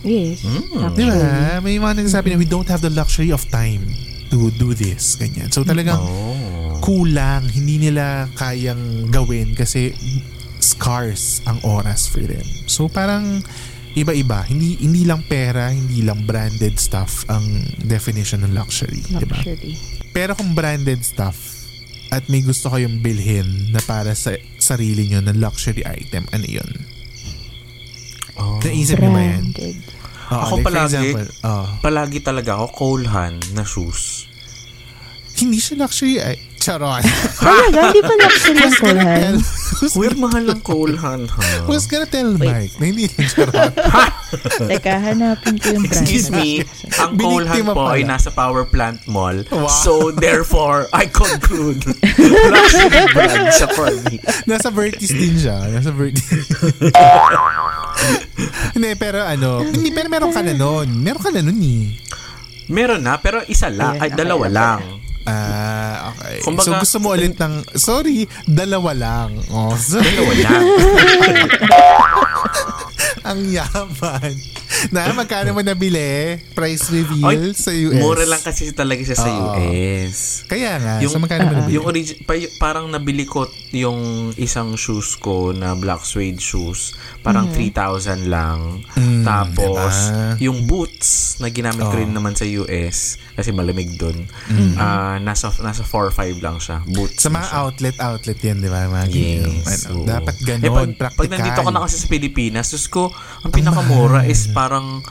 Yes. 0.00 0.40
Mm. 0.40 0.96
Di 0.96 1.04
ba? 1.04 1.60
May 1.60 1.76
mga 1.76 2.00
nagsasabi 2.00 2.32
na 2.32 2.40
we 2.40 2.48
don't 2.48 2.66
have 2.66 2.80
the 2.80 2.90
luxury 2.90 3.28
of 3.28 3.44
time 3.52 3.84
to 4.32 4.48
do 4.56 4.72
this. 4.72 5.20
Ganyan. 5.20 5.52
So 5.52 5.62
talagang 5.62 6.00
Oh. 6.00 6.80
kulang. 6.80 7.46
Hindi 7.52 7.86
nila 7.86 8.26
kayang 8.34 9.12
gawin 9.12 9.52
kasi 9.52 9.92
scarce 10.58 11.44
ang 11.44 11.60
oras 11.62 12.08
for 12.08 12.24
them. 12.24 12.42
So 12.66 12.88
parang 12.88 13.44
iba-iba. 13.92 14.48
Hindi 14.48 14.80
hindi 14.80 15.04
lang 15.04 15.22
pera, 15.28 15.68
hindi 15.68 16.00
lang 16.00 16.24
branded 16.24 16.80
stuff 16.80 17.28
ang 17.28 17.44
definition 17.84 18.42
ng 18.42 18.56
luxury. 18.56 19.04
Di 19.04 19.28
ba? 19.28 19.38
Luxury. 19.38 19.76
Pero 20.10 20.32
kung 20.34 20.56
branded 20.56 21.04
stuff 21.04 21.61
at 22.12 22.28
may 22.28 22.40
gusto 22.40 22.68
kayong 22.68 23.00
bilhin 23.00 23.72
na 23.72 23.80
para 23.80 24.12
sa 24.12 24.30
sarili 24.58 25.08
nyo 25.08 25.24
na 25.24 25.32
luxury 25.32 25.80
item, 25.82 26.28
ano 26.28 26.44
yun? 26.44 26.70
Oh. 28.34 28.60
Naisip 28.60 29.00
niyo 29.00 29.10
ba 29.10 29.22
yan? 29.22 29.44
Oo, 30.28 30.36
Ako 30.38 30.54
like 30.54 30.60
for 30.60 30.60
palagi- 30.62 30.92
example, 31.08 31.28
oh, 31.42 31.66
Palagi 31.80 32.18
talaga 32.20 32.50
ako 32.54 32.66
Cole 32.70 33.06
Haan 33.06 33.36
na 33.52 33.64
shoes. 33.64 34.28
hindi 35.34 35.56
siya 35.56 35.80
luxury 35.80 36.20
ay 36.20 36.36
charot. 36.62 37.02
Talaga, 37.42 37.78
hindi 37.90 38.00
pa 38.06 38.14
luxury 38.22 38.62
ang 38.62 38.76
kulhan. 38.78 39.34
Weird 39.98 40.14
mahal 40.14 40.46
ng 40.46 40.60
Cole 40.62 40.94
Haan 40.94 41.26
ha. 41.26 41.66
Who's 41.66 41.90
gonna 41.90 42.06
tell 42.06 42.38
Wait. 42.38 42.46
Mike 42.46 42.74
na 42.78 42.84
hindi 42.86 43.10
lang 43.10 43.26
charot? 43.26 43.74
Teka, 44.70 44.94
hanapin 45.02 45.58
ko 45.58 45.74
yung 45.74 45.84
brand. 45.90 46.06
Excuse 46.06 46.30
me, 46.30 46.62
ang 47.02 47.18
Biniktima 47.18 47.74
po 47.74 47.90
ay 47.90 48.06
nasa 48.06 48.30
Power 48.30 48.62
Plant 48.62 49.02
Mall. 49.10 49.42
Wow. 49.50 49.66
So 49.66 50.14
therefore, 50.14 50.86
I 50.94 51.10
conclude 51.10 51.82
luxury 52.54 53.02
brand 53.10 53.50
siya 53.50 53.68
for 53.74 53.90
me. 54.06 54.22
Nasa 54.46 54.70
Vertis 54.70 55.10
din 55.10 55.34
siya. 55.34 55.66
Nasa 55.66 55.90
Vertis. 55.90 56.46
hindi, 58.78 58.90
pero 58.94 59.26
ano, 59.26 59.66
hindi, 59.66 59.90
pero 59.90 60.06
meron 60.06 60.30
ka 60.30 60.46
na 60.46 60.54
nun. 60.54 60.88
Meron 61.02 61.22
ka 61.26 61.30
na 61.34 61.42
nun 61.42 61.58
eh. 61.58 61.98
Meron 62.70 63.02
na, 63.02 63.18
pero 63.18 63.42
isa 63.50 63.66
lang, 63.66 63.98
ay 63.98 64.14
dalawa 64.14 64.46
okay, 64.46 64.54
lang. 64.54 65.01
Ah, 65.24 66.10
okay. 66.10 66.42
Kumbaga- 66.42 66.66
so 66.66 66.72
gusto 66.76 66.96
mo 66.98 67.12
ulit 67.12 67.34
ng, 67.34 67.54
sorry, 67.72 68.26
dalawa 68.44 68.90
lang. 68.92 69.30
Oh, 69.48 69.70
so, 69.72 69.98
Dalawa 69.98 70.32
lang. 70.34 70.62
ang 73.22 73.40
yaman. 73.46 74.32
Na, 74.88 75.14
magkano 75.14 75.52
mo 75.52 75.62
nabili? 75.62 76.40
Price 76.56 76.90
reveal 76.90 77.52
Ay, 77.52 77.54
sa 77.54 77.70
US? 77.70 77.94
Mura 77.94 78.24
lang 78.24 78.40
kasi 78.40 78.72
talaga 78.72 78.98
siya 78.98 79.14
sa 79.14 79.30
Oo. 79.30 79.54
US. 79.54 80.42
Kaya 80.48 80.80
nga, 80.80 80.94
Yung- 80.98 81.12
so 81.12 81.20
magkano 81.20 81.44
mo 81.44 81.54
nabili? 81.54 81.76
Yung 81.76 81.86
origi- 81.86 82.18
pa- 82.18 82.34
parang 82.58 82.90
nabili 82.90 83.22
ko 83.22 83.44
yung 83.70 84.00
isang 84.34 84.74
shoes 84.74 85.14
ko 85.14 85.52
na 85.52 85.76
black 85.76 86.02
suede 86.02 86.40
shoes. 86.40 86.96
Parang 87.20 87.46
3,000 87.48 88.26
lang. 88.26 88.82
Mm, 88.96 89.22
Tapos, 89.22 89.94
diba? 90.10 90.42
yung 90.42 90.66
boots 90.66 91.38
na 91.38 91.46
ginamit 91.46 91.84
ko 91.84 91.94
rin 91.94 92.10
naman 92.10 92.34
sa 92.34 92.42
US 92.58 93.22
kasi 93.32 93.54
malamig 93.54 93.94
doon. 93.94 94.26
Mm. 94.50 94.74
Nasa 95.18 95.52
nasa 95.60 95.82
4-5 95.82 96.40
lang 96.40 96.56
siya. 96.56 96.80
Boots. 96.86 97.18
Sa 97.18 97.28
mga 97.28 97.44
siya. 97.44 97.56
outlet, 97.58 97.96
outlet 97.98 98.38
yan, 98.38 98.56
di 98.62 98.70
ba? 98.70 98.86
Mga. 98.86 99.06
Yes. 99.10 99.84
Ano, 99.88 100.00
oo. 100.00 100.06
dapat 100.06 100.36
Eh, 100.38 100.44
ganon, 100.46 100.70
pag, 100.70 100.88
practical. 100.96 101.18
pag 101.18 101.28
nandito 101.28 101.60
ka 101.60 101.70
na 101.70 101.80
kasi 101.82 101.96
sa 101.98 102.06
Pilipinas, 102.08 102.66
Diyos 102.70 102.86
ko, 102.88 103.10
ang 103.42 103.50
pinakamura 103.50 104.24
is 104.24 104.48
parang 104.48 105.02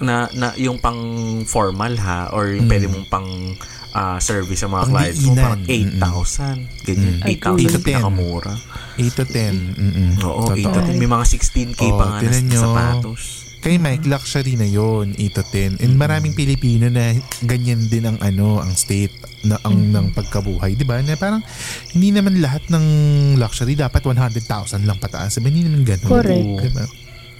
na, 0.00 0.28
na 0.32 0.52
yung 0.56 0.80
pang 0.80 0.96
formal 1.44 1.92
ha 2.00 2.32
or 2.32 2.56
yung 2.56 2.66
pwede 2.66 2.88
mong 2.88 3.06
pang 3.12 3.28
ah, 3.92 4.16
service 4.16 4.64
sa 4.64 4.68
mga 4.68 4.88
Pang 4.88 4.92
clients 4.96 5.20
mo 5.28 5.32
parang 5.36 5.62
diinan. 5.62 6.00
8,000 6.80 6.88
ganyan 6.88 7.14
Ay, 7.20 7.36
8,000 7.36 7.68
8 7.68 7.68
to 7.68 7.80
10. 7.84 7.84
pinakamura 7.84 8.54
8 8.96 9.18
to 9.20 9.24
10. 9.28 9.76
Mm-mm. 9.76 10.10
oo 10.24 10.42
Totoo. 10.48 10.56
8 10.56 10.72
to 10.72 10.80
10 10.96 11.02
may 11.04 11.10
mga 11.10 11.24
16k 11.28 11.80
Oo, 11.84 11.98
pa 12.00 12.04
nga 12.08 12.18
na 12.24 12.40
nyo. 12.40 12.62
sapatos 12.64 13.22
Kay 13.60 13.76
Mike, 13.76 14.08
luxury 14.08 14.56
na 14.56 14.64
yon 14.64 15.12
8 15.20 15.36
to 15.36 15.44
10. 15.44 15.84
And 15.84 16.00
maraming 16.00 16.32
Pilipino 16.32 16.88
na 16.88 17.12
ganyan 17.44 17.92
din 17.92 18.08
ang 18.08 18.16
ano, 18.24 18.56
ang 18.56 18.72
state 18.72 19.12
na 19.44 19.56
ang 19.64 19.76
ng 19.76 20.12
pagkabuhay, 20.12 20.76
'di 20.76 20.84
ba? 20.84 21.00
Na 21.00 21.16
parang 21.16 21.40
hindi 21.96 22.12
naman 22.12 22.40
lahat 22.40 22.66
ng 22.68 22.84
luxury 23.40 23.72
dapat 23.74 24.04
100,000 24.04 24.84
lang 24.84 24.98
pataas. 25.00 25.36
Sabi 25.36 25.48
hindi 25.48 25.64
naman 25.64 25.82
ganoon. 25.84 26.10
Correct. 26.10 26.48
Diba? 26.60 26.84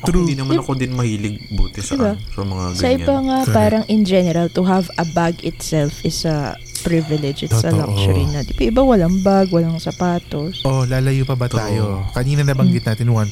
Ako, 0.01 0.25
hindi 0.25 0.33
naman 0.33 0.65
ako 0.65 0.73
din 0.81 0.97
mahilig 0.97 1.45
buti 1.53 1.85
sa, 1.85 1.93
Diba? 1.93 2.13
sa 2.17 2.41
mga 2.41 2.65
ganyan 2.73 2.81
Sa 2.81 2.89
iba 2.89 3.15
nga, 3.21 3.39
Correct. 3.45 3.53
parang 3.53 3.85
in 3.93 4.03
general, 4.09 4.49
to 4.49 4.65
have 4.65 4.89
a 4.97 5.05
bag 5.13 5.37
itself 5.45 5.93
is 6.09 6.25
a 6.25 6.57
privilege. 6.81 7.45
It's 7.45 7.61
a 7.61 7.69
Totoo. 7.69 7.85
luxury 7.85 8.25
na. 8.33 8.41
Di 8.41 8.57
ba 8.57 8.63
iba 8.65 8.81
walang 8.81 9.21
bag, 9.21 9.53
walang 9.53 9.77
sapatos. 9.77 10.65
Oh, 10.65 10.89
lalayo 10.89 11.29
pa 11.29 11.37
ba 11.37 11.53
tayo? 11.53 12.09
Kanina 12.17 12.41
nabanggit 12.41 12.89
natin 12.89 13.13
1% 13.13 13.29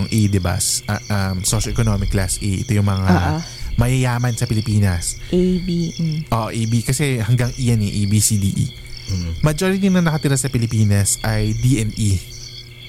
yung 0.00 0.08
A, 0.08 0.20
'di 0.24 0.40
ba? 0.40 0.56
Ah, 0.88 1.36
um, 1.36 1.44
socioeconomic 1.44 2.08
class 2.08 2.40
A. 2.40 2.50
Ito 2.64 2.72
yung 2.72 2.88
mga 2.88 3.04
ah. 3.12 3.44
Mayayaman 3.76 4.32
sa 4.32 4.44
Pilipinas. 4.44 5.20
A, 5.28 5.40
B, 5.58 5.68
mm. 5.90 6.20
Oh, 6.30 6.48
A, 6.48 6.60
B 6.66 6.80
kasi 6.80 7.18
hanggang 7.18 7.52
E 7.54 7.68
yan 7.68 7.80
eh, 7.80 7.92
A, 7.92 8.02
B, 8.04 8.18
C, 8.18 8.36
D, 8.36 8.46
E. 8.48 8.66
Majority 9.38 9.86
na 9.86 10.02
nakatira 10.02 10.34
sa 10.34 10.48
Pilipinas 10.48 11.22
ay 11.22 11.54
D 11.54 11.78
and 11.78 11.94
E. 11.94 12.18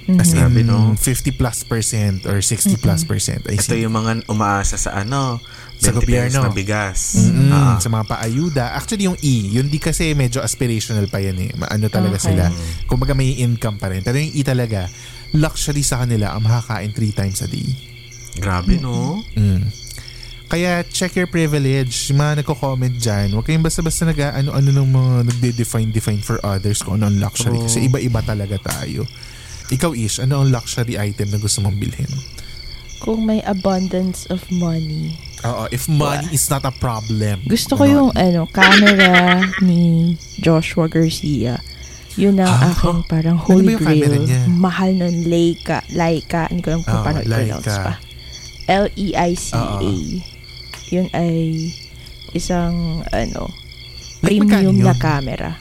As 0.09 0.31
in, 0.31 0.47
no? 0.63 0.95
50 0.95 1.03
plus 1.35 1.61
percent 1.61 2.23
or 2.23 2.39
60 2.39 2.79
plus 2.79 3.03
percent. 3.03 3.43
I 3.45 3.53
ito 3.53 3.75
see. 3.75 3.83
yung 3.83 3.91
mga 3.91 4.23
umaasa 4.25 4.79
sa 4.79 4.95
ano 4.95 5.43
Sa 5.75 5.91
20 5.91 5.99
pesos 5.99 5.99
gobyerno. 5.99 6.39
na 6.41 6.49
bigas 6.49 7.19
Mm, 7.19 7.51
Ah. 7.51 7.75
sa 7.75 7.91
mga 7.91 8.07
paayuda. 8.07 8.71
Actually, 8.71 9.05
yung 9.05 9.19
E, 9.19 9.51
yun 9.51 9.67
di 9.67 9.77
kasi 9.77 10.15
medyo 10.15 10.39
aspirational 10.39 11.05
pa 11.05 11.19
yan 11.19 11.37
eh. 11.37 11.51
Ma- 11.53 11.67
Ano 11.67 11.85
talaga 11.85 12.15
Okay. 12.15 12.33
sila. 12.33 12.47
Kumbaga 12.87 13.11
may 13.13 13.35
income 13.37 13.75
pa 13.75 13.91
rin. 13.91 13.99
Pero 13.99 14.15
yung 14.15 14.31
E 14.31 14.41
talaga, 14.41 14.87
luxury 15.33 15.83
sa 15.83 15.99
kanila 15.99 16.31
ang 16.31 16.41
makakain 16.41 16.89
three 16.89 17.11
times 17.11 17.43
a 17.43 17.47
day. 17.47 17.67
grabe 18.33 18.77
no 18.77 19.19
Mm. 19.33 19.65
Kaya 20.47 20.79
check 20.85 21.11
your 21.13 21.27
privilege. 21.27 22.07
Yung 22.07 22.17
mga 22.17 22.39
nagko-comment 22.39 22.95
dyan, 22.95 23.35
huwag 23.35 23.43
kayong 23.43 23.61
basta-basta 23.61 24.07
nag 24.07 24.15
ano-ano 24.15 24.69
ng 24.71 24.87
mga 24.89 25.13
nagde-define-define 25.27 26.21
for 26.21 26.39
others 26.41 26.79
kung 26.79 26.97
ano 26.97 27.11
ang 27.11 27.19
luxury. 27.19 27.59
Kasi 27.59 27.83
iba-iba 27.83 28.19
talaga 28.21 28.55
tayo. 28.57 29.03
Ikaw, 29.67 29.91
Ish, 29.91 30.23
ano 30.23 30.39
ang 30.39 30.47
luxury 30.47 30.95
item 30.95 31.27
na 31.29 31.37
gusto 31.37 31.59
mong 31.59 31.75
bilhin? 31.75 32.07
kung 32.97 33.29
may 33.29 33.45
abundance 33.45 34.25
of 34.25 34.41
money, 34.49 35.13
Oo, 35.45 35.69
if 35.69 35.85
money 35.85 36.33
is 36.33 36.49
not 36.49 36.65
a 36.65 36.73
problem. 36.73 37.45
gusto 37.45 37.77
ko 37.77 37.85
yung 37.85 38.09
ano, 38.17 38.49
camera 38.49 39.37
ni 39.61 40.17
Joshua 40.35 40.89
Garcia. 40.89 41.61
Yun 42.17 42.41
ang 42.41 42.49
Ah, 42.49 42.73
aking 42.73 43.05
parang 43.05 43.37
Ano 43.37 43.45
holy 43.45 43.77
camera 43.77 44.17
grail. 44.17 44.49
Mahal 44.49 44.97
nun, 44.97 45.29
Leica. 45.29 45.85
Leica. 45.93 46.49
Hindi 46.49 46.65
ko 46.65 46.73
alam 46.73 46.81
kung 46.81 46.97
Oo, 46.97 47.05
paano 47.05 47.19
i-pronounce 47.21 47.77
pa. 47.77 47.93
L-E-I-C-A. 48.65 49.61
Oo. 49.77 49.93
Yun 50.89 51.07
ay 51.11 51.67
isang 52.31 52.75
ano, 53.07 53.51
premium 54.19 54.75
na 54.75 54.93
camera. 54.93 55.55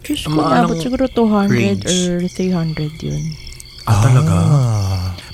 Diyos 0.00 0.24
ko, 0.24 0.36
Mga 0.36 0.48
naabot 0.48 0.72
anong 0.72 0.82
siguro 0.82 1.04
200 1.06 1.50
range? 1.50 1.84
or 1.84 2.08
300 2.24 3.04
yun. 3.04 3.22
Ah, 3.84 4.00
talaga? 4.00 4.34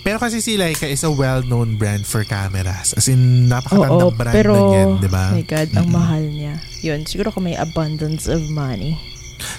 Pero 0.00 0.16
kasi 0.18 0.38
si 0.38 0.54
Leica 0.54 0.86
is 0.86 1.02
a 1.02 1.10
well-known 1.10 1.74
brand 1.74 2.02
for 2.02 2.22
cameras. 2.22 2.94
As 2.94 3.06
in, 3.06 3.50
napakatandang 3.50 4.06
Oo, 4.06 4.14
brand 4.14 4.32
pero, 4.32 4.54
na 4.54 4.62
yan, 4.72 4.88
di 5.02 5.10
ba? 5.10 5.24
my 5.34 5.42
God, 5.42 5.68
ang 5.74 5.82
Mm-mm. 5.82 5.92
mahal 5.92 6.22
niya. 6.22 6.54
Yun, 6.80 7.02
siguro 7.04 7.28
kung 7.28 7.44
may 7.44 7.58
abundance 7.58 8.26
of 8.26 8.42
money. 8.48 8.94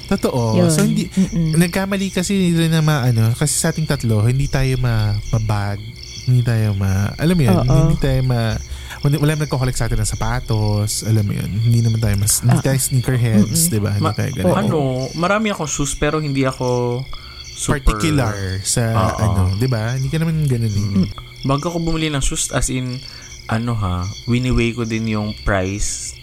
Totoo. 0.07 0.55
Yun. 0.55 0.71
So, 0.71 0.87
hindi, 0.87 1.11
Mm-mm. 1.11 1.59
nagkamali 1.59 2.09
kasi 2.09 2.55
rin 2.55 2.71
na 2.71 2.79
maano, 2.79 3.35
kasi 3.35 3.53
sa 3.53 3.69
ating 3.69 3.85
tatlo, 3.85 4.23
hindi 4.23 4.47
tayo 4.47 4.79
ma, 4.79 5.11
mabag, 5.29 5.83
hindi 6.25 6.41
tayo 6.41 6.71
ma, 6.73 7.11
alam 7.13 7.35
mo 7.35 7.43
yun, 7.43 7.57
Oo. 7.59 7.75
hindi 7.83 7.95
tayo 7.99 8.21
ma, 8.23 8.55
wala 8.99 9.15
wala 9.17 9.31
naman 9.33 9.45
nagko-collect 9.45 9.75
sa 9.75 9.85
atin 9.85 9.99
ng 9.99 10.07
sapatos, 10.07 11.03
alam 11.03 11.21
mo 11.21 11.33
yun, 11.33 11.49
hindi 11.49 11.79
naman 11.79 11.97
tayo 11.97 12.15
mas, 12.15 12.39
hindi 12.39 12.57
Ah. 12.57 12.63
tayo 12.63 12.77
sneakerheads, 12.77 13.61
Mm-mm. 13.63 13.73
di 13.73 13.79
ba? 13.79 13.91
Hindi 13.93 14.03
Ma- 14.03 14.15
tayo 14.15 14.31
ganun. 14.33 14.55
ano, 14.55 14.77
marami 15.13 15.47
akong 15.49 15.67
shoes 15.67 15.93
pero 15.93 16.17
hindi 16.17 16.43
ako 16.43 17.01
super... 17.43 17.81
particular 17.81 18.33
sa 18.61 18.83
Oo. 18.93 19.17
ano, 19.19 19.41
'di 19.55 19.67
ba? 19.67 19.93
Hindi 19.93 20.07
ka 20.07 20.17
naman 20.17 20.45
ganoon 20.45 20.71
eh. 20.71 20.85
Mm. 20.95 21.07
Bago 21.43 21.67
ko 21.67 21.77
bumili 21.77 22.07
ng 22.07 22.21
shoes, 22.21 22.49
as 22.51 22.67
in, 22.67 22.97
ano 23.47 23.73
ha, 23.73 24.01
winiweigh 24.25 24.73
ko 24.73 24.83
din 24.83 25.07
yung 25.07 25.33
price 25.41 26.13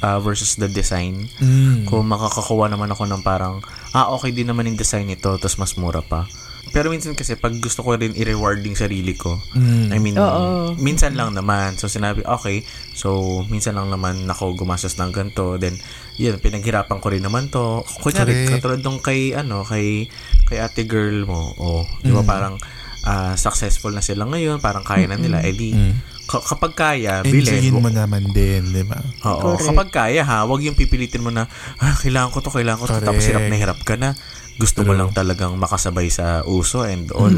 uh, 0.00 0.18
versus 0.18 0.56
the 0.56 0.66
design. 0.66 1.30
Mm. 1.38 1.84
Kung 1.84 2.06
makakakuha 2.06 2.66
naman 2.66 2.88
ako 2.88 3.06
ng 3.06 3.22
parang, 3.22 3.62
ah, 3.90 4.10
okay 4.10 4.30
din 4.30 4.46
naman 4.46 4.66
yung 4.66 4.74
design 4.74 5.06
nito, 5.06 5.30
tapos 5.36 5.58
mas 5.58 5.74
mura 5.74 6.00
pa. 6.00 6.26
Pero 6.70 6.86
minsan 6.88 7.18
kasi, 7.18 7.34
pag 7.34 7.56
gusto 7.56 7.82
ko 7.82 7.98
rin 7.98 8.14
i-reward 8.14 8.62
yung 8.62 8.78
sarili 8.78 9.16
ko, 9.16 9.42
Mm. 9.52 9.88
I 9.90 9.98
mean, 9.98 10.14
Oo. 10.14 10.76
minsan 10.76 11.18
lang 11.18 11.34
naman. 11.34 11.74
So, 11.74 11.90
sinabi, 11.90 12.22
okay, 12.22 12.62
so, 12.92 13.42
minsan 13.48 13.74
lang 13.74 13.90
naman 13.90 14.22
ako 14.24 14.54
gumastos 14.54 14.94
ng 14.94 15.10
ganito. 15.10 15.58
Then, 15.58 15.74
yun, 16.14 16.38
pinaghirapan 16.38 17.00
ko 17.00 17.10
rin 17.10 17.20
naman 17.20 17.48
to. 17.48 17.82
Kunyari, 17.98 18.46
Correct. 18.46 18.50
katulad 18.60 18.80
nung 18.80 19.00
kay, 19.00 19.34
ano, 19.34 19.64
kay, 19.64 20.06
kay 20.46 20.58
ate 20.58 20.86
girl 20.86 21.26
mo. 21.26 21.50
O, 21.56 21.66
di 22.00 22.12
ba, 22.12 22.22
Mm. 22.22 22.28
parang, 22.28 22.54
ah, 23.02 23.34
successful 23.34 23.90
na 23.90 24.04
sila 24.04 24.22
ngayon, 24.24 24.60
parang 24.60 24.84
kaya 24.84 25.08
na 25.08 25.16
nila. 25.16 25.42
Eh 25.42 25.50
di, 25.50 25.74
Mm. 25.74 25.94
Ka- 26.30 26.46
kapag 26.46 26.72
kaya, 26.72 27.26
bilhin. 27.26 27.42
Enjoyin 27.58 27.74
mo 27.74 27.90
naman 27.90 28.30
din, 28.30 28.70
'di 28.70 28.86
ba? 28.86 29.02
Oo, 29.26 29.58
Correct. 29.58 29.66
kapag 29.66 29.88
kaya 29.90 30.22
ha, 30.22 30.46
wag 30.46 30.62
yung 30.62 30.78
pipilitin 30.78 31.26
mo 31.26 31.34
na, 31.34 31.50
ah, 31.76 31.98
kailangan 31.98 32.30
ko 32.30 32.38
to, 32.38 32.54
kailangan 32.54 32.78
ko 32.78 32.86
to, 32.86 32.94
Correct. 32.94 33.08
tapos 33.10 33.24
hirap 33.26 33.44
na 33.50 33.56
hirap 33.58 33.78
ka 33.82 33.98
na. 33.98 34.14
Gusto 34.54 34.86
mo 34.86 34.94
True. 34.94 35.00
lang 35.02 35.10
talagang 35.10 35.58
makasabay 35.58 36.06
sa 36.06 36.46
uso 36.46 36.86
and 36.86 37.10
all. 37.10 37.32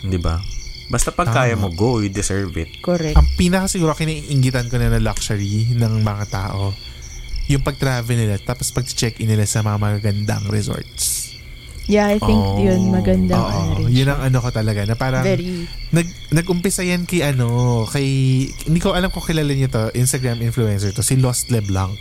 Di 0.00 0.16
ba? 0.16 0.40
Basta 0.86 1.10
pag 1.10 1.30
Tama. 1.30 1.36
kaya 1.36 1.54
mo, 1.54 1.70
go, 1.70 1.98
you 1.98 2.08
deserve 2.08 2.50
it. 2.56 2.80
Correct. 2.80 3.14
Ang 3.14 3.28
pinaka 3.36 3.66
siguro 3.66 3.94
kiniingitan 3.94 4.66
ko 4.66 4.78
na 4.78 4.90
na 4.90 4.98
luxury 4.98 5.70
ng 5.70 6.02
mga 6.02 6.24
tao, 6.30 6.74
yung 7.46 7.62
pag-travel 7.62 8.14
nila 8.14 8.38
tapos 8.38 8.70
pag-check-in 8.70 9.26
nila 9.26 9.46
sa 9.46 9.62
mga 9.62 9.78
magagandang 9.78 10.46
resorts. 10.46 11.29
Yeah, 11.90 12.06
I 12.06 12.22
think 12.22 12.38
Oh. 12.38 12.62
yun, 12.62 12.94
magandang 12.94 13.34
Oo, 13.34 13.50
ano 13.50 13.82
rin 13.82 13.90
yun 13.90 14.06
ang 14.06 14.30
ano 14.30 14.38
ko 14.38 14.54
talaga 14.54 14.86
na 14.86 14.94
parang 14.94 15.26
Very, 15.26 15.66
nag 15.90 16.06
nag-umpisa 16.30 16.86
yan 16.86 17.02
kay 17.02 17.26
ano, 17.26 17.82
kay 17.90 18.06
hindi 18.62 18.78
ko 18.78 18.94
alam 18.94 19.10
kung 19.10 19.26
kilala 19.26 19.50
niyo 19.50 19.66
to, 19.66 19.90
Instagram 19.98 20.38
influencer 20.38 20.94
to, 20.94 21.02
si 21.02 21.18
Lost 21.18 21.50
LeBlanc. 21.50 21.98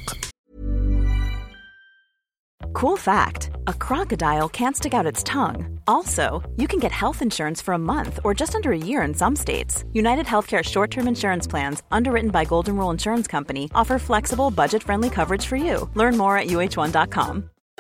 Cool 2.78 2.98
fact 3.02 3.50
a 3.66 3.74
crocodile 3.74 4.48
can't 4.48 4.78
stick 4.78 4.94
out 4.94 5.10
its 5.10 5.26
tongue. 5.26 5.82
Also, 5.90 6.46
you 6.56 6.68
can 6.70 6.78
get 6.78 6.94
health 6.94 7.26
insurance 7.26 7.58
for 7.60 7.74
a 7.74 7.82
month 7.82 8.20
or 8.24 8.38
just 8.38 8.54
under 8.54 8.72
a 8.72 8.78
year 8.78 9.02
in 9.02 9.18
some 9.18 9.34
states. 9.36 9.84
United 9.92 10.30
Healthcare 10.30 10.62
short 10.62 10.92
term 10.94 11.08
insurance 11.10 11.50
plans, 11.50 11.82
underwritten 11.90 12.30
by 12.30 12.46
Golden 12.46 12.78
Rule 12.78 12.94
Insurance 12.94 13.26
Company, 13.26 13.74
offer 13.74 13.98
flexible, 13.98 14.52
budget 14.54 14.86
friendly 14.86 15.10
coverage 15.10 15.50
for 15.50 15.58
you. 15.58 15.90
Learn 15.98 16.14
more 16.16 16.38
at 16.38 16.48
uh1.com. 16.48 17.50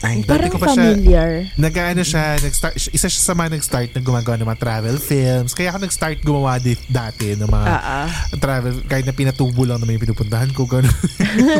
Ay, 0.00 0.24
parang 0.24 0.48
ko 0.48 0.56
pa 0.56 0.72
siya, 0.72 0.96
familiar. 0.96 1.52
nag-ano 1.60 2.00
siya, 2.00 2.40
nag-start, 2.40 2.72
isa 2.72 3.04
siya 3.04 3.20
sa 3.20 3.36
mga 3.36 3.60
nag-start 3.60 3.92
na 3.92 4.00
gumagawa 4.00 4.40
ng 4.40 4.48
mga 4.48 4.60
travel 4.64 4.96
films. 4.96 5.52
Kaya 5.52 5.76
ako 5.76 5.84
nag-start 5.84 6.18
gumawa 6.24 6.56
di, 6.56 6.72
dati 6.88 7.36
ng 7.36 7.44
mga 7.44 7.68
ah. 7.68 8.08
travel, 8.40 8.80
kahit 8.88 9.04
na 9.04 9.12
pinatubo 9.12 9.68
lang 9.68 9.76
naman 9.76 10.00
yung 10.00 10.04
pinupuntahan 10.08 10.48
ko. 10.56 10.64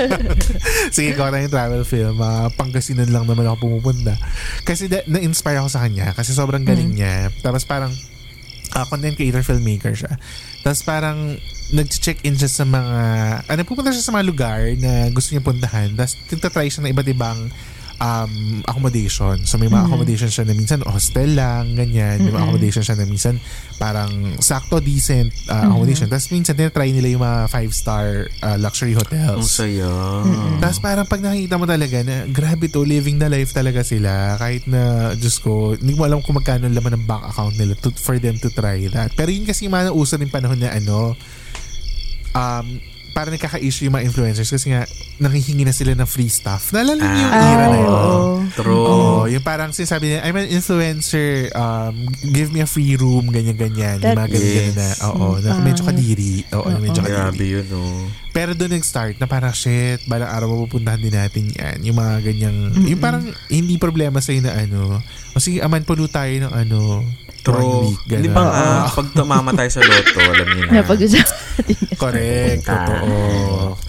Sige, 0.96 1.20
ko 1.20 1.28
na 1.28 1.44
yung 1.44 1.52
travel 1.52 1.84
film. 1.84 2.16
Uh, 2.16 2.48
Pangasinan 2.56 3.12
lang 3.12 3.28
naman 3.28 3.44
ako 3.44 3.68
pumupunta. 3.68 4.16
Kasi 4.64 4.88
da- 4.88 5.04
na-inspire 5.04 5.60
ako 5.60 5.68
sa 5.68 5.84
kanya 5.84 6.16
kasi 6.16 6.32
sobrang 6.32 6.64
galing 6.64 6.96
niya. 6.96 7.28
Tapos 7.44 7.68
parang 7.68 7.92
uh, 8.72 8.86
content 8.88 9.20
creator, 9.20 9.44
filmmaker 9.44 9.92
siya. 9.92 10.16
Tapos 10.64 10.80
parang 10.80 11.36
nag-check-in 11.70 12.34
siya 12.40 12.50
sa 12.50 12.64
mga, 12.64 13.00
ano, 13.46 13.60
pupunta 13.68 13.92
siya 13.94 14.02
sa 14.02 14.16
mga 14.16 14.24
lugar 14.26 14.58
na 14.80 15.12
gusto 15.12 15.36
niya 15.36 15.44
puntahan. 15.44 15.92
Tapos 15.92 16.16
try 16.50 16.72
siya 16.72 16.88
ng 16.88 16.92
iba't 16.96 17.08
ibang 17.12 17.38
um, 18.00 18.64
accommodation. 18.64 19.36
So 19.44 19.60
may 19.60 19.68
mga 19.68 19.86
accommodation 19.86 20.32
siya 20.32 20.48
na 20.48 20.56
minsan 20.56 20.80
hostel 20.82 21.36
lang, 21.36 21.76
ganyan. 21.76 22.24
May 22.24 22.32
mga 22.32 22.42
accommodation 22.48 22.82
siya 22.82 22.96
na 22.96 23.04
minsan 23.06 23.36
parang 23.76 24.40
sakto, 24.40 24.80
decent 24.80 25.30
uh, 25.46 25.68
accommodation. 25.68 26.08
Tapos 26.08 26.32
minsan 26.32 26.56
tinatry 26.56 26.96
nila 26.96 27.08
yung 27.12 27.22
mga 27.22 27.46
five-star 27.52 28.32
uh, 28.42 28.56
luxury 28.56 28.96
Ang 28.96 29.04
hotels. 29.04 29.46
saya. 29.52 29.88
Tapos 30.58 30.80
parang 30.80 31.06
pag 31.06 31.20
nakikita 31.20 31.60
mo 31.60 31.68
talaga 31.68 32.00
na 32.02 32.24
grabe 32.26 32.66
to, 32.72 32.82
living 32.82 33.20
the 33.20 33.28
life 33.28 33.52
talaga 33.52 33.84
sila. 33.84 34.40
Kahit 34.40 34.64
na, 34.64 35.12
Diyos 35.14 35.38
ko, 35.38 35.76
hindi 35.76 35.92
mo 35.94 36.08
alam 36.08 36.24
kung 36.24 36.40
magkano 36.40 36.66
ang 36.66 36.74
laman 36.74 36.96
ng 36.98 37.04
bank 37.04 37.24
account 37.30 37.54
nila 37.60 37.76
to, 37.78 37.92
for 38.00 38.16
them 38.16 38.40
to 38.40 38.48
try 38.50 38.80
that. 38.88 39.12
Pero 39.12 39.28
yun 39.28 39.44
kasi 39.44 39.68
yung 39.68 39.76
mga 39.76 39.92
nauso 39.92 40.16
din 40.16 40.32
panahon 40.32 40.56
na 40.56 40.72
ano, 40.72 41.12
um, 42.32 42.66
parang 43.10 43.32
nagkaka-issue 43.32 43.84
yung 43.84 43.94
mga 43.94 44.06
influencers 44.06 44.46
kasi 44.46 44.70
nga 44.70 44.86
nanghihingi 45.16 45.62
na 45.62 45.70
sila 45.70 45.92
ng 45.92 46.04
free 46.04 46.28
stuff. 46.28 46.70
Naalala 46.70 46.98
niyo 46.98 47.20
yung 47.20 47.32
Ah, 47.32 47.44
era 47.46 47.64
na 47.64 47.76
yun? 47.76 47.88
oo. 47.88 48.22
True. 48.50 48.74
Oo, 48.80 49.00
yung 49.26 49.40
parang 49.40 49.70
sinasabi 49.70 50.04
niya, 50.08 50.20
I'm 50.22 50.34
an 50.34 50.48
influencer, 50.48 51.30
um, 51.52 51.94
give 52.24 52.48
me 52.48 52.58
a 52.58 52.66
free 52.66 52.94
room, 52.94 53.28
ganyan-ganyan. 53.28 53.98
Yung 53.98 54.16
mga 54.16 54.30
ganyan 54.30 54.72
na, 54.72 54.88
is- 54.88 55.02
oo, 55.02 55.26
na 55.38 55.60
medyo 55.60 55.82
kadiri. 55.82 56.42
Oo, 56.50 56.66
na 56.66 56.78
medyo 56.78 57.00
Grabe 57.00 57.36
kadiri. 57.36 57.46
yun, 57.52 57.66
oh. 57.72 58.02
Pero 58.30 58.54
doon 58.54 58.72
nag-start 58.72 59.18
na 59.18 59.26
parang 59.26 59.50
shit, 59.50 60.02
balang 60.04 60.26
araw 60.26 60.54
mapupuntahan 60.56 60.98
din 60.98 61.12
natin 61.12 61.44
yan. 61.48 61.78
Yung 61.82 61.96
mga 61.96 62.14
ganyang, 62.22 62.56
yung 62.80 62.98
parang 62.98 63.22
hindi 63.46 63.74
problema 63.76 64.18
sa'yo 64.18 64.40
na 64.40 64.54
ano, 64.56 65.02
o 65.30 65.38
sige, 65.38 65.58
aman 65.58 65.82
pulo 65.82 66.06
tayo 66.06 66.30
ng 66.40 66.52
ano, 66.56 67.02
True. 67.42 67.80
week, 67.86 68.00
Di 68.04 68.14
gano'n. 68.18 68.32
ba 68.32 68.42
nga, 68.42 68.64
pag 68.90 69.06
tumama 69.10 69.50
tayo 69.52 69.70
sa 69.70 69.80
loto, 69.80 70.18
alam 70.18 70.48
niyo 70.48 70.64
na. 70.64 70.72
Napag-usapan 70.78 71.36
natin. 71.36 71.76
Correct, 71.94 72.62
totoo. 72.62 73.12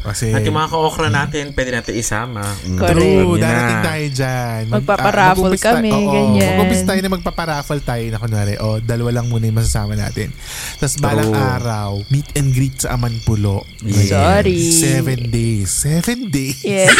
Kasi, 0.01 0.25
At 0.29 0.41
yung 0.41 0.55
mga 0.55 0.69
ka-okra 0.69 1.07
natin, 1.07 1.43
pwede 1.51 1.71
natin 1.71 1.93
isama. 1.93 2.43
Mm, 2.61 2.75
Correct. 2.75 2.97
True, 2.97 3.33
darating 3.37 3.81
tayo 3.81 4.05
dyan. 4.11 4.61
Magpaparaffle 4.67 5.31
mag-umpis 5.47 5.61
tayo- 5.61 5.75
kami, 5.77 5.91
oo, 5.93 6.11
ganyan. 6.11 6.51
Mag-umpis 6.53 6.83
tayo 6.83 6.99
na 6.99 7.09
magpaparaffle 7.11 7.81
tayo 7.81 8.05
na 8.05 8.17
kunwari, 8.17 8.53
o 8.57 8.67
dalawa 8.77 9.09
lang 9.13 9.25
muna 9.27 9.45
yung 9.45 9.57
masasama 9.57 9.93
natin. 9.93 10.33
Tapos 10.75 10.95
balang 10.97 11.31
araw, 11.31 12.03
meet 12.07 12.27
and 12.33 12.51
greet 12.51 12.75
sa 12.77 12.93
Amanpulo. 12.93 13.63
Yes. 13.79 14.09
Sorry. 14.09 14.59
Seven 14.73 15.29
days. 15.29 15.69
Seven 15.71 16.27
days. 16.27 16.59
Yes. 16.61 16.91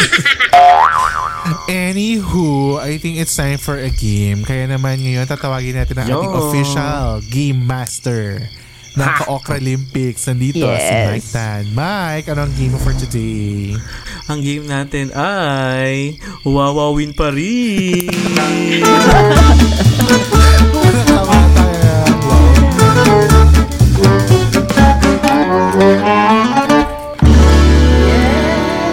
Anywho, 1.67 2.49
I 2.77 2.95
think 2.95 3.17
it's 3.17 3.33
time 3.33 3.57
for 3.57 3.75
a 3.75 3.89
game. 3.89 4.43
Kaya 4.43 4.67
naman 4.67 5.01
ngayon, 5.01 5.25
tatawagin 5.25 5.73
natin 5.75 5.97
ang 5.97 6.07
ating 6.07 6.31
Yo 6.31 6.37
official 6.49 7.21
oh. 7.21 7.23
game 7.29 7.61
master 7.61 8.49
ng 8.95 9.09
Ka-Okra 9.23 9.57
Olympics. 9.59 10.27
Nandito 10.27 10.67
yes. 10.67 10.83
si 10.83 10.93
Mike 11.07 11.29
Tan. 11.31 11.63
Mike, 11.71 12.27
ano 12.31 12.47
ang 12.47 12.53
game 12.59 12.75
for 12.75 12.93
today? 12.95 13.75
Ang 14.27 14.39
game 14.43 14.65
natin 14.67 15.11
ay 15.15 16.19
Wawawin 16.43 17.15
pa 17.15 17.31
rin! 17.31 18.11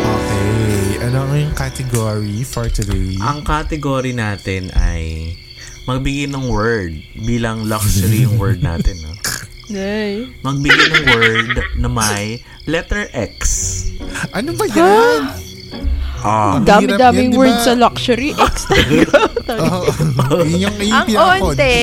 okay, 0.07 1.03
ano 1.03 1.19
ang 1.27 1.55
category 1.59 2.47
for 2.47 2.71
today? 2.71 3.19
Ang 3.19 3.43
category 3.43 4.15
natin 4.15 4.71
ay 4.79 5.35
magbigay 5.89 6.29
ng 6.29 6.53
word 6.53 7.01
bilang 7.17 7.65
luxury 7.65 8.29
yung 8.29 8.37
word 8.37 8.61
natin. 8.61 8.93
No? 9.01 9.17
Nay. 9.73 10.29
Magbigay 10.45 10.87
ng 10.93 11.05
word 11.17 11.53
na 11.81 11.89
may 11.89 12.45
letter 12.69 13.09
X. 13.17 13.41
Ano 14.37 14.53
ba 14.53 14.69
yan? 14.69 15.21
Ah. 16.19 16.59
Dami-daming 16.61 16.93
hirap 16.93 17.15
yan, 17.15 17.31
di 17.31 17.39
words 17.39 17.61
ba? 17.63 17.67
sa 17.67 17.75
luxury. 17.79 18.31
Extra. 18.45 18.77
Oo. 19.55 20.45
yun 20.45 20.75
yung, 20.77 20.77
Ang 20.93 21.09
onte. 21.15 21.77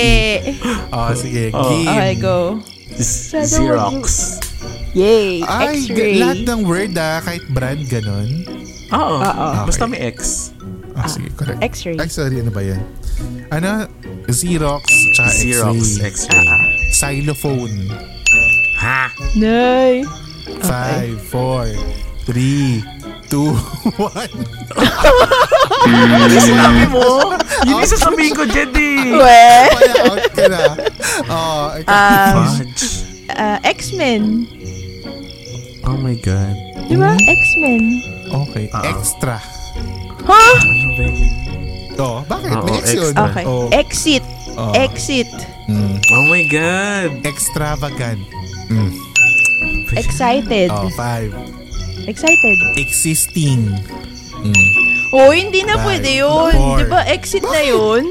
Oh, 0.92 1.10
sige. 1.16 1.50
Oh. 1.50 1.66
Game. 1.66 1.88
Okay, 1.90 2.12
go. 2.20 2.38
Xerox. 2.94 4.38
Yay. 4.94 5.40
Ay, 5.44 5.82
X-ray. 5.88 6.16
lahat 6.20 6.40
ng 6.46 6.60
word 6.62 6.94
ah, 6.96 7.20
kahit 7.20 7.44
brand, 7.50 7.80
ganun. 7.90 8.44
Oo. 8.92 9.18
Basta 9.66 9.84
Okay. 9.84 9.92
may 9.92 10.00
X. 10.14 10.52
Ah, 10.96 11.06
sige, 11.06 11.28
correct. 11.32 11.60
X-ray. 11.60 11.96
Ay, 11.96 12.08
sorry, 12.08 12.40
ano 12.40 12.48
ba 12.48 12.60
yan? 12.60 12.80
Ano? 13.48 13.84
Xerox, 14.26 14.84
tsaka 15.12 15.30
Xerox, 15.30 15.78
X-ray. 16.00 16.08
X-ray. 16.08 16.46
Xylophone. 16.90 17.76
Ha? 18.80 19.12
Nay. 19.36 20.02
Five, 20.62 21.20
four, 21.22 21.68
three, 22.24 22.80
two, 23.28 23.52
one. 24.00 24.34
Sinabi 26.36 26.84
mo? 26.88 27.34
Yun 27.66 27.76
yung 27.76 27.88
sasabihin 27.88 28.32
ko, 28.32 28.42
Jedi. 28.46 29.16
We. 29.16 29.42
Kaya 29.70 29.92
out 30.06 30.24
ka 30.32 30.44
na. 30.48 30.62
Oh, 31.26 31.64
ikaw. 31.74 31.92
Um, 31.92 32.34
Fudge. 32.56 32.84
uh, 33.30 33.58
X-Men. 33.64 34.22
Oh 35.84 35.96
my 35.96 36.16
God. 36.18 36.54
Di 36.86 36.94
ba? 36.94 37.14
X-Men. 37.14 37.82
okay, 38.44 38.66
Ah. 38.72 38.82
extra. 38.90 39.38
Ha? 40.26 40.42
Ano 40.58 40.85
yun? 41.96 42.04
Oh, 42.04 42.20
bakit? 42.22 42.50
Oo, 42.52 42.62
May 42.62 42.76
X 42.76 42.86
yun. 42.86 43.02
extra. 43.08 43.24
Okay. 43.26 43.44
Oh, 43.44 43.66
Exit. 43.70 44.24
oh. 44.54 44.72
Exit. 44.74 45.30
Mm. 45.66 45.96
Oh 46.06 46.24
my 46.28 46.44
God. 46.46 47.08
Extravagant. 47.24 48.22
Mm. 48.68 48.92
Excited. 49.94 50.68
Oh, 50.70 50.88
five. 50.92 51.32
Excited. 52.06 52.56
Existing. 52.76 53.74
Mm. 54.36 54.68
Oh, 55.10 55.30
hindi 55.30 55.62
na 55.62 55.74
Five, 55.74 55.84
pwede 55.98 56.10
yun. 56.18 56.52
four. 56.52 56.76
Di 56.76 56.84
ba 56.86 57.00
exit 57.06 57.42
na 57.42 57.62
yun? 57.62 58.04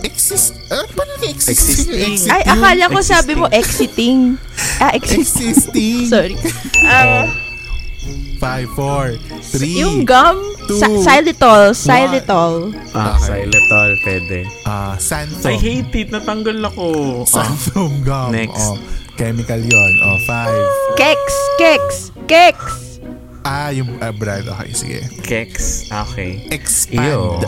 Exist. 0.00 0.56
Ano 0.70 0.88
ba 0.96 1.04
na 1.04 1.14
existing? 1.20 1.92
Existing. 1.92 2.32
Ay, 2.32 2.42
akala 2.46 2.84
ko 2.88 2.98
sabi 3.00 3.32
mo 3.34 3.46
exiting. 3.50 4.38
Ah, 4.80 4.96
exit. 4.96 5.20
Existing. 5.20 6.08
Sorry. 6.08 6.36
Ah, 6.82 7.28
Five, 8.40 8.72
four, 8.72 9.12
three. 9.44 9.76
yung 9.76 10.08
gum, 10.08 10.40
two, 10.70 10.78
sa- 10.78 10.94
xylitol, 11.02 11.62
xylitol. 11.74 12.54
Ah, 12.92 13.14
Okay. 13.14 13.44
xylitol, 13.44 13.90
pwede. 14.00 14.38
Ah, 14.62 14.94
Santhom. 14.96 15.50
I 15.50 15.56
hate 15.56 15.94
it. 15.96 16.08
Natanggal 16.08 16.58
ako. 16.64 16.86
Ah, 17.26 17.42
Santhom 17.42 17.92
gum. 18.00 18.30
Next. 18.30 18.54
Oh, 18.56 18.78
chemical 19.14 19.58
yon. 19.58 19.92
Oh, 20.00 20.18
five. 20.24 20.64
Kex, 20.94 21.18
kex, 21.56 21.82
kex. 22.24 22.56
Ah, 23.40 23.68
yung 23.68 23.88
ah, 23.98 24.12
brand. 24.12 24.44
Okay, 24.46 24.70
sige. 24.70 25.00
Kex. 25.20 25.88
Okay. 25.88 26.44
Expand. 26.48 27.08
Ew. 27.08 27.40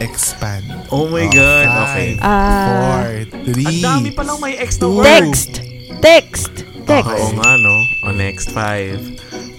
Expand. 0.00 0.64
Oh 0.88 1.04
my 1.06 1.26
Oh, 1.26 1.30
God. 1.30 1.66
five, 1.66 1.82
Okay. 1.84 2.10
Ah. 2.22 2.64
Four, 2.64 3.04
three. 3.44 3.66
Ang 3.66 3.78
dami 3.82 4.08
palang 4.10 4.38
may 4.38 4.56
X 4.56 4.78
na 4.78 4.80
two, 4.80 4.96
word. 4.96 5.04
Text, 5.04 5.52
text, 6.00 6.52
text. 6.88 7.10
Oo 7.10 7.34
nga, 7.36 7.50
no? 7.58 7.76
O, 8.06 8.14
next. 8.14 8.48
Five. 8.50 8.96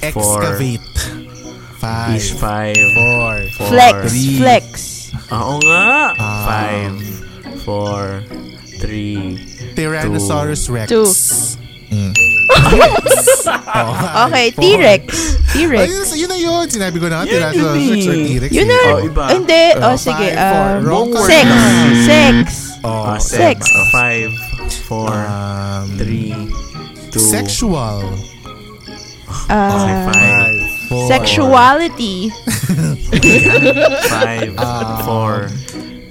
Four. 0.09 0.41
Five. 1.81 2.13
Is 2.15 2.29
five. 2.37 2.77
Four. 2.93 3.33
Four. 3.57 3.67
Flex, 3.73 3.97
three. 4.13 4.37
flex. 4.37 4.63
Oo 5.33 5.57
nga. 5.65 6.13
Ah. 6.13 6.45
Five. 6.45 6.93
Four. 7.65 8.21
Three. 8.77 9.41
Tyrannosaurus 9.73 10.69
Rex. 10.69 10.87
Two. 10.89 11.09
Mm. 11.89 12.13
oh, 13.73 14.25
Okay. 14.29 14.51
T-Rex. 14.53 15.05
T-Rex. 15.53 15.89
Ayun, 15.89 16.05
yun 16.17 16.29
na 16.29 16.37
yun. 16.37 16.65
Sinabi 16.69 16.97
ko 17.01 17.09
na 17.09 17.25
Yun 17.25 17.33
Tyrannosaurus 17.33 17.81
yun 17.81 17.93
Rex 17.93 18.05
or 18.05 18.13
eh. 18.13 18.25
T-Rex. 18.29 18.51
Yun 18.53 18.65
eh. 18.65 18.69
na. 18.69 18.79
Oh, 18.93 18.99
iba. 19.01 19.23
Hindi. 19.33 19.63
Oh, 19.77 19.85
Oh, 19.91 19.95
sige. 19.97 20.27
five. 20.33 20.37
Um, 20.37 20.85
Wrong 20.85 21.09
word 21.09 21.25
sex. 21.29 21.47
Sex. 22.05 22.45
Oh, 22.85 23.03
Ah, 23.05 23.17
Sex. 23.17 23.37
sex. 23.37 23.59
O, 23.73 23.81
five. 23.89 24.29
Four. 24.85 25.13
Um, 25.13 25.85
Three. 25.97 26.33
Two. 27.09 27.19
Sexual. 27.21 28.05
Okay, 29.31 29.53
Uh, 29.53 29.71
five. 29.71 30.11
Five, 30.11 30.50
four. 30.91 31.07
sexuality. 31.07 32.27
Five. 34.11 34.51
Four. 35.07 35.47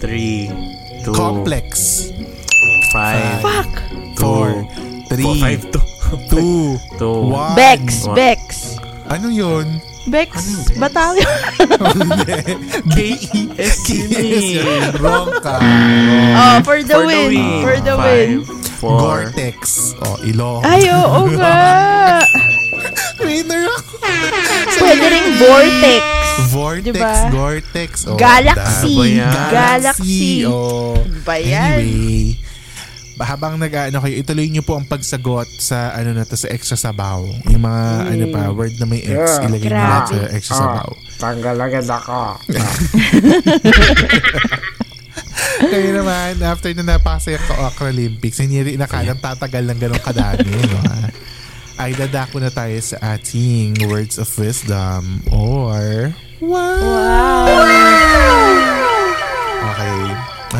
Three. 0.01 0.49
Two. 1.05 1.13
Complex. 1.13 2.09
Five. 2.93 3.45
Fuck. 3.45 3.73
Four. 4.17 4.65
Four, 4.65 4.73
Three. 5.13 5.41
five, 5.41 5.61
two. 5.71 5.85
Two. 6.33 6.77
Two. 6.99 7.21
One. 7.29 7.55
Bex. 7.55 8.07
One. 8.09 8.17
Bex. 8.17 8.41
Ano 9.07 9.29
yun? 9.29 9.81
Bex. 10.09 10.33
Batalyon. 10.81 11.29
K-E-S 12.91 13.77
yun 13.87 14.11
eh. 14.17 14.91
Wrong 14.99 15.29
ka. 15.45 15.61
oh, 15.61 16.57
for 16.65 16.81
the 16.83 16.95
For 16.97 17.05
the 17.05 17.07
win. 17.07 17.29
win. 17.31 17.63
For 17.63 17.77
the 17.85 17.95
win. 18.01 18.29
Five. 18.43 18.59
Four. 18.81 18.99
Gore-Tex. 18.99 19.93
Oh, 20.09 20.17
ilo. 20.25 20.65
Ay, 20.65 20.89
oo 20.89 21.29
nga. 21.37 21.53
Winner 23.31 23.63
ako. 23.79 23.95
Pwede 24.83 25.07
rin 25.07 25.27
vortex. 25.39 26.03
Vortex, 26.51 26.85
Diba? 26.91 27.31
Gore-Tex. 27.31 27.93
Oh, 28.11 28.19
Galaxy. 28.19 29.23
yan? 29.23 29.51
Galaxy. 29.55 30.43
Oh. 30.51 30.99
Ba 31.23 31.39
yan? 31.39 31.79
Anyway, 31.79 32.35
habang 33.21 33.61
nag-ano 33.61 34.01
kayo, 34.01 34.17
ituloy 34.17 34.49
niyo 34.49 34.65
po 34.65 34.81
ang 34.81 34.89
pagsagot 34.89 35.47
sa 35.61 35.93
ano 35.93 36.17
na 36.17 36.25
to 36.25 36.35
sa 36.35 36.49
extra 36.49 36.75
sabaw. 36.75 37.21
Yung 37.53 37.63
mga 37.63 37.85
ano 38.17 38.25
pa, 38.33 38.49
word 38.51 38.75
na 38.81 38.89
may 38.89 39.05
X, 39.05 39.45
ilagay 39.45 39.69
niyo 39.69 40.09
sa 40.09 40.33
extra 40.33 40.57
sabaw. 40.57 40.89
Tanggal 41.21 41.57
agad 41.61 41.87
ako. 41.87 42.41
Kayo 45.61 45.89
naman, 46.01 46.41
after 46.41 46.73
na 46.73 46.97
napasa 46.97 47.37
yung 47.37 47.45
Okra 47.61 47.93
Olympics, 47.93 48.41
hindi 48.41 48.65
rin 48.65 48.81
nakalang 48.81 49.21
tatagal 49.21 49.69
ng 49.69 49.79
ganun 49.79 50.01
kadami. 50.01 50.49
No? 50.49 50.81
Ay 51.81 51.97
dadako 51.97 52.45
na 52.45 52.53
tayo 52.53 52.77
sa 52.85 53.17
ating 53.17 53.89
words 53.89 54.21
of 54.21 54.29
wisdom 54.37 55.25
or 55.33 56.13
wow. 56.45 57.49
Okay. 59.65 60.01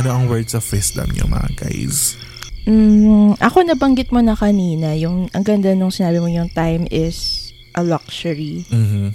Ano 0.01 0.09
ang 0.17 0.25
words 0.33 0.57
of 0.57 0.65
wisdom 0.73 1.13
niyo 1.13 1.29
mga 1.29 1.61
guys? 1.61 2.17
Mm, 2.65 3.37
ako 3.37 3.69
nabanggit 3.69 4.09
mo 4.17 4.25
na 4.25 4.33
kanina, 4.33 4.97
yung 4.97 5.29
ang 5.37 5.45
ganda 5.45 5.77
nung 5.77 5.93
sinabi 5.93 6.25
mo 6.25 6.29
yung 6.33 6.49
time 6.57 6.89
is 6.89 7.53
a 7.77 7.85
luxury. 7.85 8.65
Mhm. 8.73 9.13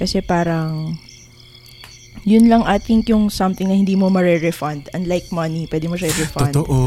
Kasi 0.00 0.24
parang 0.24 0.96
yun 2.22 2.46
lang 2.46 2.62
I 2.62 2.78
think 2.78 3.06
yung 3.06 3.28
something 3.28 3.66
na 3.66 3.74
hindi 3.74 3.92
mo 3.92 4.08
mare-refund. 4.08 4.88
Unlike 4.90 5.30
money, 5.30 5.66
pwede 5.66 5.86
mo 5.86 5.94
siya 5.94 6.08
i-refund. 6.08 6.52
Totoo. 6.52 6.78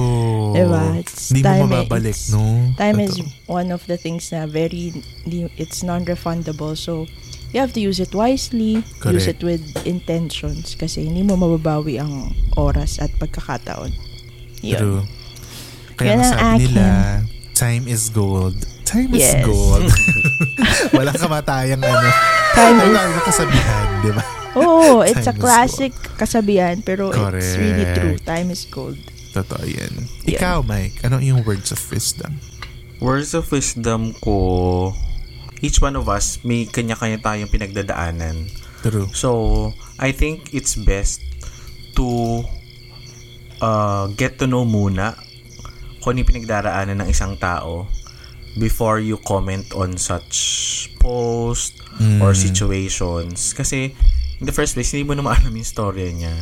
Diba? 0.52 0.96
It's 0.96 1.30
Hindi 1.30 1.42
mo 1.42 1.48
time 1.48 1.62
eh, 1.62 1.72
mababalik, 1.80 2.12
it's- 2.12 2.30
no? 2.30 2.42
Time 2.76 2.98
is 3.00 3.16
Totoo. 3.16 3.30
one 3.48 3.70
of 3.70 3.86
the 3.86 3.96
things 3.96 4.32
na 4.32 4.46
very, 4.46 4.92
it's 5.56 5.82
non-refundable. 5.82 6.74
So, 6.74 7.06
you 7.52 7.60
have 7.60 7.72
to 7.74 7.82
use 7.82 8.00
it 8.00 8.12
wisely, 8.12 8.80
use 8.80 9.00
Correct. 9.00 9.28
it 9.28 9.40
with 9.42 9.64
intentions 9.84 10.74
kasi 10.74 11.04
hindi 11.04 11.22
mo 11.22 11.36
mababawi 11.36 12.00
ang 12.00 12.32
oras 12.56 12.98
at 12.98 13.12
pagkakataon. 13.16 13.92
Yun. 14.62 14.78
True. 14.78 15.02
Kaya 15.96 16.16
Yan 16.16 16.20
ang 16.20 16.32
sabi 16.32 16.42
akin. 16.42 16.70
nila, 16.72 16.88
time 17.54 17.84
is 17.86 18.08
gold. 18.08 18.56
Time 18.84 19.12
is 19.14 19.24
Yes. 19.24 19.46
gold. 19.46 19.88
Walang 20.96 21.16
kamatayang 21.16 21.80
ano. 21.80 22.08
Time 22.52 22.78
is- 22.78 22.90
lalo 22.90 23.10
na 23.10 23.22
kasabihan, 23.22 23.86
di 24.02 24.12
ba? 24.12 24.24
Oh, 24.56 25.02
it's 25.08 25.28
a 25.28 25.36
classic 25.36 25.96
kasabihan 26.20 26.84
pero 26.84 27.12
it's 27.12 27.56
really 27.56 27.88
Correct. 27.88 27.98
true. 27.98 28.16
Time 28.22 28.48
is 28.52 28.68
gold. 28.68 29.00
Totoo 29.32 29.64
yan. 29.64 30.12
Yeah. 30.28 30.44
Ikaw, 30.44 30.68
Mike, 30.68 31.00
ano 31.08 31.24
yung 31.24 31.48
words 31.48 31.72
of 31.72 31.80
wisdom? 31.88 32.44
Words 33.00 33.32
of 33.32 33.48
wisdom 33.48 34.12
ko, 34.20 34.92
each 35.64 35.80
one 35.80 35.96
of 35.96 36.12
us, 36.12 36.44
may 36.44 36.68
kanya-kanya 36.68 37.24
tayong 37.24 37.48
pinagdadaanan. 37.48 38.52
True. 38.84 39.08
So, 39.16 39.72
I 39.98 40.12
think 40.12 40.52
it's 40.52 40.76
best 40.76 41.24
to 41.96 42.44
uh, 43.64 44.12
get 44.20 44.36
to 44.44 44.46
know 44.52 44.68
muna 44.68 45.16
kung 46.04 46.18
ano 46.18 46.26
yung 46.26 46.30
pinagdaraanan 46.34 46.98
ng 47.06 47.10
isang 47.14 47.38
tao 47.40 47.88
before 48.60 49.00
you 49.00 49.16
comment 49.24 49.64
on 49.72 49.96
such 49.96 50.92
post 51.00 51.80
or 52.20 52.34
situations. 52.36 53.54
Kasi, 53.56 53.96
in 54.42 54.50
the 54.50 54.52
first 54.52 54.74
place, 54.74 54.90
hindi 54.90 55.06
mo 55.06 55.14
naman 55.14 55.38
alam 55.38 55.54
yung 55.54 55.70
storya 55.70 56.10
niya. 56.10 56.34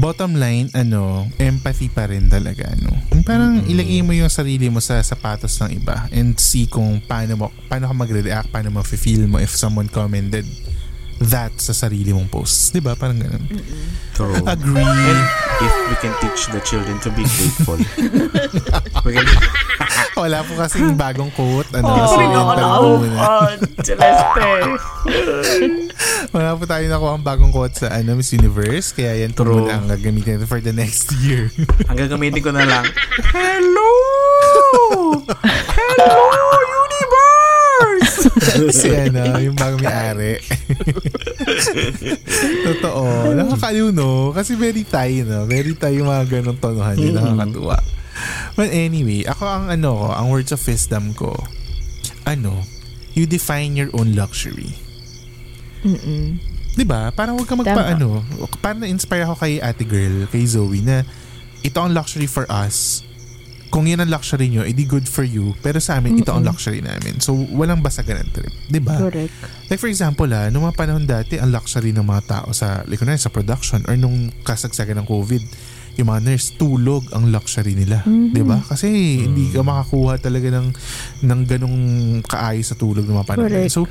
Bottom 0.00 0.40
line, 0.40 0.72
ano, 0.72 1.28
empathy 1.36 1.92
pa 1.92 2.08
rin 2.08 2.32
talaga, 2.32 2.72
no? 2.80 2.96
Yung 3.12 3.22
Parang 3.28 3.60
ilagay 3.68 4.00
mo 4.00 4.16
yung 4.16 4.32
sarili 4.32 4.72
mo 4.72 4.80
sa 4.80 4.96
sapatos 5.04 5.60
ng 5.60 5.76
iba 5.76 6.08
and 6.16 6.40
see 6.40 6.64
kung 6.64 6.96
paano 7.04 7.36
mo, 7.36 7.46
paano 7.68 7.92
ka 7.92 7.94
magre-react, 7.94 8.48
paano 8.48 8.72
mo 8.72 8.80
feel 8.80 9.28
mo 9.28 9.36
if 9.36 9.52
someone 9.52 9.86
commented 9.92 10.48
that 11.18 11.52
sa 11.56 11.72
sarili 11.72 12.12
mong 12.12 12.28
posts. 12.28 12.70
Di 12.70 12.80
ba? 12.80 12.92
Parang 12.92 13.16
ganun. 13.16 13.44
True. 14.12 14.36
Agree. 14.44 14.84
And 14.84 15.20
if 15.60 15.72
we 15.88 15.94
can 16.00 16.12
teach 16.20 16.48
the 16.48 16.60
children 16.60 16.96
to 17.00 17.10
be 17.12 17.24
grateful, 17.24 17.80
we 19.04 19.12
can... 19.16 19.26
Wala 20.16 20.40
po 20.40 20.56
kasing 20.56 20.96
bagong 20.96 21.28
quote. 21.36 21.68
Ano, 21.76 21.92
Oh, 21.92 22.08
so, 22.08 22.20
no, 22.24 22.40
no. 22.56 22.68
Oh, 23.20 23.44
Celeste. 23.84 24.40
Wala 26.32 26.56
po 26.56 26.64
tayo 26.64 26.84
nakuha 26.88 27.20
ang 27.20 27.24
bagong 27.24 27.52
quote 27.52 27.76
sa 27.76 27.92
ano, 27.92 28.16
Miss 28.16 28.32
Universe. 28.32 28.96
Kaya 28.96 29.24
yan 29.24 29.36
po 29.36 29.44
True. 29.44 29.68
muna 29.68 29.76
ang 29.76 29.88
gagamitin 29.88 30.40
natin 30.40 30.48
for 30.48 30.60
the 30.64 30.72
next 30.72 31.12
year. 31.20 31.52
Ang 31.92 32.00
gagamitin 32.00 32.40
ko 32.40 32.48
na 32.48 32.64
lang, 32.64 32.84
Hello! 33.36 33.92
Hello! 35.76 36.75
si 38.74 38.88
ano, 39.06 39.38
yung 39.38 39.56
bagong 39.56 39.82
may-ari. 39.82 40.40
Totoo. 42.72 43.32
Nakakaliw, 43.34 43.88
no? 43.94 44.32
Kasi 44.34 44.58
very 44.58 44.82
tayo, 44.82 45.26
no? 45.26 45.40
Very 45.46 45.72
tayo 45.74 45.94
yung 45.94 46.10
mga 46.10 46.24
ganong 46.40 46.60
tonohan. 46.60 46.96
Yung 46.98 47.16
nakakatuwa. 47.16 47.76
But 48.56 48.72
anyway, 48.72 49.28
ako 49.28 49.44
ang 49.44 49.64
ano 49.68 49.90
ko, 49.92 50.06
ang 50.16 50.26
words 50.32 50.50
of 50.50 50.60
wisdom 50.64 51.12
ko, 51.12 51.36
ano, 52.24 52.64
you 53.12 53.28
define 53.28 53.76
your 53.76 53.92
own 53.92 54.16
luxury. 54.16 54.72
Mm-mm. 55.84 56.40
'Di 56.76 56.84
ba? 56.84 57.08
Parang 57.12 57.40
huwag 57.40 57.48
ka 57.48 57.56
magpa 57.56 57.72
Tama. 57.72 57.96
ano, 57.96 58.20
parang 58.60 58.84
na-inspire 58.84 59.24
ako 59.24 59.40
kay 59.40 59.60
Ate 59.60 59.84
Girl, 59.88 60.28
kay 60.28 60.44
Zoe 60.44 60.84
na 60.84 61.04
ito 61.64 61.78
ang 61.80 61.96
luxury 61.96 62.28
for 62.28 62.44
us. 62.52 63.06
Kung 63.70 63.90
yan 63.90 64.00
ang 64.02 64.10
luxury 64.10 64.48
nyo, 64.48 64.62
edi 64.62 64.86
good 64.86 65.06
for 65.06 65.26
you. 65.26 65.52
Pero 65.60 65.82
sa 65.82 65.98
amin, 65.98 66.20
ito 66.20 66.30
ang 66.32 66.46
luxury 66.46 66.80
namin. 66.80 67.18
So, 67.18 67.34
walang 67.34 67.82
basagan 67.82 68.22
ng 68.24 68.30
trip. 68.32 68.54
'Di 68.70 68.80
ba? 68.80 68.96
Correct. 68.98 69.32
Like 69.66 69.80
for 69.82 69.90
example, 69.90 70.28
ah, 70.30 70.46
nung 70.48 70.64
mga 70.64 70.76
panahon 70.78 71.04
dati, 71.04 71.36
ang 71.42 71.50
luxury 71.50 71.90
ng 71.90 72.06
mga 72.06 72.22
tao 72.26 72.48
sa, 72.54 72.86
like, 72.86 73.02
kunwari, 73.02 73.18
sa 73.18 73.32
production 73.32 73.82
or 73.90 73.98
nung 73.98 74.30
kasagsagan 74.46 75.02
ng 75.02 75.06
COVID, 75.10 75.42
yung 75.96 76.12
mga 76.12 76.20
nurse, 76.28 76.52
tulog 76.60 77.08
ang 77.16 77.32
luxury 77.32 77.72
nila. 77.72 78.04
Di 78.04 78.44
ba? 78.44 78.60
Kasi 78.60 78.88
hindi 79.24 79.48
ka 79.48 79.64
makakuha 79.64 80.20
talaga 80.20 80.52
ng, 80.52 80.68
ng 81.24 81.40
ganong 81.48 81.78
kaayos 82.20 82.68
sa 82.68 82.76
tulog 82.76 83.08
ng 83.08 83.16
mga 83.16 83.28
panahon. 83.28 83.48
Correct. 83.48 83.72
So, 83.72 83.88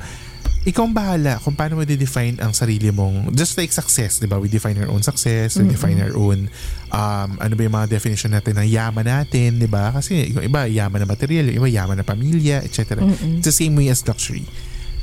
ikaw 0.66 0.82
ang 0.82 0.94
bahala 0.94 1.38
kung 1.38 1.54
paano 1.54 1.78
mo 1.78 1.86
define 1.86 2.42
ang 2.42 2.50
sarili 2.50 2.90
mong, 2.90 3.30
just 3.38 3.54
like 3.54 3.70
success, 3.70 4.18
di 4.18 4.26
ba? 4.26 4.42
We 4.42 4.50
define 4.50 4.74
our 4.82 4.90
own 4.90 4.98
success, 5.06 5.54
we 5.62 5.70
define 5.70 6.02
our 6.02 6.10
own, 6.18 6.50
um, 6.90 7.30
ano 7.38 7.54
ba 7.54 7.62
yung 7.62 7.76
mga 7.78 7.86
definition 7.86 8.34
natin 8.34 8.58
ng 8.58 8.66
yaman 8.66 9.06
natin, 9.06 9.62
di 9.62 9.70
ba? 9.70 9.94
Kasi 9.94 10.34
yung 10.34 10.42
iba, 10.42 10.66
yaman 10.66 11.06
na 11.06 11.06
material, 11.06 11.46
yung 11.54 11.62
iba, 11.62 11.70
yaman 11.70 12.02
na 12.02 12.02
pamilya, 12.02 12.66
etc. 12.66 12.98
It's 13.38 13.46
the 13.46 13.54
same 13.54 13.78
way 13.78 13.94
as 13.94 14.02
luxury 14.02 14.42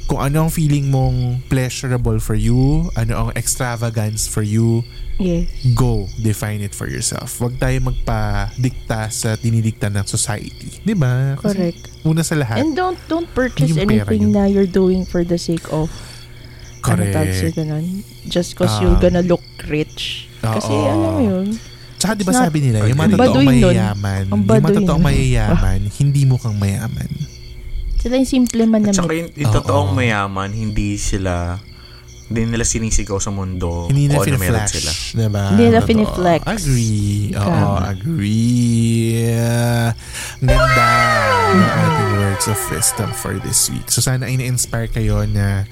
kung 0.06 0.20
ano 0.20 0.46
ang 0.46 0.52
feeling 0.52 0.88
mong 0.88 1.48
pleasurable 1.48 2.20
for 2.20 2.34
you, 2.34 2.90
ano 2.94 3.14
ang 3.18 3.30
extravagance 3.34 4.26
for 4.26 4.42
you, 4.42 4.84
Yes. 5.16 5.48
go, 5.74 6.10
define 6.18 6.60
it 6.60 6.74
for 6.74 6.86
yourself. 6.86 7.38
Huwag 7.38 7.56
tayo 7.56 7.78
magpa-dikta 7.84 9.08
sa 9.08 9.36
dinidikta 9.36 9.88
ng 9.88 10.04
society. 10.04 10.82
Di 10.82 10.92
ba? 10.92 11.38
Correct. 11.38 12.02
Una 12.04 12.22
sa 12.22 12.34
lahat, 12.34 12.60
And 12.60 12.74
don't 12.74 12.98
don't 13.08 13.30
purchase 13.32 13.78
anything 13.78 14.28
yun. 14.28 14.34
na 14.34 14.44
you're 14.44 14.68
doing 14.68 15.06
for 15.06 15.22
the 15.22 15.38
sake 15.38 15.64
of 15.70 15.88
ano 16.84 17.00
tawag 17.06 17.30
correct. 17.32 17.56
ganun. 17.56 17.86
Just 18.26 18.58
cause 18.58 18.74
Ah. 18.74 18.82
you're 18.82 19.00
gonna 19.00 19.24
look 19.24 19.44
rich. 19.66 20.28
Kasi 20.42 20.68
Oo. 20.68 20.84
alam 20.84 21.12
mo 21.14 21.22
yun. 21.24 21.48
Tsaka 21.96 22.20
di 22.20 22.28
ba 22.28 22.34
sabi 22.36 22.60
nila, 22.60 22.84
yung 22.84 23.00
mga 23.00 23.16
totoong 23.16 23.48
mayayaman, 23.48 24.24
yung 24.28 24.44
mga 24.44 24.76
totoong 24.76 25.00
mayayaman, 25.02 25.80
hindi 25.88 26.22
mukhang 26.28 26.60
mayaman. 26.60 27.08
Sila 28.04 28.20
yung 28.20 28.28
simple 28.28 28.68
man 28.68 28.84
At 28.84 28.92
na 28.92 28.94
saka 28.94 29.16
yung, 29.16 29.32
yung 29.32 29.48
Oo. 29.48 29.58
totoong 29.58 29.92
mayaman, 29.96 30.52
hindi 30.52 31.00
sila 31.00 31.56
hindi 32.24 32.50
nila 32.50 32.66
sinisigaw 32.66 33.20
sa 33.20 33.30
mundo 33.30 33.86
Hindi 33.88 34.10
na 34.10 34.18
kung 34.18 34.26
ano 34.26 34.40
meron 34.42 34.66
sila. 34.66 34.90
finish. 34.90 35.14
Diba? 35.14 35.44
Hindi 35.54 35.64
nila 35.64 35.80
Totoo. 35.80 35.90
finiflex. 35.92 36.42
Agree. 36.44 37.14
Oo, 37.32 37.46
Tama. 37.46 37.80
agree. 37.86 39.28
Ang 40.34 40.48
Ganda 40.48 40.88
ng 41.54 41.70
ating 41.70 42.12
words 42.18 42.46
of 42.48 42.60
wisdom 42.68 43.10
for 43.14 43.34
this 43.38 43.70
week. 43.70 43.86
So 43.88 44.00
sana 44.00 44.26
ay 44.26 44.36
na-inspire 44.36 44.90
kayo 44.90 45.24
na 45.24 45.68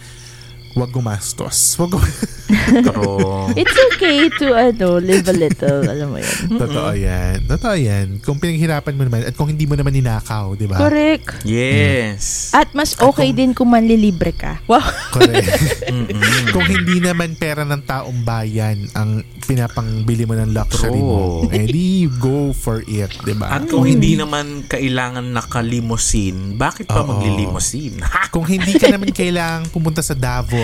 wag 0.73 0.91
gumastos. 0.91 1.75
Wag 1.77 1.91
gum- 1.91 2.03
Pero, 2.51 3.47
It's 3.55 3.75
okay 3.91 4.27
to 4.39 4.51
ano, 4.51 4.99
live 4.99 5.23
a 5.23 5.35
little. 5.35 5.87
Alam 5.87 6.15
mo 6.15 6.17
yun. 6.19 6.37
Totoo 6.61 6.91
yan. 6.91 7.47
Totoo 7.47 7.75
yan. 7.75 8.19
Kung 8.19 8.37
pinaghirapan 8.37 8.93
mo 8.95 9.07
naman 9.07 9.23
at 9.23 9.35
kung 9.35 9.47
hindi 9.47 9.63
mo 9.63 9.75
naman 9.75 9.95
ninakaw, 9.95 10.55
di 10.55 10.67
ba? 10.67 10.75
Correct. 10.75 11.47
yes. 11.47 12.51
At 12.51 12.75
mas 12.75 12.95
okay 12.99 13.31
din 13.31 13.55
kung 13.55 13.71
manlilibre 13.71 14.35
ka. 14.35 14.59
Wow. 14.67 14.83
Correct. 15.11 15.83
Kung 16.51 16.67
hindi 16.67 16.99
naman 16.99 17.35
pera 17.35 17.63
ng 17.63 17.83
taong 17.83 18.23
bayan 18.23 18.83
ang 18.93 19.23
pinapangbili 19.41 20.23
mo 20.23 20.35
ng 20.35 20.51
luxury 20.51 20.99
mo, 20.99 21.47
True. 21.47 21.55
eh 21.55 21.65
di 21.67 22.07
go 22.19 22.51
for 22.51 22.83
it, 22.85 23.11
di 23.23 23.35
ba? 23.35 23.55
At 23.55 23.67
kung 23.67 23.83
hindi 23.83 24.15
naman 24.15 24.67
kailangan 24.67 25.23
nakalimusin, 25.31 26.55
bakit 26.55 26.87
pa 26.87 27.03
maglilimusin? 27.03 27.99
Kung 28.29 28.47
hindi 28.47 28.75
ka 28.75 28.91
naman 28.91 29.11
kailangang 29.11 29.71
pumunta 29.71 29.99
sa 29.99 30.15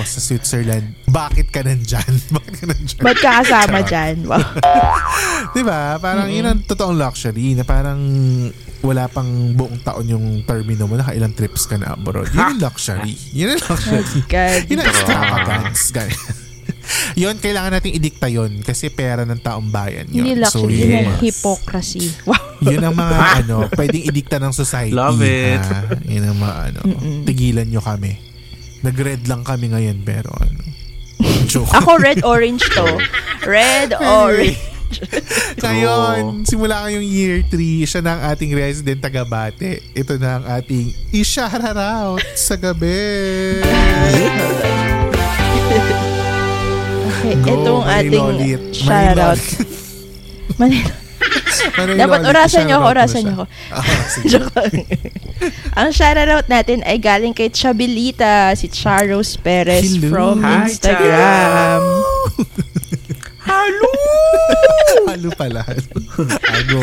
Sa 0.03 0.19
Switzerland, 0.19 0.93
bakit 1.07 1.49
ka 1.49 1.61
nandyan? 1.61 2.11
bakit 2.35 2.53
ka 2.55 2.65
nandyan? 2.65 3.01
Ba't 3.01 3.17
ka 3.17 3.29
kasama 3.41 3.79
dyan? 3.81 4.15
Wow. 4.27 4.43
Di 5.53 5.63
ba? 5.63 5.95
Parang 5.97 6.27
yun 6.27 6.43
ang 6.43 6.59
totoong 6.61 6.97
luxury 6.97 7.55
na 7.55 7.63
parang 7.63 7.97
wala 8.79 9.07
pang 9.07 9.25
buong 9.53 9.79
taon 9.81 10.05
yung 10.05 10.25
termino 10.43 10.85
mo, 10.85 10.93
nakailang 10.93 11.31
trips 11.31 11.65
ka 11.65 11.79
na 11.79 11.93
abroad. 11.93 12.27
Yun 12.29 12.57
yung 12.57 12.61
luxury. 12.61 13.13
Yun 13.31 13.55
ang 13.55 13.61
luxury. 13.63 14.19
God. 14.33 14.61
Yun 14.67 14.77
ang 14.77 14.87
extravagance. 14.87 15.81
Ganyan. 15.89 16.21
yun, 17.15 17.35
kailangan 17.37 17.71
nating 17.73 17.95
idikta 17.95 18.27
yun 18.27 18.61
kasi 18.61 18.87
pera 18.87 19.23
ng 19.23 19.39
taong 19.39 19.67
bayan 19.67 20.07
yun. 20.07 20.23
Hindi 20.23 20.33
luxury. 20.39 20.73
yun, 20.73 20.83
yun 20.83 20.93
ang 20.93 21.09
ang- 21.09 21.21
hypocrisy. 21.23 22.05
Wow. 22.23 22.43
yun 22.59 22.81
ang 22.81 22.95
mga 22.95 23.17
ano, 23.43 23.57
pwedeng 23.71 24.03
idikta 24.03 24.37
ng 24.37 24.53
society. 24.53 24.93
Love 24.93 25.21
it. 25.21 25.61
ha? 25.61 25.81
Yun 26.03 26.23
ang 26.25 26.37
mga 26.37 26.55
ano, 26.69 26.79
tigilan 27.23 27.67
nyo 27.67 27.81
kami. 27.81 28.17
Nag-red 28.81 29.25
lang 29.25 29.41
kami 29.41 29.73
ngayon 29.73 30.01
pero 30.01 30.29
ano. 30.37 30.61
Joke. 31.47 31.73
Ako 31.73 31.97
red-orange 31.97 32.61
to. 32.75 32.85
Red-orange. 33.41 34.59
Ngayon, 35.63 36.47
simula 36.47 36.87
ngayong 36.87 37.03
year 37.03 37.43
3, 37.43 37.83
siya 37.83 37.99
na 37.99 38.11
ang 38.15 38.23
ating 38.31 38.55
resident 38.55 39.03
taga-bate. 39.03 39.83
Ito 39.91 40.15
na 40.15 40.39
ang 40.39 40.45
ating 40.47 40.95
i-shout 41.11 41.59
out 41.59 42.23
sa 42.31 42.55
gabi. 42.55 43.59
Okay, 47.07 47.35
Go, 47.43 47.51
itong 47.51 47.83
ating 47.83 48.15
Manilolit. 48.15 48.61
shoutout. 48.71 49.41
Manilo. 50.55 51.06
Dapat 51.97 52.21
orasan 52.23 52.65
niyo 52.65 52.79
ako, 52.79 52.85
orasan 52.87 53.21
niyo 53.23 53.33
ako. 53.33 53.45
Ah, 53.71 53.83
sige. 54.13 54.27
Joke 54.29 54.51
lang. 54.53 54.73
Ang 55.73 55.89
shoutout 55.89 56.45
natin 56.47 56.81
ay 56.83 56.97
galing 56.97 57.33
kay 57.33 57.49
Chabilita, 57.49 58.53
si 58.53 58.67
Charos 58.67 59.35
Perez 59.35 59.95
Hello. 59.95 60.09
from 60.09 60.35
Hi, 60.41 60.65
Instagram. 60.65 61.81
Hello! 63.39 63.89
Halo 65.09 65.29
pala. 65.33 65.63
Ano? 66.47 66.77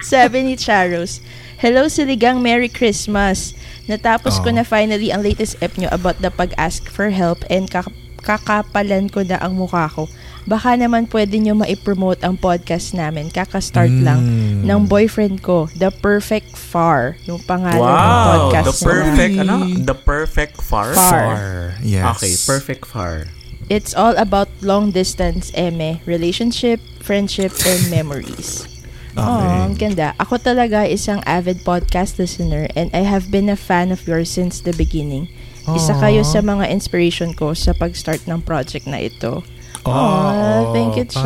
Sabi 0.00 0.38
ni 0.42 0.54
Charos, 0.54 1.20
Hello 1.58 1.86
Siligang, 1.86 2.38
Merry 2.38 2.68
Christmas! 2.68 3.52
Natapos 3.84 4.36
ko 4.38 4.48
Oh. 4.48 4.54
na 4.54 4.62
finally 4.62 5.08
ang 5.08 5.20
latest 5.20 5.56
ep 5.58 5.74
nyo 5.76 5.88
about 5.90 6.20
the 6.20 6.28
pag-ask 6.28 6.86
for 6.86 7.08
help 7.08 7.40
and 7.48 7.66
kak- 7.66 7.90
kakapalan 8.20 9.08
ko 9.08 9.22
na 9.22 9.36
ang 9.38 9.56
mukha 9.56 9.88
ko. 9.88 10.06
Baka 10.48 10.74
naman 10.74 11.04
pwede 11.06 11.36
nyo 11.36 11.52
ma-promote 11.54 12.24
ang 12.24 12.34
podcast 12.34 12.96
namin. 12.96 13.28
Kaka-start 13.28 13.92
lang 13.92 14.24
Mm. 14.24 14.64
ng 14.64 14.80
boyfriend 14.88 15.44
ko, 15.44 15.68
The 15.76 15.92
Perfect 15.92 16.56
Far. 16.56 17.20
Yung 17.28 17.44
pangalan 17.44 17.76
ng 17.76 17.84
Wow! 17.84 18.48
podcast 18.48 18.64
The 18.64 18.72
namin. 18.74 18.88
perfect, 18.88 19.34
naman. 19.36 19.44
ano? 19.44 19.56
The 19.84 19.98
perfect 19.98 20.54
far? 20.58 20.88
Far. 20.90 21.12
Far. 21.28 21.36
Yes. 21.84 22.04
Okay, 22.16 22.32
perfect 22.40 22.82
far. 22.82 23.28
It's 23.68 23.92
all 23.92 24.16
about 24.16 24.48
long 24.58 24.88
distance, 24.88 25.52
eme, 25.52 26.00
relationship, 26.02 26.80
friendship, 26.98 27.52
and 27.62 27.84
memories. 27.92 28.64
Okay. 29.12 29.20
Oh, 29.20 29.68
ang 29.68 29.76
ganda. 29.76 30.16
Ako 30.16 30.40
talaga 30.40 30.88
isang 30.88 31.20
avid 31.22 31.60
podcast 31.60 32.16
listener 32.16 32.72
and 32.72 32.88
I 32.90 33.04
have 33.04 33.28
been 33.28 33.50
a 33.50 33.58
fan 33.58 33.92
of 33.92 34.08
yours 34.08 34.30
since 34.30 34.64
the 34.64 34.72
beginning. 34.72 35.28
Isa 35.68 35.92
Aw. 35.92 36.00
kayo 36.00 36.22
sa 36.24 36.40
mga 36.40 36.70
inspiration 36.70 37.34
ko 37.34 37.52
sa 37.52 37.76
pag-start 37.76 38.24
ng 38.24 38.40
project 38.40 38.88
na 38.88 39.02
ito. 39.02 39.44
Oh, 39.86 39.92
Aw, 39.92 40.72
thank 40.72 40.96
you, 40.96 41.06
Cha. 41.06 41.22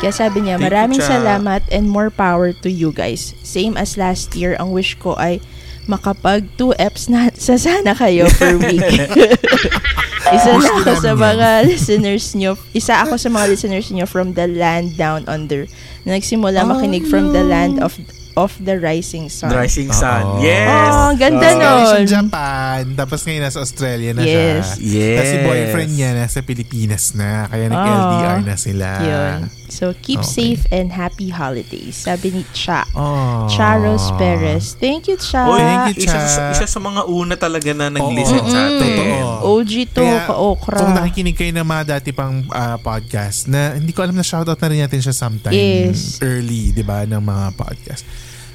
Kaya 0.00 0.12
sabi 0.12 0.44
niya, 0.44 0.58
Thank 0.58 0.62
you, 0.62 0.66
maraming 0.68 1.00
Cha." 1.00 1.08
salamat 1.16 1.62
and 1.72 1.88
more 1.88 2.10
power 2.10 2.52
to 2.52 2.68
you 2.68 2.92
guys. 2.92 3.32
Same 3.40 3.78
as 3.78 3.96
last 3.96 4.34
year, 4.36 4.52
ang 4.58 4.74
wish 4.74 4.98
ko 4.98 5.16
ay 5.16 5.40
makapag 5.84 6.48
2 6.56 6.76
eps 6.80 7.08
na 7.08 7.28
sa 7.36 7.56
sana 7.56 7.92
kayo 7.96 8.28
per 8.36 8.56
week. 8.68 8.82
isa 10.34 10.50
na 10.56 10.68
ako 10.80 10.92
sa 10.98 11.12
mga 11.12 11.48
listeners 11.68 12.32
nyo. 12.34 12.56
Isa 12.72 13.04
ako 13.04 13.20
sa 13.20 13.28
mga 13.28 13.46
listeners 13.52 13.88
nyo 13.92 14.04
from 14.08 14.32
the 14.34 14.48
land 14.48 14.96
down 14.96 15.24
under. 15.28 15.68
Na 16.04 16.16
nagsimula 16.16 16.64
makinig 16.64 17.04
from 17.08 17.32
the 17.32 17.44
land 17.44 17.80
of 17.80 17.96
of 18.34 18.54
the 18.58 18.76
Rising 18.76 19.26
Sun. 19.28 19.48
The 19.48 19.58
Rising 19.58 19.90
Sun. 19.90 20.22
Oo. 20.24 20.40
Yes. 20.40 20.90
Oh, 20.90 21.08
ang 21.08 21.16
ganda 21.16 21.46
Tapos 21.46 21.56
galing 21.56 21.78
nun. 21.80 21.90
siya 21.94 22.02
Japan, 22.16 22.80
tapos 22.94 23.18
ngayon 23.22 23.42
nasa 23.42 23.58
Australia 23.58 24.10
na 24.10 24.22
Yes. 24.22 24.74
siya. 24.74 24.82
Yes. 24.84 25.18
Kasi 25.18 25.34
boyfriend 25.40 25.90
niya 25.92 26.08
nasa 26.12 26.38
Pilipinas 26.40 27.04
na, 27.12 27.46
kaya 27.46 27.66
nag-LDR 27.66 28.40
na 28.42 28.56
sila. 28.56 28.88
Yun. 29.00 29.38
So, 29.66 29.90
keep 29.96 30.20
Okay. 30.20 30.54
safe 30.54 30.70
and 30.70 30.92
happy 30.92 31.28
holidays. 31.28 31.98
Sabi 32.00 32.30
ni 32.30 32.42
Cha. 32.52 32.86
Oh. 32.92 33.48
Charos 33.48 34.14
Perez. 34.14 34.76
Thank 34.76 35.06
you, 35.06 35.16
Cha. 35.16 35.46
Uy, 35.46 35.58
Thank 35.58 35.98
you, 35.98 36.04
isa, 36.04 36.14
Cha. 36.14 36.28
sa, 36.28 36.42
isa 36.52 36.66
sa 36.68 36.78
mga 36.78 37.02
una 37.04 37.34
talaga 37.34 37.70
na 37.72 37.88
nag-listen 37.88 38.38
Oo. 38.40 38.46
sa 38.46 38.60
atin. 38.60 38.92
Totoo. 38.92 39.30
OG 39.56 39.72
to, 39.88 40.04
Kaya, 40.04 40.26
ka-okra. 40.26 40.78
Kung 40.78 40.94
nakikinig 40.94 41.34
kayo 41.34 41.50
ng 41.52 41.66
mga 41.66 41.84
dati 41.92 42.10
pang 42.10 42.46
ah, 42.48 42.76
podcast 42.76 43.46
na 43.46 43.74
hindi 43.74 43.90
ko 43.90 44.00
alam 44.00 44.14
na 44.14 44.22
shoutout 44.22 44.56
na 44.56 44.68
rin 44.68 44.80
natin 44.80 45.00
siya 45.00 45.12
sometime 45.12 45.50
Yes. 45.50 46.20
early, 46.20 46.70
di 46.70 46.82
ba, 46.82 47.02
ng 47.02 47.18
mga 47.18 47.46
podcast. 47.54 48.04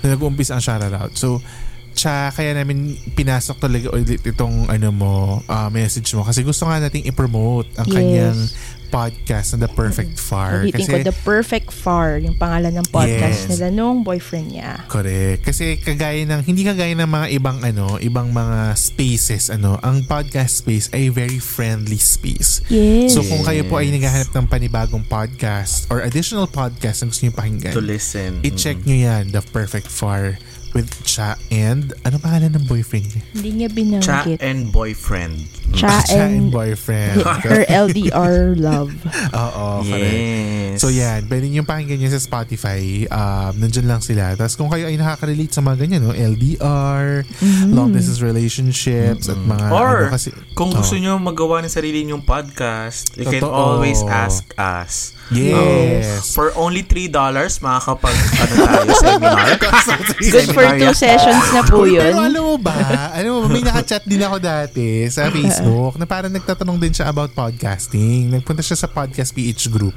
Na 0.03 0.15
nag-uumpis 0.15 0.49
ang 0.51 0.63
shoutout. 0.63 1.13
So, 1.15 1.43
Cha, 1.99 2.31
kaya 2.31 2.55
namin 2.55 2.95
pinasok 3.11 3.59
talaga 3.59 3.91
ulit 3.91 4.23
itong 4.23 4.71
ano 4.71 4.87
mo, 4.87 5.13
ah, 5.51 5.67
message 5.67 6.15
mo. 6.15 6.23
Kasi 6.23 6.47
gusto 6.47 6.63
nga 6.63 6.79
nating 6.79 7.03
i-promote 7.03 7.67
ang 7.75 7.87
Yes. 7.87 7.93
kanyang 7.93 8.39
podcast 8.89 9.53
na 9.53 9.67
The 9.67 9.71
Perfect 9.71 10.15
Far. 10.17 10.63
Ulitin 10.63 10.87
ko, 10.87 10.97
The 10.97 11.13
Perfect 11.13 11.69
Far, 11.69 12.17
yung 12.17 12.33
pangalan 12.33 12.73
ng 12.73 12.87
podcast 12.89 13.45
Yes. 13.45 13.49
nila 13.51 13.69
nung 13.69 14.01
boyfriend 14.01 14.49
niya. 14.49 14.81
Correct. 14.87 15.45
Kasi 15.45 15.77
kagaya 15.77 16.25
ng 16.25 16.41
hindi 16.41 16.65
kagaya 16.65 16.95
ng 16.95 17.05
mga 17.05 17.27
ibang 17.35 17.61
ano, 17.61 17.99
ibang 18.01 18.31
mga 18.31 18.73
spaces 18.73 19.53
ano, 19.53 19.77
ang 19.83 20.07
podcast 20.07 20.65
space 20.65 20.89
ay 20.89 21.11
very 21.11 21.37
friendly 21.37 22.01
space. 22.01 22.65
Yes. 22.71 23.13
So 23.13 23.21
kung 23.21 23.45
kayo 23.45 23.61
po 23.67 23.77
ay 23.77 23.93
naghahanap 23.93 24.33
ng 24.33 24.47
panibagong 24.47 25.05
podcast 25.05 25.85
or 25.91 26.01
additional 26.01 26.49
podcast 26.49 27.03
na 27.03 27.13
gusto 27.13 27.21
niyo 27.21 27.33
pakinggan, 27.35 27.75
To 27.75 27.83
listen. 27.83 28.41
i-check 28.41 28.81
nyo 28.87 28.97
yan, 28.97 29.29
The 29.29 29.43
Perfect 29.45 29.91
Far 29.91 30.41
with 30.73 30.89
Cha 31.03 31.33
and 31.49 31.91
ano 32.03 32.17
pangalan 32.17 32.53
ng 32.53 32.65
boyfriend 32.65 33.05
niya? 33.09 33.21
Hindi 33.33 33.49
niya 33.55 33.67
Cha 33.67 33.75
binanggit. 34.23 34.37
and 34.39 34.59
boyfriend. 34.69 35.35
Cha, 35.77 36.01
Cha 36.01 36.17
and 36.17 36.33
and 36.33 36.47
boyfriend. 36.49 37.21
her 37.45 37.63
LDR 37.65 38.53
love. 38.55 38.89
Oo, 39.37 39.83
correct. 39.83 40.17
Yes. 40.17 40.81
So 40.81 40.89
yan, 40.89 41.27
pwede 41.27 41.45
nyo 41.47 41.61
pakinggan 41.61 42.01
yan 42.01 42.11
sa 42.11 42.21
Spotify. 42.21 43.05
Um, 43.05 43.59
nandyan 43.59 43.85
lang 43.85 44.01
sila. 44.01 44.33
Tapos 44.33 44.55
kung 44.55 44.69
kayo 44.69 44.87
ay 44.87 44.95
nakaka-relate 44.95 45.53
sa 45.53 45.61
mga 45.61 45.77
ganyan, 45.79 46.01
no? 46.01 46.13
LDR, 46.13 47.21
long 47.69 47.91
distance 47.91 48.19
relationships, 48.19 49.27
at 49.27 49.37
mga 49.37 49.65
Or, 49.69 50.09
ano 50.09 50.13
kasi... 50.13 50.33
kung 50.53 50.71
gusto 50.71 50.95
Oh. 50.95 51.01
nyo 51.01 51.13
magawa 51.17 51.61
ng 51.61 51.69
sarili 51.69 52.01
nyong 52.03 52.23
podcast, 52.23 53.13
you 53.13 53.25
can 53.25 53.41
Totoo. 53.41 53.53
always 53.53 54.01
ask 54.03 54.49
us. 54.57 55.13
Yes. 55.29 56.33
For 56.33 56.49
only 56.57 56.81
$3, 56.81 57.13
makakapag, 57.61 58.15
ano 58.17 58.53
tayo, 58.65 58.91
seminar. 58.97 59.47
Good 60.33 60.49
for 60.51 60.65
two 60.65 60.93
sessions 60.97 61.45
na 61.53 61.61
po 61.65 61.85
yun. 61.85 62.01
Pero 62.01 62.17
alam 62.25 62.43
mo 62.43 62.55
ba, 62.57 62.75
alam 63.13 63.29
mo 63.29 63.39
ba, 63.45 63.47
may 63.53 63.61
nakachat 63.61 64.03
din 64.09 64.21
ako 64.25 64.41
dati 64.41 65.05
sa 65.07 65.29
Facebook 65.33 66.01
na 66.01 66.09
parang 66.09 66.33
nagtatanong 66.33 66.77
din 66.81 66.93
siya 66.93 67.13
about 67.13 67.29
podcasting. 67.37 68.33
Nagpunta 68.33 68.65
siya 68.65 68.77
sa 68.77 68.87
Podcast 68.89 69.31
PH 69.37 69.69
group. 69.69 69.93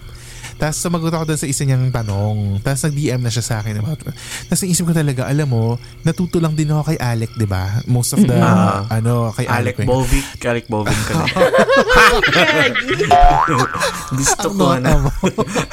Tapos 0.63 0.79
sumagot 0.79 1.11
ako 1.11 1.27
doon 1.27 1.37
sa 1.37 1.45
isa 1.45 1.67
niyang 1.67 1.91
tanong. 1.91 2.63
Tapos 2.63 2.87
nag-DM 2.87 3.19
na 3.19 3.29
siya 3.29 3.43
sa 3.43 3.59
akin 3.59 3.77
about 3.77 3.99
Tapos 3.99 4.61
naisip 4.63 4.87
ko 4.87 4.93
talaga, 4.93 5.27
alam 5.27 5.45
mo, 5.45 5.77
natuto 6.01 6.39
lang 6.39 6.55
din 6.55 6.71
ako 6.71 6.87
kay 6.87 6.97
Alec, 6.97 7.35
di 7.35 7.45
ba? 7.45 7.83
Most 7.85 8.15
of 8.15 8.21
the, 8.21 8.33
Ah. 8.33 8.85
ano, 8.89 9.29
kay 9.33 9.45
Alec 9.45 9.75
Alec. 9.75 9.85
Bovic, 9.85 10.25
Alec 10.41 10.65
Bovic 10.69 10.97
ka 11.03 11.13
na. 11.13 11.25
Gusto 14.13 14.47
ko 14.53 14.77
na. 14.77 14.93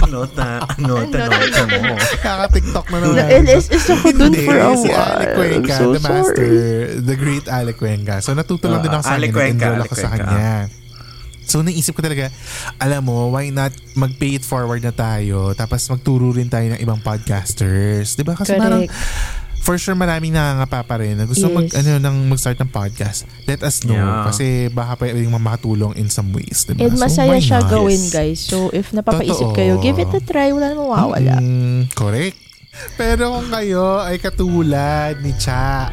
nota 0.07 0.47
Nota, 0.79 1.17
nota, 1.27 1.61
mo. 1.67 1.93
Kaka-TikTok 2.19 2.85
na 2.89 2.97
naman. 2.97 3.15
Na-LSS 3.19 3.85
ako 3.91 4.07
dun 4.11 4.31
Hindi, 4.31 4.39
for 4.43 4.57
a 4.57 4.67
si 4.73 4.87
while. 4.89 5.11
Alec 5.13 5.29
Cuenca, 5.35 5.75
so 5.75 5.83
the 5.91 6.01
master, 6.01 6.41
sorry. 6.41 7.03
the 7.03 7.15
great 7.15 7.45
Alec 7.45 7.75
Cuenca. 7.77 8.15
So 8.19 8.33
natuto 8.33 8.65
lang 8.65 8.79
Ah, 8.79 8.83
din 8.83 8.91
ako 8.91 9.03
sa 9.03 9.13
Alec 9.13 9.29
kanya. 9.29 9.35
Cuenca, 9.35 9.53
Nag-enroll 9.59 9.75
Alec 9.75 9.85
ako 9.85 9.95
sa 9.95 10.07
Cuenca. 10.07 10.25
kanya. 10.25 10.78
So 11.49 11.59
naisip 11.59 11.91
ko 11.91 12.01
talaga, 12.01 12.29
alam 12.77 13.01
mo, 13.03 13.27
why 13.29 13.49
not 13.49 13.73
mag-pay 13.93 14.37
it 14.37 14.45
forward 14.45 14.79
na 14.79 14.93
tayo 14.93 15.51
tapos 15.51 15.81
magturo 15.85 16.29
rin 16.29 16.45
tayo 16.45 16.69
ng 16.69 16.79
ibang 16.79 17.01
podcasters. 17.01 18.13
Di 18.13 18.21
ba? 18.21 18.33
Kasi 18.33 18.53
parang 18.53 18.85
Correct. 18.85 19.37
for 19.59 19.75
sure 19.75 19.93
maraming 19.93 20.29
nangangapa 20.29 20.81
pa 20.83 20.95
rin 20.95 21.13
na 21.13 21.25
gusto 21.25 21.49
mag, 21.49 21.65
Yes. 21.65 21.75
ano, 21.75 21.99
nang 21.99 22.15
mag-start 22.23 22.55
ng 22.55 22.69
podcast. 22.69 23.25
Let 23.43 23.59
us 23.61 23.81
know. 23.81 23.93
Yeah. 23.93 24.25
Kasi 24.25 24.45
baka 24.67 25.03
pwedeng 25.03 25.33
makatulong 25.33 25.93
in 25.95 26.07
some 26.07 26.29
ways. 26.31 26.63
Di 26.63 26.73
ba? 26.73 26.85
And 26.85 26.93
So, 26.93 27.03
masaya 27.03 27.27
why 27.27 27.41
siya 27.41 27.59
not? 27.59 27.69
gawin, 27.69 28.01
guys. 28.07 28.39
So, 28.39 28.69
if 28.69 28.89
napapaisip 28.91 29.49
Totoo. 29.49 29.57
kayo, 29.57 29.73
give 29.77 29.97
it 29.97 30.07
a 30.07 30.21
try. 30.21 30.49
Wala 30.49 30.69
namang 30.69 30.85
mawawala. 30.87 31.35
Mm, 31.37 31.89
correct. 31.91 32.37
Pero 32.95 33.33
kung 33.35 33.49
kayo 33.49 33.99
ay 33.99 34.15
katulad 34.17 35.17
ni 35.19 35.33
Cha 35.35 35.89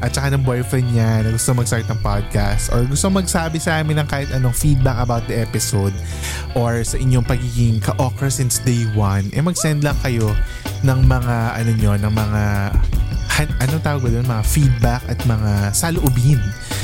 at 0.00 0.10
saka 0.16 0.32
ng 0.32 0.42
boyfriend 0.44 0.88
niya 0.96 1.24
na 1.24 1.30
gusto 1.32 1.52
mag-start 1.52 1.84
ng 1.88 2.00
podcast 2.00 2.72
or 2.72 2.84
gusto 2.88 3.12
magsabi 3.12 3.60
sa 3.60 3.80
amin 3.80 4.00
ng 4.00 4.08
kahit 4.08 4.32
anong 4.32 4.56
feedback 4.56 4.96
about 5.00 5.24
the 5.28 5.36
episode 5.36 5.92
or 6.56 6.80
sa 6.80 6.96
inyong 6.96 7.24
pagiging 7.24 7.78
ka-okra 7.84 8.32
since 8.32 8.60
day 8.64 8.88
one, 8.96 9.28
eh 9.36 9.44
mag-send 9.44 9.84
lang 9.84 9.96
kayo 10.00 10.32
ng 10.80 11.00
mga 11.04 11.36
ano 11.60 11.70
nyo, 11.76 11.92
ng 12.00 12.12
mga 12.12 12.42
anong 13.48 13.82
tawag 13.82 14.00
ba 14.04 14.08
doon? 14.12 14.26
Mga 14.28 14.44
feedback 14.44 15.02
at 15.08 15.18
mga 15.24 15.52
saloobin 15.72 16.40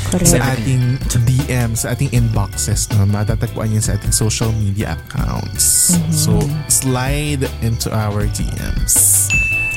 Correct. 0.09 0.31
sa 0.33 0.37
ating 0.55 0.97
DM, 1.27 1.69
sa 1.77 1.93
ating 1.93 2.09
inboxes. 2.15 2.89
No? 2.95 3.05
Matatagpuan 3.05 3.73
yan 3.73 3.83
sa 3.83 3.93
ating 3.99 4.13
social 4.13 4.49
media 4.57 4.97
accounts. 4.97 5.93
Mm-hmm. 5.93 6.13
So, 6.13 6.31
slide 6.71 7.43
into 7.61 7.91
our 7.93 8.25
DMs. 8.33 9.27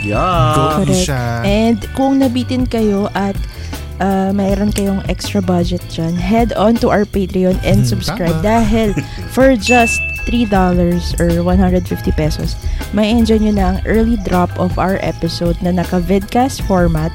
Yeah. 0.01 0.55
Go 0.57 0.84
Correct. 0.84 1.09
And 1.44 1.78
kung 1.94 2.20
nabitin 2.20 2.66
kayo 2.66 3.12
at 3.12 3.36
uh, 4.01 4.32
mayroon 4.32 4.72
kayong 4.72 5.05
extra 5.09 5.40
budget 5.40 5.84
dyan, 5.92 6.16
head 6.16 6.53
on 6.57 6.76
to 6.80 6.88
our 6.88 7.05
Patreon 7.05 7.61
and 7.62 7.84
Hmm, 7.84 7.88
subscribe. 7.88 8.40
tama. 8.40 8.44
Dahil 8.44 8.88
for 9.36 9.55
just 9.57 10.01
$3 10.28 10.48
or 11.20 11.30
150 11.42 11.84
pesos, 12.12 12.57
may 12.92 13.09
enjoy 13.11 13.40
nyo 13.40 13.53
na 13.53 13.64
ang 13.72 13.78
early 13.84 14.16
drop 14.24 14.53
of 14.57 14.76
our 14.76 14.96
episode 15.05 15.57
na 15.61 15.72
naka-vidcast 15.72 16.61
format 16.64 17.12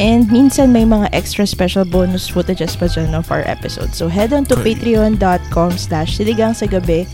And 0.00 0.32
minsan 0.32 0.72
may 0.72 0.88
mga 0.88 1.12
extra 1.12 1.44
special 1.44 1.84
bonus 1.84 2.24
footages 2.24 2.72
pa 2.72 2.88
dyan 2.88 3.12
of 3.12 3.28
our 3.28 3.44
episode. 3.44 3.92
So 3.92 4.08
head 4.08 4.32
on 4.32 4.48
to 4.48 4.56
Correct. 4.56 4.80
patreon.com 4.80 5.76
slash 5.76 6.16
siligang 6.16 6.56
sa 6.56 6.64
gabi 6.64 7.04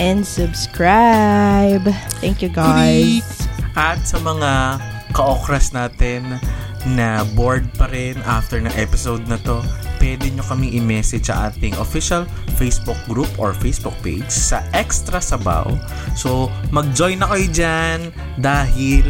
and 0.00 0.24
subscribe. 0.24 1.84
Thank 2.24 2.40
you 2.40 2.48
guys. 2.48 3.49
At 3.80 4.04
sa 4.04 4.20
mga 4.20 4.76
ka-okras 5.16 5.72
natin 5.72 6.36
na 6.84 7.24
bored 7.32 7.64
pa 7.76 7.88
rin 7.88 8.20
after 8.28 8.60
ng 8.60 8.72
episode 8.76 9.24
na 9.24 9.40
to, 9.40 9.64
pwede 10.00 10.28
nyo 10.32 10.44
kaming 10.44 10.76
i-message 10.76 11.28
sa 11.28 11.48
ating 11.48 11.72
official 11.76 12.24
Facebook 12.56 12.96
group 13.08 13.28
or 13.36 13.56
Facebook 13.56 13.96
page 14.00 14.28
sa 14.28 14.60
Extra 14.76 15.16
Sabaw. 15.16 15.64
So, 16.12 16.52
mag-join 16.68 17.20
na 17.20 17.28
kayo 17.28 17.48
dyan 17.48 17.98
dahil 18.36 19.04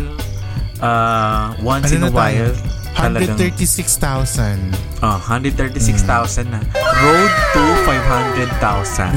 uh, 0.78 1.54
once 1.62 1.90
in 1.90 2.06
a 2.06 2.10
Ano 2.10 2.14
na 2.14 2.30
tayo? 2.30 2.46
while, 2.50 2.54
talagang 2.94 3.38
136,000. 3.38 4.58
ah, 5.02 5.18
136,000 5.18 6.46
na. 6.50 6.58
Road 7.02 7.32
to 7.54 7.62
500,000 7.86 9.14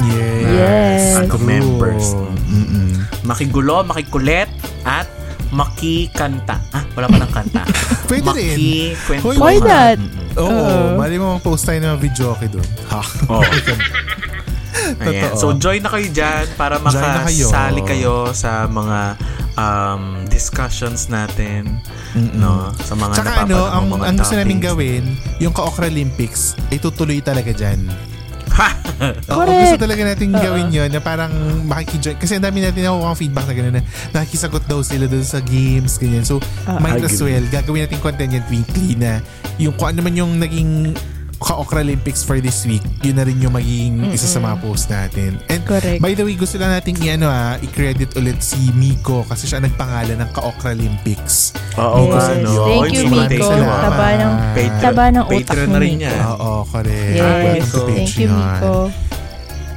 Yes. 0.50 1.18
na 1.26 1.38
members. 1.38 2.14
Mm-mm. 2.50 3.02
Makigulo, 3.26 3.82
makikulit, 3.82 4.50
at 4.86 5.10
makikanta. 5.54 6.58
Ah, 6.74 6.84
wala 6.98 7.06
pa 7.08 7.18
ng 7.22 7.32
kanta. 7.32 7.62
Pwede 8.10 8.30
rin. 8.34 8.58
Makikwento. 8.58 9.24
Hoy, 9.24 9.36
Why 9.38 9.56
not? 9.62 9.98
Oo, 10.34 10.50
Oo. 10.50 10.98
mali 10.98 11.16
mo 11.16 11.38
mag-post 11.38 11.64
tayo 11.64 11.78
ng 11.78 11.98
video 12.02 12.34
okay 12.34 12.50
doon. 12.50 12.66
Ha? 12.90 13.02
Oh. 13.30 13.40
Ayan. 15.00 15.30
Totoo. 15.32 15.38
So, 15.38 15.46
join 15.56 15.80
na 15.80 15.90
kayo 15.90 16.08
dyan 16.10 16.46
para 16.58 16.76
Join 16.82 17.00
na 17.00 17.24
kayo. 17.24 17.48
makasali 17.48 17.82
kayo 17.86 18.16
sa 18.34 18.66
mga 18.66 19.00
um, 19.56 20.26
discussions 20.28 21.08
natin. 21.08 21.80
No? 22.36 22.74
Sa 22.84 22.94
mga 22.94 23.14
Tsaka 23.14 23.30
napapanood 23.46 23.58
ano, 23.64 23.70
ang, 23.70 23.84
mong 23.88 23.94
mga 23.96 24.06
ang 24.06 24.16
gusto 24.18 24.36
namin 24.36 24.58
topics. 24.58 24.68
gawin, 24.68 25.04
yung 25.40 25.54
ka-Okra 25.54 25.88
Olympics, 25.88 26.42
ay 26.70 26.78
tutuloy 26.78 27.22
talaga 27.22 27.54
dyan. 27.54 27.80
Oo, 29.04 29.44
Correct. 29.44 29.62
gusto 29.68 29.78
talaga 29.82 30.02
natin 30.06 30.30
gawin 30.32 30.70
yun 30.70 30.90
na 30.90 31.02
parang 31.02 31.32
makikijoin. 31.66 32.18
Kasi 32.22 32.38
ang 32.38 32.46
dami 32.46 32.62
natin 32.62 32.86
nakukuha 32.86 33.14
feedback 33.18 33.46
na 33.50 33.54
gano'n 33.54 33.74
na 33.76 33.84
nakikisagot 34.14 34.64
daw 34.70 34.80
sila 34.80 35.10
doon 35.10 35.26
sa 35.26 35.42
games, 35.42 35.98
ganyan. 35.98 36.24
So, 36.24 36.40
might 36.80 37.02
as 37.02 37.18
agree. 37.18 37.34
well, 37.36 37.46
gagawin 37.50 37.90
natin 37.90 38.00
content 38.00 38.32
yan 38.32 38.46
weekly 38.48 38.96
na 38.96 39.20
yung 39.58 39.74
kung 39.76 39.94
ano 39.94 40.00
man 40.02 40.14
yung 40.14 40.38
naging 40.38 40.94
ka-Okra 41.44 41.80
Olympics 41.80 42.22
for 42.22 42.40
this 42.40 42.64
week, 42.64 42.82
yun 43.00 43.16
na 43.16 43.24
rin 43.24 43.38
yung 43.38 43.52
magiging 43.52 44.10
isa 44.10 44.26
sa 44.26 44.40
mga 44.40 44.56
post 44.60 44.88
natin. 44.88 45.38
And 45.48 45.62
Correct. 45.64 46.00
by 46.00 46.12
the 46.12 46.24
way, 46.24 46.34
gusto 46.34 46.56
lang 46.56 46.72
natin 46.72 46.96
i-ano 46.98 47.28
ah, 47.28 47.60
i-credit 47.60 48.16
ulit 48.16 48.40
si 48.40 48.72
Miko 48.72 49.22
kasi 49.24 49.46
siya 49.46 49.60
nagpangalan 49.60 50.18
ng 50.18 50.30
ka-Okra 50.32 50.72
Olympics. 50.72 51.52
Oo 51.76 52.08
Yes. 52.08 52.40
no? 52.40 52.66
Thank 52.66 52.94
you, 52.94 53.04
Miko. 53.06 53.48
Taba 53.52 54.08
ng, 54.16 54.34
Patreon- 54.54 54.82
taba 54.82 55.04
ng 55.10 55.24
utak 55.26 55.44
Patreon 55.46 55.68
ni 55.68 55.74
na 55.74 55.80
rin 55.80 55.94
Miko. 56.00 56.32
Oo, 56.34 56.52
correct. 56.66 57.14
Yes. 57.14 57.22
Welcome 57.22 57.70
to 57.70 57.82
Thank 57.90 58.14
you, 58.16 58.28
Patreon. 58.28 58.40
Miko. 58.56 58.74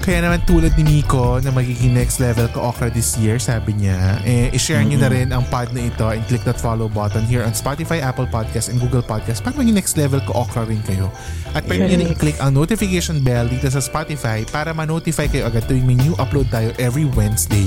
Kaya 0.06 0.22
naman 0.22 0.38
tulad 0.46 0.70
ni 0.78 0.86
Miko 0.86 1.42
na 1.42 1.50
magiging 1.50 1.90
next 1.90 2.22
level 2.22 2.46
ko 2.54 2.70
okra 2.70 2.86
this 2.94 3.18
year, 3.18 3.42
sabi 3.42 3.74
niya, 3.74 4.22
eh, 4.22 4.54
i-share 4.54 4.86
niyo 4.86 5.02
na 5.02 5.10
rin 5.10 5.34
ang 5.34 5.42
pod 5.50 5.74
na 5.74 5.90
ito 5.90 6.06
and 6.06 6.22
click 6.30 6.46
that 6.46 6.54
follow 6.62 6.86
button 6.86 7.26
here 7.26 7.42
on 7.42 7.50
Spotify, 7.50 7.98
Apple 7.98 8.30
Podcast, 8.30 8.70
and 8.70 8.78
Google 8.78 9.02
Podcast 9.02 9.42
para 9.42 9.58
maging 9.58 9.74
next 9.74 9.98
level 9.98 10.22
ko 10.22 10.46
okra 10.46 10.62
rin 10.62 10.78
kayo. 10.86 11.10
At 11.58 11.66
pwede 11.66 11.90
niyo 11.90 12.06
rin 12.06 12.14
i-click 12.14 12.38
ang 12.38 12.54
notification 12.54 13.18
bell 13.18 13.50
dito 13.50 13.66
sa 13.66 13.82
Spotify 13.82 14.46
para 14.46 14.70
ma-notify 14.70 15.26
kayo 15.26 15.50
agad 15.50 15.66
tuwing 15.66 15.82
may 15.82 15.98
new 15.98 16.14
upload 16.22 16.46
tayo 16.54 16.70
every 16.78 17.10
Wednesday 17.18 17.66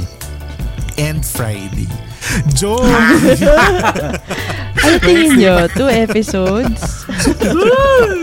and 0.95 1.19
Friday. 1.19 1.91
Joke! 2.55 2.87
Ano 4.79 4.95
tingin 5.03 5.35
nyo? 5.35 5.67
Two 5.75 5.91
episodes? 5.91 7.03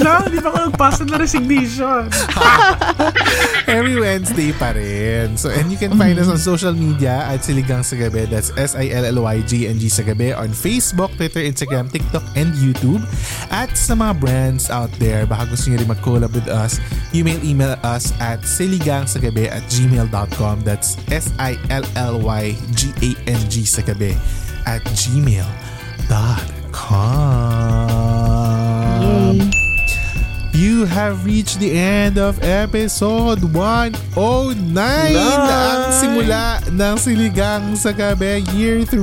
lang, 0.00 0.28
di 0.30 0.38
pa 0.40 0.48
ako 0.52 0.58
nagpasa 0.70 1.02
na 1.08 1.16
resignation. 1.20 2.08
Every 3.76 3.98
Wednesday 3.98 4.52
pa 4.54 4.70
rin. 4.76 5.36
So, 5.36 5.50
and 5.50 5.72
you 5.72 5.78
can 5.78 5.96
find 5.98 6.18
us 6.18 6.28
on 6.28 6.38
social 6.38 6.72
media 6.72 7.26
at 7.26 7.42
Siligang 7.42 7.84
sa 7.84 7.96
Gabi. 7.96 8.28
That's 8.30 8.52
S-I-L-L-Y-G-N-G 8.54 9.84
sa 9.90 10.02
Gabi 10.06 10.36
on 10.36 10.54
Facebook, 10.54 11.10
Twitter, 11.18 11.42
Instagram, 11.42 11.90
TikTok, 11.90 12.22
and 12.38 12.54
YouTube. 12.56 13.02
At 13.50 13.74
sa 13.74 13.94
mga 13.98 14.20
brands 14.20 14.70
out 14.70 14.92
there, 15.02 15.26
baka 15.26 15.50
gusto 15.50 15.70
nyo 15.72 15.78
rin 15.82 15.88
mag-collab 15.90 16.32
with 16.36 16.48
us, 16.52 16.78
you 17.10 17.24
may 17.24 17.40
email 17.42 17.74
us 17.82 18.12
at 18.22 18.44
siligangsagabi 18.46 19.48
at 19.50 19.64
gmail.com. 19.72 20.62
That's 20.62 20.94
S-I-L-L-Y-G-A-N-G 21.08 21.64
sa 23.64 23.82
gabi 23.82 24.14
at 24.66 24.82
gmail.com. 24.92 25.56
You 30.56 30.88
have 30.88 31.28
reached 31.28 31.60
the 31.60 31.76
end 31.76 32.16
of 32.16 32.40
episode 32.40 33.44
109 33.52 34.16
ang 34.16 35.92
simula 35.92 36.64
ng 36.72 36.96
Siligang 36.96 37.76
sa 37.76 37.92
Gabi 37.92 38.40
Year 38.56 38.80
3. 38.88 38.96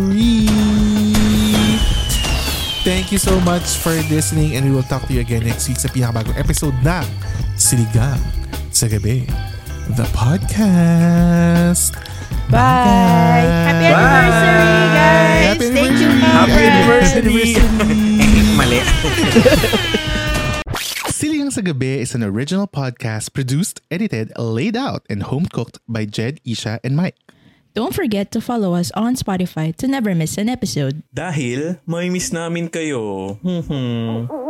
Thank 2.82 3.14
you 3.14 3.22
so 3.22 3.38
much 3.46 3.78
for 3.78 3.94
listening 4.10 4.58
and 4.58 4.66
we 4.66 4.74
will 4.74 4.82
talk 4.90 5.06
to 5.06 5.14
you 5.14 5.22
again 5.22 5.46
next 5.46 5.70
week 5.70 5.78
sa 5.78 5.94
pinakabagong 5.94 6.34
episode 6.42 6.74
ng 6.82 7.06
Siligang 7.54 8.18
sa 8.74 8.90
Gabi, 8.90 9.30
the 9.94 10.10
podcast. 10.10 11.94
Bye! 12.50 13.46
Happy 13.46 13.94
anniversary, 13.94 14.90
guys! 14.90 15.54
Happy 15.54 15.68
Thank 15.70 16.02
you, 16.02 16.10
anniversary! 16.18 17.62
Mom. 17.78 18.58
Mali. 18.58 18.82
Siligang 21.24 21.56
sa 21.56 21.64
Gabi 21.64 22.04
is 22.04 22.12
an 22.12 22.20
original 22.20 22.68
podcast 22.68 23.32
produced, 23.32 23.80
edited, 23.88 24.36
laid 24.36 24.76
out, 24.76 25.08
and 25.08 25.24
home-cooked 25.24 25.80
by 25.88 26.04
Jed, 26.04 26.44
Isha, 26.44 26.84
and 26.84 27.00
Mike. 27.00 27.16
Don't 27.72 27.96
forget 27.96 28.28
to 28.36 28.44
follow 28.44 28.76
us 28.76 28.92
on 28.92 29.16
Spotify 29.16 29.72
to 29.80 29.88
never 29.88 30.12
miss 30.12 30.36
an 30.36 30.52
episode. 30.52 31.00
Dahil, 31.16 31.80
may 31.88 32.12
miss 32.12 32.36
namin 32.36 32.68
kayo. 32.68 33.40
Hmm 33.40 34.43